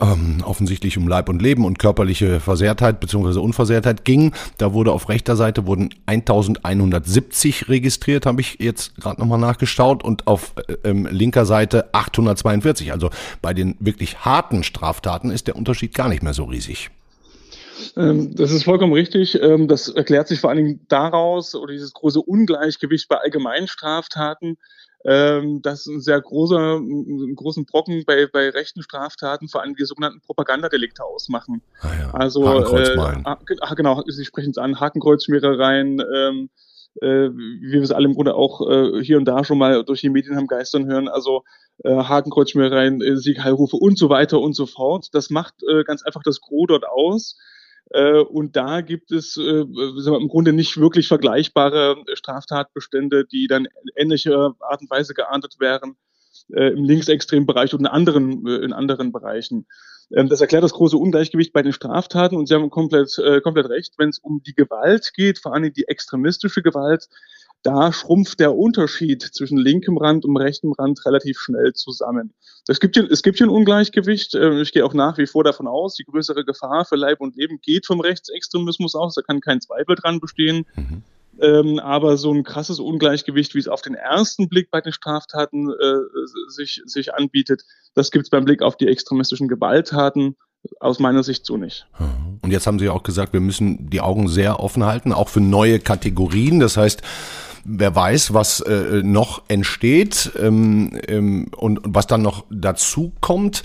ähm, 0.00 0.42
offensichtlich 0.44 0.98
um 0.98 1.08
Leib 1.08 1.28
und 1.28 1.42
Leben 1.42 1.64
und 1.64 1.78
körperliche 1.78 2.40
Versehrtheit 2.40 3.00
bzw. 3.00 3.38
Unversehrtheit 3.38 4.04
ging. 4.04 4.32
Da 4.58 4.72
wurde 4.72 4.92
auf 4.92 5.08
rechter 5.08 5.36
Seite 5.36 5.66
wurden 5.66 5.90
1170 6.06 7.68
registriert, 7.68 8.26
habe 8.26 8.40
ich 8.40 8.56
jetzt 8.60 8.96
gerade 8.96 9.20
nochmal 9.20 9.38
nachgeschaut, 9.38 10.04
und 10.04 10.26
auf 10.26 10.54
äh, 10.68 10.76
ähm, 10.88 11.06
linker 11.10 11.46
Seite 11.46 11.92
842. 11.92 12.92
Also 12.92 13.10
bei 13.42 13.54
den 13.54 13.76
wirklich 13.80 14.18
harten 14.24 14.62
Straftaten 14.62 15.30
ist 15.30 15.46
der 15.46 15.56
Unterschied 15.56 15.94
gar 15.94 16.08
nicht 16.08 16.22
mehr 16.22 16.34
so 16.34 16.44
riesig. 16.44 16.90
Ähm, 17.96 18.34
das 18.34 18.50
ist 18.50 18.64
vollkommen 18.64 18.92
richtig. 18.92 19.40
Ähm, 19.40 19.68
das 19.68 19.88
erklärt 19.88 20.28
sich 20.28 20.40
vor 20.40 20.50
allen 20.50 20.64
Dingen 20.64 20.80
daraus, 20.88 21.54
oder 21.54 21.72
dieses 21.72 21.92
große 21.92 22.20
Ungleichgewicht 22.20 23.08
bei 23.08 23.16
allgemeinen 23.16 23.68
Straftaten, 23.68 24.56
ähm, 25.04 25.60
dass 25.60 25.86
ein 25.86 26.00
sehr 26.00 26.20
großer, 26.20 26.76
einen 26.76 27.34
großen 27.36 27.66
Brocken 27.66 28.04
bei, 28.06 28.26
bei 28.26 28.48
rechten 28.48 28.82
Straftaten 28.82 29.48
vor 29.48 29.62
allem 29.62 29.74
die 29.76 29.84
sogenannten 29.84 30.20
Propagandadelikte 30.20 31.04
ausmachen. 31.04 31.62
Ah 31.80 31.88
ja. 31.98 32.10
Also 32.12 32.44
äh, 32.44 32.96
ah, 33.24 33.74
genau, 33.74 34.02
Sie 34.06 34.24
sprechen 34.24 34.50
es 34.50 34.58
an, 34.58 34.80
Hakenkreuzschmierereien, 34.80 36.00
ähm, 36.00 36.50
äh, 37.02 37.28
wie 37.30 37.72
wir 37.72 37.82
es 37.82 37.90
alle 37.90 38.06
im 38.06 38.14
Grunde 38.14 38.34
auch 38.34 38.66
äh, 38.68 39.02
hier 39.02 39.18
und 39.18 39.26
da 39.26 39.44
schon 39.44 39.58
mal 39.58 39.84
durch 39.84 40.00
die 40.00 40.10
Medien 40.10 40.36
haben 40.36 40.46
geistern 40.46 40.86
hören, 40.86 41.08
also 41.08 41.44
äh, 41.82 41.94
Hakenkreuzschmierereien, 41.94 43.02
äh, 43.02 43.16
Siegheilrufe 43.16 43.76
und 43.76 43.98
so 43.98 44.08
weiter 44.08 44.40
und 44.40 44.54
so 44.54 44.64
fort. 44.64 45.08
Das 45.12 45.28
macht 45.28 45.54
äh, 45.68 45.84
ganz 45.84 46.02
einfach 46.02 46.22
das 46.22 46.40
Gros 46.40 46.66
dort 46.68 46.86
aus. 46.86 47.36
Äh, 47.90 48.20
und 48.20 48.56
da 48.56 48.80
gibt 48.80 49.12
es 49.12 49.36
äh, 49.36 49.40
im 49.42 50.28
Grunde 50.28 50.52
nicht 50.52 50.78
wirklich 50.78 51.08
vergleichbare 51.08 51.96
Straftatbestände, 52.14 53.24
die 53.24 53.46
dann 53.46 53.68
ähnlicher 53.96 54.54
Art 54.60 54.80
und 54.80 54.90
Weise 54.90 55.14
geahndet 55.14 55.56
wären 55.58 55.96
äh, 56.52 56.68
im 56.70 56.84
linksextremen 56.84 57.46
Bereich 57.46 57.74
und 57.74 57.80
in 57.80 57.86
anderen, 57.86 58.46
in 58.46 58.72
anderen 58.72 59.12
Bereichen. 59.12 59.66
Ähm, 60.14 60.28
das 60.28 60.40
erklärt 60.40 60.64
das 60.64 60.72
große 60.72 60.96
Ungleichgewicht 60.96 61.52
bei 61.52 61.62
den 61.62 61.72
Straftaten 61.72 62.36
und 62.36 62.48
Sie 62.48 62.54
haben 62.54 62.70
komplett, 62.70 63.20
komplett 63.42 63.68
recht, 63.68 63.94
wenn 63.98 64.08
es 64.08 64.18
um 64.18 64.42
die 64.42 64.54
Gewalt 64.54 65.12
geht, 65.14 65.38
vor 65.38 65.54
allem 65.54 65.72
die 65.72 65.88
extremistische 65.88 66.62
Gewalt, 66.62 67.08
da 67.64 67.92
schrumpft 67.92 68.40
der 68.40 68.54
Unterschied 68.54 69.22
zwischen 69.22 69.58
linkem 69.58 69.96
Rand 69.96 70.24
und 70.24 70.36
rechtem 70.36 70.72
Rand 70.72 71.04
relativ 71.06 71.40
schnell 71.40 71.72
zusammen. 71.72 72.34
Es 72.68 72.78
gibt 72.78 72.94
hier, 72.94 73.10
es 73.10 73.22
gibt 73.22 73.38
hier 73.38 73.46
ein 73.46 73.50
Ungleichgewicht. 73.50 74.34
Ähm, 74.34 74.60
ich 74.60 74.72
gehe 74.72 74.84
auch 74.84 74.94
nach 74.94 75.18
wie 75.18 75.26
vor 75.26 75.44
davon 75.44 75.66
aus, 75.66 75.94
die 75.94 76.04
größere 76.04 76.44
Gefahr 76.44 76.84
für 76.84 76.96
Leib 76.96 77.20
und 77.20 77.36
Leben 77.36 77.60
geht 77.62 77.86
vom 77.86 78.00
Rechtsextremismus 78.00 78.94
aus. 78.94 79.14
Da 79.14 79.22
kann 79.22 79.40
kein 79.40 79.60
Zweifel 79.60 79.96
dran 79.96 80.20
bestehen. 80.20 80.66
Mhm. 80.76 81.02
Ähm, 81.40 81.78
aber 81.80 82.16
so 82.16 82.32
ein 82.32 82.44
krasses 82.44 82.78
Ungleichgewicht, 82.78 83.54
wie 83.54 83.58
es 83.58 83.66
auf 83.66 83.82
den 83.82 83.94
ersten 83.94 84.48
Blick 84.48 84.70
bei 84.70 84.80
den 84.80 84.92
Straftaten 84.92 85.70
äh, 85.70 85.96
sich, 86.48 86.82
sich 86.84 87.14
anbietet, 87.14 87.64
das 87.94 88.10
gibt 88.10 88.24
es 88.24 88.30
beim 88.30 88.44
Blick 88.44 88.62
auf 88.62 88.76
die 88.76 88.86
extremistischen 88.86 89.48
Gewalttaten 89.48 90.36
aus 90.80 90.98
meiner 90.98 91.22
Sicht 91.22 91.44
so 91.44 91.56
nicht. 91.56 91.86
Und 92.42 92.50
jetzt 92.50 92.66
haben 92.66 92.78
Sie 92.78 92.88
auch 92.88 93.02
gesagt, 93.02 93.32
wir 93.32 93.40
müssen 93.40 93.90
die 93.90 94.00
Augen 94.00 94.28
sehr 94.28 94.60
offen 94.60 94.84
halten, 94.84 95.12
auch 95.12 95.28
für 95.28 95.40
neue 95.40 95.78
Kategorien. 95.80 96.60
Das 96.60 96.76
heißt, 96.76 97.02
wer 97.64 97.94
weiß, 97.94 98.34
was 98.34 98.60
äh, 98.60 99.02
noch 99.02 99.42
entsteht 99.48 100.32
ähm, 100.40 100.98
ähm, 101.08 101.48
und, 101.56 101.84
und 101.84 101.94
was 101.94 102.06
dann 102.06 102.22
noch 102.22 102.44
dazu 102.50 103.12
kommt. 103.20 103.62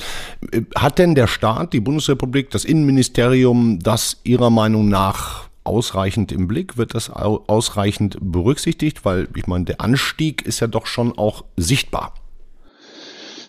Äh, 0.51 0.61
hat 0.75 0.99
denn 0.99 1.15
der 1.15 1.27
Staat, 1.27 1.73
die 1.73 1.79
Bundesrepublik, 1.79 2.49
das 2.49 2.65
Innenministerium 2.65 3.79
das 3.79 4.17
Ihrer 4.23 4.49
Meinung 4.49 4.89
nach 4.89 5.49
ausreichend 5.63 6.31
im 6.31 6.47
Blick? 6.47 6.77
Wird 6.77 6.95
das 6.95 7.09
ausreichend 7.09 8.17
berücksichtigt? 8.21 9.05
Weil 9.05 9.27
ich 9.35 9.47
meine, 9.47 9.65
der 9.65 9.81
Anstieg 9.81 10.41
ist 10.41 10.59
ja 10.59 10.67
doch 10.67 10.85
schon 10.85 11.17
auch 11.17 11.43
sichtbar. 11.57 12.13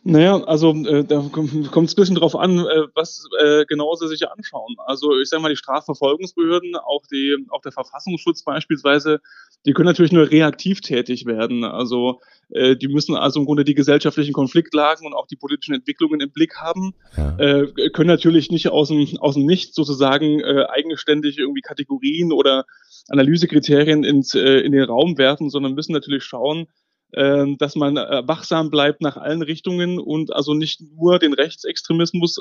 Naja, 0.02 0.42
also 0.44 0.72
äh, 0.86 1.04
da 1.04 1.28
kommt 1.30 1.88
es 1.88 1.92
ein 1.92 2.00
bisschen 2.00 2.14
drauf 2.14 2.34
an, 2.34 2.58
äh, 2.58 2.86
was 2.94 3.26
äh, 3.38 3.66
genau 3.66 3.94
sie 3.94 4.08
sich 4.08 4.28
anschauen. 4.28 4.76
Also 4.86 5.18
ich 5.20 5.28
sage 5.28 5.42
mal, 5.42 5.50
die 5.50 5.56
Strafverfolgungsbehörden, 5.56 6.74
auch, 6.76 7.02
die, 7.10 7.36
auch 7.50 7.60
der 7.60 7.72
Verfassungsschutz 7.72 8.42
beispielsweise, 8.42 9.20
die 9.66 9.72
können 9.72 9.88
natürlich 9.88 10.12
nur 10.12 10.30
reaktiv 10.30 10.80
tätig 10.80 11.26
werden. 11.26 11.64
Also 11.64 12.20
äh, 12.48 12.76
die 12.76 12.88
müssen 12.88 13.14
also 13.14 13.40
im 13.40 13.46
Grunde 13.46 13.64
die 13.64 13.74
gesellschaftlichen 13.74 14.32
Konfliktlagen 14.32 15.06
und 15.06 15.12
auch 15.12 15.26
die 15.26 15.36
politischen 15.36 15.74
Entwicklungen 15.74 16.20
im 16.20 16.30
Blick 16.32 16.56
haben, 16.56 16.94
ja. 17.16 17.36
äh, 17.38 17.90
können 17.90 18.08
natürlich 18.08 18.50
nicht 18.50 18.68
aus 18.68 18.88
dem, 18.88 19.06
aus 19.18 19.34
dem 19.34 19.44
Nichts 19.44 19.74
sozusagen 19.74 20.40
äh, 20.40 20.64
eigenständig 20.68 21.36
irgendwie 21.38 21.60
Kategorien 21.60 22.32
oder 22.32 22.64
Analysekriterien 23.08 24.04
ins, 24.04 24.34
äh, 24.34 24.60
in 24.60 24.72
den 24.72 24.84
Raum 24.84 25.18
werfen, 25.18 25.50
sondern 25.50 25.74
müssen 25.74 25.92
natürlich 25.92 26.24
schauen, 26.24 26.68
dass 27.12 27.74
man 27.74 27.96
äh, 27.96 28.22
wachsam 28.26 28.70
bleibt 28.70 29.00
nach 29.00 29.16
allen 29.16 29.42
Richtungen 29.42 29.98
und 29.98 30.32
also 30.32 30.54
nicht 30.54 30.80
nur 30.80 31.18
den 31.18 31.32
Rechtsextremismus, 31.32 32.40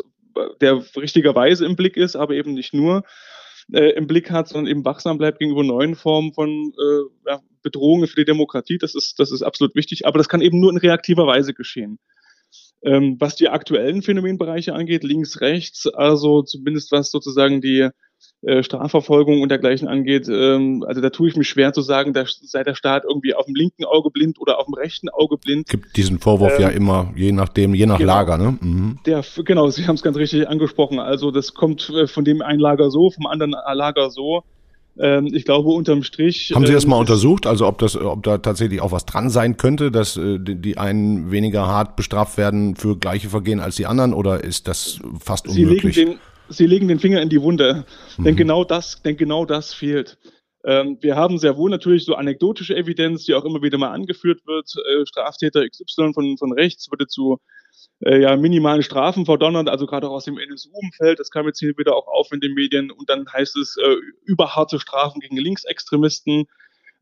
der 0.61 0.83
richtigerweise 0.95 1.65
im 1.65 1.75
Blick 1.75 1.97
ist, 1.97 2.15
aber 2.15 2.35
eben 2.35 2.53
nicht 2.53 2.73
nur 2.73 3.03
äh, 3.73 3.91
im 3.91 4.07
Blick 4.07 4.31
hat, 4.31 4.47
sondern 4.47 4.71
eben 4.71 4.85
wachsam 4.85 5.17
bleibt 5.17 5.39
gegenüber 5.39 5.63
neuen 5.63 5.95
Formen 5.95 6.33
von 6.33 6.73
äh, 7.27 7.37
Bedrohungen 7.61 8.07
für 8.07 8.15
die 8.15 8.25
Demokratie. 8.25 8.77
Das 8.77 8.95
ist, 8.95 9.19
das 9.19 9.31
ist 9.31 9.41
absolut 9.41 9.75
wichtig, 9.75 10.05
aber 10.05 10.17
das 10.17 10.29
kann 10.29 10.41
eben 10.41 10.59
nur 10.59 10.71
in 10.71 10.77
reaktiver 10.77 11.27
Weise 11.27 11.53
geschehen. 11.53 11.99
Ähm, 12.81 13.17
was 13.19 13.35
die 13.35 13.49
aktuellen 13.49 14.01
Phänomenbereiche 14.01 14.73
angeht, 14.73 15.03
links, 15.03 15.41
rechts, 15.41 15.85
also 15.87 16.41
zumindest 16.43 16.91
was 16.91 17.11
sozusagen 17.11 17.61
die 17.61 17.89
äh, 18.41 18.63
Strafverfolgung 18.63 19.41
und 19.41 19.49
dergleichen 19.49 19.87
angeht, 19.87 20.29
ähm, 20.29 20.85
also 20.87 21.01
da 21.01 21.09
tue 21.09 21.27
ich 21.27 21.35
mich 21.35 21.49
schwer 21.49 21.73
zu 21.73 21.81
sagen, 21.81 22.13
da 22.13 22.23
sei 22.25 22.63
der 22.63 22.75
Staat 22.75 23.03
irgendwie 23.03 23.33
auf 23.33 23.45
dem 23.45 23.55
linken 23.55 23.83
Auge 23.83 24.11
blind 24.11 24.39
oder 24.39 24.59
auf 24.59 24.65
dem 24.65 24.75
rechten 24.75 25.09
Auge 25.09 25.37
blind. 25.37 25.67
Gibt 25.67 25.97
diesen 25.97 26.19
Vorwurf 26.19 26.53
ähm, 26.55 26.61
ja 26.61 26.69
immer, 26.69 27.11
je 27.17 27.33
nachdem, 27.33 27.73
je 27.73 27.85
nach 27.85 27.97
genau, 27.97 28.13
Lager, 28.13 28.37
ne? 28.37 28.57
Mhm. 28.61 28.99
Der, 29.05 29.25
genau, 29.43 29.69
Sie 29.69 29.87
haben 29.87 29.95
es 29.95 30.03
ganz 30.03 30.15
richtig 30.15 30.47
angesprochen. 30.47 30.99
Also 30.99 31.31
das 31.31 31.53
kommt 31.53 31.89
äh, 31.89 32.07
von 32.07 32.23
dem 32.23 32.41
einen 32.41 32.61
Lager 32.61 32.89
so, 32.91 33.09
vom 33.11 33.25
anderen 33.25 33.51
Lager 33.51 34.09
so. 34.09 34.43
Ähm, 34.97 35.27
ich 35.33 35.45
glaube, 35.45 35.69
unterm 35.69 36.03
Strich. 36.03 36.51
Haben 36.53 36.65
Sie 36.65 36.73
das 36.73 36.83
ähm, 36.83 36.91
mal 36.91 36.97
untersucht? 36.97 37.45
Also 37.45 37.67
ob 37.67 37.77
das, 37.77 37.95
ob 37.95 38.23
da 38.23 38.37
tatsächlich 38.37 38.81
auch 38.81 38.91
was 38.91 39.05
dran 39.05 39.29
sein 39.29 39.55
könnte, 39.55 39.91
dass 39.91 40.17
äh, 40.17 40.39
die 40.39 40.77
einen 40.77 41.31
weniger 41.31 41.67
hart 41.67 41.95
bestraft 41.95 42.37
werden 42.37 42.75
für 42.75 42.97
gleiche 42.97 43.29
Vergehen 43.29 43.59
als 43.59 43.77
die 43.77 43.85
anderen, 43.85 44.13
oder 44.13 44.43
ist 44.43 44.67
das 44.67 44.99
fast 45.19 45.47
unmöglich? 45.47 45.95
Sie 45.95 46.01
legen 46.01 46.11
den, 46.13 46.19
Sie 46.49 46.65
legen 46.65 46.87
den 46.87 46.99
Finger 46.99 47.21
in 47.21 47.29
die 47.29 47.41
Wunde, 47.41 47.85
mhm. 48.17 48.23
denn 48.23 48.35
genau 48.35 48.63
das, 48.63 49.01
denn 49.01 49.17
genau 49.17 49.45
das 49.45 49.73
fehlt. 49.73 50.17
Ähm, 50.65 50.97
wir 51.01 51.15
haben 51.15 51.37
sehr 51.37 51.55
wohl 51.55 51.69
natürlich 51.69 52.03
so 52.03 52.15
anekdotische 52.15 52.75
Evidenz, 52.75 53.23
die 53.23 53.33
auch 53.33 53.45
immer 53.45 53.61
wieder 53.61 53.77
mal 53.77 53.91
angeführt 53.91 54.41
wird. 54.45 54.69
Äh, 54.75 55.05
Straftäter 55.05 55.67
XY 55.67 56.13
von, 56.13 56.37
von 56.37 56.51
rechts 56.51 56.91
wurde 56.91 57.07
zu 57.07 57.39
äh, 58.05 58.21
ja, 58.21 58.35
minimalen 58.35 58.83
Strafen 58.83 59.25
verdonnert, 59.25 59.69
also 59.69 59.85
gerade 59.85 60.09
auch 60.09 60.13
aus 60.13 60.25
dem 60.25 60.37
NSU-Umfeld. 60.37 61.19
Das 61.19 61.31
kam 61.31 61.45
jetzt 61.45 61.59
hier 61.59 61.77
wieder 61.77 61.95
auch 61.95 62.07
auf 62.07 62.31
in 62.31 62.41
den 62.41 62.53
Medien. 62.53 62.91
Und 62.91 63.09
dann 63.09 63.25
heißt 63.31 63.55
es 63.57 63.77
äh, 63.77 63.95
überharte 64.25 64.79
Strafen 64.79 65.21
gegen 65.21 65.37
Linksextremisten. 65.37 66.45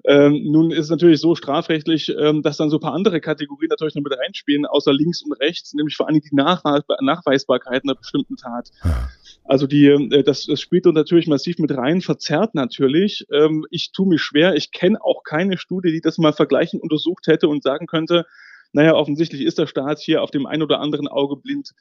Ähm, 0.05 0.43
nun 0.43 0.71
ist 0.71 0.85
es 0.85 0.89
natürlich 0.89 1.19
so 1.19 1.35
strafrechtlich, 1.35 2.09
ähm, 2.09 2.43
dass 2.43 2.57
dann 2.57 2.69
so 2.69 2.77
ein 2.77 2.81
paar 2.81 2.93
andere 2.93 3.19
Kategorien 3.19 3.69
natürlich 3.69 3.95
noch 3.95 4.03
mit 4.03 4.17
reinspielen, 4.17 4.65
außer 4.65 4.93
links 4.93 5.23
und 5.23 5.33
rechts, 5.33 5.73
nämlich 5.73 5.95
vor 5.95 6.07
allem 6.07 6.21
die 6.21 6.35
Nachweis 6.35 6.83
Nachweisbarkeit 7.01 7.83
einer 7.83 7.95
bestimmten 7.95 8.37
Tat. 8.37 8.69
Also 9.47 9.65
die, 9.65 9.87
äh, 9.87 10.23
das, 10.23 10.45
das 10.45 10.61
spielt 10.61 10.85
dort 10.85 10.95
natürlich 10.95 11.27
massiv 11.27 11.57
mit 11.59 11.75
rein, 11.75 12.01
verzerrt 12.01 12.53
natürlich. 12.53 13.25
Ähm, 13.31 13.65
ich 13.71 13.91
tue 13.91 14.07
mich 14.07 14.21
schwer, 14.21 14.55
ich 14.55 14.71
kenne 14.71 15.01
auch 15.01 15.23
keine 15.23 15.57
Studie, 15.57 15.91
die 15.91 16.01
das 16.01 16.17
mal 16.17 16.33
vergleichend 16.33 16.83
untersucht 16.83 17.27
hätte 17.27 17.47
und 17.47 17.63
sagen 17.63 17.87
könnte, 17.87 18.25
naja, 18.73 18.93
offensichtlich 18.93 19.41
ist 19.41 19.57
der 19.57 19.67
Staat 19.67 19.99
hier 19.99 20.21
auf 20.21 20.29
dem 20.29 20.45
einen 20.45 20.61
oder 20.61 20.81
anderen 20.81 21.07
Auge 21.07 21.37
blind. 21.37 21.71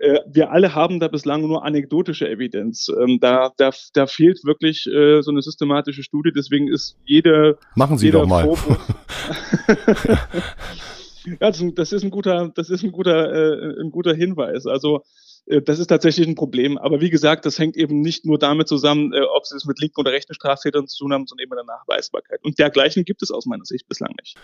Äh, 0.00 0.20
wir 0.26 0.50
alle 0.50 0.74
haben 0.74 0.98
da 0.98 1.08
bislang 1.08 1.42
nur 1.42 1.64
anekdotische 1.64 2.28
Evidenz. 2.28 2.88
Ähm, 2.88 3.18
da, 3.20 3.52
da, 3.58 3.70
da 3.92 4.06
fehlt 4.06 4.42
wirklich 4.44 4.86
äh, 4.86 5.20
so 5.20 5.30
eine 5.30 5.42
systematische 5.42 6.02
Studie, 6.02 6.32
deswegen 6.34 6.68
ist 6.68 6.96
jede. 7.04 7.58
Machen 7.74 7.98
Sie 7.98 8.10
doch 8.10 8.26
mal. 8.26 8.48
ja, 11.40 11.50
das 11.50 11.92
ist 11.92 12.02
ein 12.02 12.10
guter, 12.10 12.50
das 12.54 12.70
ist 12.70 12.82
ein 12.82 12.92
guter, 12.92 13.32
äh, 13.32 13.80
ein 13.80 13.90
guter 13.90 14.14
Hinweis. 14.14 14.66
Also 14.66 15.02
das 15.46 15.78
ist 15.78 15.88
tatsächlich 15.88 16.26
ein 16.26 16.34
Problem. 16.34 16.78
Aber 16.78 17.00
wie 17.00 17.10
gesagt, 17.10 17.44
das 17.46 17.58
hängt 17.58 17.76
eben 17.76 18.00
nicht 18.00 18.24
nur 18.24 18.38
damit 18.38 18.68
zusammen, 18.68 19.12
äh, 19.12 19.20
ob 19.20 19.46
sie 19.46 19.56
es 19.56 19.64
mit 19.64 19.80
linken 19.80 20.00
oder 20.00 20.12
rechten 20.12 20.34
Straftätern 20.34 20.86
zu 20.86 20.98
tun 20.98 21.12
haben, 21.12 21.26
sondern 21.26 21.44
eben 21.44 21.50
mit 21.50 21.58
der 21.58 21.64
Nachweisbarkeit. 21.64 22.44
Und 22.44 22.58
dergleichen 22.58 23.04
gibt 23.04 23.22
es 23.22 23.30
aus 23.30 23.46
meiner 23.46 23.64
Sicht 23.64 23.88
bislang 23.88 24.14
nicht. 24.20 24.36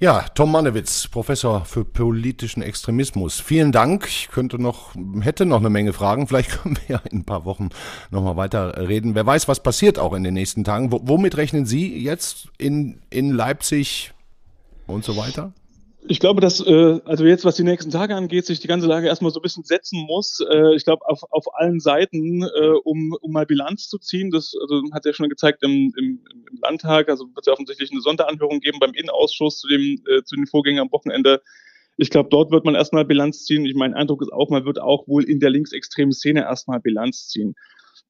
Ja, 0.00 0.22
Tom 0.34 0.50
Mannewitz, 0.50 1.06
Professor 1.06 1.64
für 1.64 1.84
politischen 1.84 2.62
Extremismus. 2.62 3.38
Vielen 3.38 3.70
Dank. 3.70 4.06
Ich 4.08 4.28
könnte 4.28 4.60
noch, 4.60 4.92
hätte 5.20 5.46
noch 5.46 5.60
eine 5.60 5.70
Menge 5.70 5.92
Fragen. 5.92 6.26
Vielleicht 6.26 6.50
können 6.62 6.76
wir 6.76 6.96
ja 6.96 7.02
in 7.10 7.18
ein 7.18 7.24
paar 7.24 7.44
Wochen 7.44 7.68
nochmal 8.10 8.36
weiter 8.36 8.88
reden. 8.88 9.14
Wer 9.14 9.24
weiß, 9.24 9.46
was 9.46 9.62
passiert 9.62 10.00
auch 10.00 10.12
in 10.12 10.24
den 10.24 10.34
nächsten 10.34 10.64
Tagen. 10.64 10.90
W 10.90 10.98
womit 11.02 11.36
rechnen 11.36 11.64
Sie 11.64 11.96
jetzt 11.96 12.48
in, 12.58 13.02
in 13.10 13.30
Leipzig 13.30 14.12
und 14.88 15.04
so 15.04 15.16
weiter? 15.16 15.52
Ich 16.06 16.20
glaube, 16.20 16.42
dass, 16.42 16.60
äh, 16.60 17.00
also 17.06 17.24
jetzt, 17.24 17.46
was 17.46 17.56
die 17.56 17.62
nächsten 17.62 17.90
Tage 17.90 18.14
angeht, 18.14 18.44
sich 18.44 18.60
die 18.60 18.68
ganze 18.68 18.86
Lage 18.86 19.06
erstmal 19.06 19.32
so 19.32 19.40
ein 19.40 19.42
bisschen 19.42 19.64
setzen 19.64 20.04
muss. 20.06 20.38
Äh, 20.50 20.74
ich 20.74 20.84
glaube, 20.84 21.06
auf, 21.08 21.22
auf 21.30 21.54
allen 21.54 21.80
Seiten, 21.80 22.42
äh, 22.42 22.74
um, 22.84 23.16
um 23.22 23.32
mal 23.32 23.46
Bilanz 23.46 23.88
zu 23.88 23.98
ziehen. 23.98 24.30
Das 24.30 24.52
also, 24.60 24.82
hat 24.92 25.06
ja 25.06 25.14
schon 25.14 25.30
gezeigt 25.30 25.62
im, 25.62 25.94
im, 25.96 26.20
im 26.50 26.58
Landtag. 26.60 27.08
Also 27.08 27.24
wird 27.24 27.38
es 27.38 27.46
ja 27.46 27.54
offensichtlich 27.54 27.90
eine 27.90 28.02
Sonderanhörung 28.02 28.60
geben 28.60 28.80
beim 28.80 28.92
Innenausschuss 28.92 29.60
zu, 29.60 29.68
dem, 29.68 30.02
äh, 30.06 30.22
zu 30.24 30.36
den 30.36 30.46
Vorgängen 30.46 30.80
am 30.80 30.92
Wochenende. 30.92 31.40
Ich 31.96 32.10
glaube, 32.10 32.28
dort 32.28 32.50
wird 32.50 32.66
man 32.66 32.74
erstmal 32.74 33.06
Bilanz 33.06 33.46
ziehen. 33.46 33.64
Ich 33.64 33.74
mein 33.74 33.94
Eindruck 33.94 34.20
ist 34.20 34.32
auch, 34.32 34.50
man 34.50 34.66
wird 34.66 34.78
auch 34.78 35.08
wohl 35.08 35.24
in 35.24 35.40
der 35.40 35.50
linksextremen 35.50 36.12
Szene 36.12 36.42
erstmal 36.42 36.80
Bilanz 36.80 37.28
ziehen. 37.28 37.54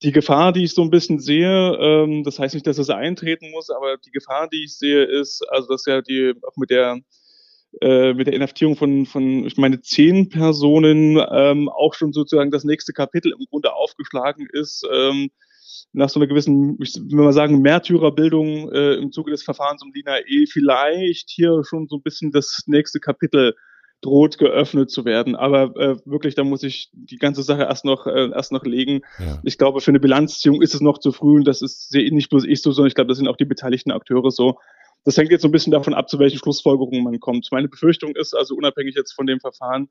Die 0.03 0.11
Gefahr, 0.11 0.53
die 0.53 0.64
ich 0.64 0.74
so 0.74 0.82
ein 0.82 0.90
bisschen 0.90 1.20
sehe, 1.20 1.76
ähm, 1.78 2.24
das 2.24 2.40
heißt 2.40 2.55
nicht, 2.55 2.66
dass 2.66 2.78
es 2.78 2.90
eintreten 2.90 3.53
muss, 3.53 3.70
aber 3.70 3.99
die 3.99 4.11
Gefahr, 4.11 4.49
die 4.49 4.64
ich 4.64 4.76
sehe, 4.76 5.05
ist, 5.05 5.47
also 5.51 5.68
dass 5.68 5.86
ja 5.86 6.03
die 6.03 6.32
auch 6.42 6.57
mit 6.57 6.70
der 6.70 6.99
äh, 7.80 8.14
mit 8.14 8.26
der 8.26 8.34
Inhaftierung 8.34 8.76
von, 8.76 9.06
von, 9.06 9.46
ich 9.46 9.56
meine, 9.56 9.80
zehn 9.80 10.28
Personen 10.28 11.20
ähm, 11.30 11.68
auch 11.68 11.94
schon 11.94 12.12
sozusagen 12.12 12.50
das 12.50 12.64
nächste 12.64 12.92
Kapitel 12.92 13.32
im 13.32 13.46
Grunde 13.46 13.74
aufgeschlagen 13.74 14.46
ist. 14.52 14.86
Ähm, 14.92 15.30
nach 15.92 16.08
so 16.08 16.18
einer 16.18 16.26
gewissen, 16.26 16.76
ich 16.80 16.94
will 16.96 17.24
mal 17.24 17.32
sagen, 17.32 17.62
Märtyrerbildung 17.62 18.70
äh, 18.72 18.94
im 18.94 19.12
Zuge 19.12 19.30
des 19.30 19.42
Verfahrens 19.42 19.82
um 19.82 19.92
Lina 19.92 20.18
E. 20.26 20.46
vielleicht 20.46 21.30
hier 21.30 21.62
schon 21.64 21.86
so 21.88 21.96
ein 21.96 22.02
bisschen 22.02 22.32
das 22.32 22.64
nächste 22.66 23.00
Kapitel 23.00 23.54
droht 24.00 24.38
geöffnet 24.38 24.90
zu 24.90 25.04
werden. 25.04 25.34
Aber 25.34 25.76
äh, 25.76 25.96
wirklich, 26.04 26.34
da 26.34 26.44
muss 26.44 26.62
ich 26.62 26.90
die 26.92 27.16
ganze 27.16 27.42
Sache 27.42 27.62
erst 27.62 27.84
noch 27.84 28.06
äh, 28.06 28.30
erst 28.30 28.52
noch 28.52 28.64
legen. 28.64 29.00
Ja. 29.18 29.40
Ich 29.44 29.56
glaube, 29.56 29.80
für 29.80 29.90
eine 29.90 30.00
Bilanzziehung 30.00 30.60
ist 30.62 30.74
es 30.74 30.80
noch 30.80 30.98
zu 30.98 31.12
früh 31.12 31.36
und 31.36 31.46
das 31.46 31.62
ist 31.62 31.92
nicht 31.94 32.28
bloß 32.28 32.44
ich 32.44 32.60
so, 32.60 32.72
sondern 32.72 32.88
ich 32.88 32.94
glaube, 32.94 33.08
das 33.08 33.18
sind 33.18 33.28
auch 33.28 33.36
die 33.36 33.46
beteiligten 33.46 33.92
Akteure 33.92 34.30
so. 34.30 34.58
Das 35.05 35.16
hängt 35.16 35.30
jetzt 35.30 35.42
so 35.42 35.48
ein 35.48 35.52
bisschen 35.52 35.70
davon 35.70 35.94
ab, 35.94 36.09
zu 36.09 36.18
welchen 36.18 36.38
Schlussfolgerungen 36.38 37.05
man 37.05 37.20
kommt. 37.20 37.48
Meine 37.52 37.68
Befürchtung 37.68 38.16
ist 38.16 38.34
also 38.34 38.55
unabhängig 38.55 38.94
jetzt 38.96 39.12
von 39.12 39.26
dem 39.26 39.38
Verfahren, 39.38 39.88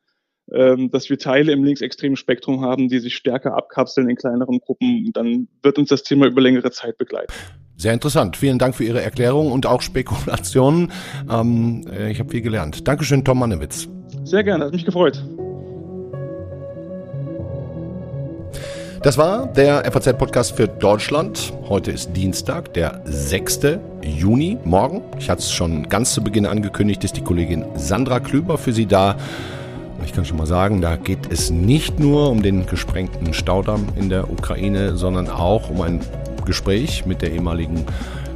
ähm, 0.52 0.90
dass 0.92 1.10
wir 1.10 1.18
Teile 1.18 1.52
im 1.52 1.64
linksextremen 1.64 2.18
Spektrum 2.18 2.62
haben, 2.62 2.90
die 2.90 3.00
sich 3.00 3.16
stärker 3.16 3.56
abkapseln 3.56 4.10
in 4.10 4.16
kleineren 4.16 4.60
Gruppen. 4.60 5.12
Dann 5.14 5.48
wird 5.62 5.78
uns 5.78 5.90
das 5.90 6.04
Thema 6.04 6.26
über 6.26 6.42
längere 6.42 6.72
Zeit 6.72 6.98
begleiten. 6.98 7.32
Sehr 7.78 7.94
interessant. 7.94 8.38
Vielen 8.38 8.60
Dank 8.60 8.76
für 8.76 8.84
Ihre 8.84 9.02
Erklärung 9.02 9.52
und 9.52 9.66
auch 9.66 9.82
Spekulationen. 9.82 10.92
Ähm, 11.30 11.86
äh, 11.92 12.12
ich 12.12 12.20
habe 12.20 12.30
viel 12.30 12.42
gelernt. 12.42 12.88
Dankeschön, 12.88 13.24
Tom 13.24 13.40
Mannewitz. 13.40 13.88
Sehr 14.24 14.44
gerne, 14.44 14.66
hat 14.66 14.74
mich 14.74 14.86
gefreut. 14.86 15.24
Das 19.04 19.18
war 19.18 19.48
der 19.48 19.84
FAZ-Podcast 19.92 20.56
für 20.56 20.66
Deutschland. 20.66 21.52
Heute 21.68 21.92
ist 21.92 22.16
Dienstag, 22.16 22.74
der 22.74 23.02
6. 23.04 23.60
Juni. 24.02 24.58
Morgen, 24.64 25.02
ich 25.20 25.30
hatte 25.30 25.42
es 25.42 25.52
schon 25.52 25.90
ganz 25.90 26.14
zu 26.14 26.24
Beginn 26.24 26.46
angekündigt, 26.46 27.04
ist 27.04 27.18
die 27.18 27.22
Kollegin 27.22 27.66
Sandra 27.76 28.22
Klüber 28.22 28.58
für 28.58 28.72
Sie 28.72 28.86
da. 28.86 29.18
Ich 30.06 30.14
kann 30.14 30.24
schon 30.24 30.38
mal 30.38 30.48
sagen, 30.48 30.80
da 30.80 30.96
geht 30.96 31.30
es 31.30 31.50
nicht 31.50 32.00
nur 32.00 32.30
um 32.30 32.44
den 32.44 32.66
gesprengten 32.66 33.34
Staudamm 33.34 33.90
in 33.98 34.08
der 34.08 34.32
Ukraine, 34.32 34.96
sondern 34.96 35.28
auch 35.28 35.70
um 35.70 35.82
ein 35.82 36.00
Gespräch 36.46 37.06
mit 37.06 37.22
der 37.22 37.34
ehemaligen 37.34 37.86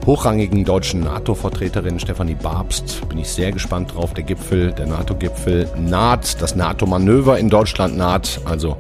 hochrangigen 0.06 0.66
deutschen 0.66 1.00
NATO-Vertreterin 1.00 1.98
Stefanie 1.98 2.36
Babst. 2.36 3.08
Bin 3.08 3.20
ich 3.20 3.30
sehr 3.30 3.54
gespannt 3.54 3.96
drauf. 3.96 4.14
Der 4.14 4.26
Gipfel, 4.26 4.74
der 4.74 4.88
NATO-Gipfel 4.88 5.70
naht, 5.78 6.42
das 6.42 6.58
NATO-Manöver 6.58 7.40
in 7.40 7.50
Deutschland 7.50 7.96
naht. 7.96 8.42
Also 8.44 8.76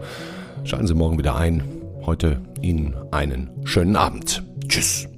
schalten 0.66 0.88
Sie 0.88 0.94
morgen 0.94 1.18
wieder 1.18 1.38
ein. 1.38 1.77
Heute 2.08 2.41
Ihnen 2.62 2.95
einen 3.12 3.49
schönen 3.66 3.97
Abend. 3.97 4.41
Tschüss. 4.70 5.10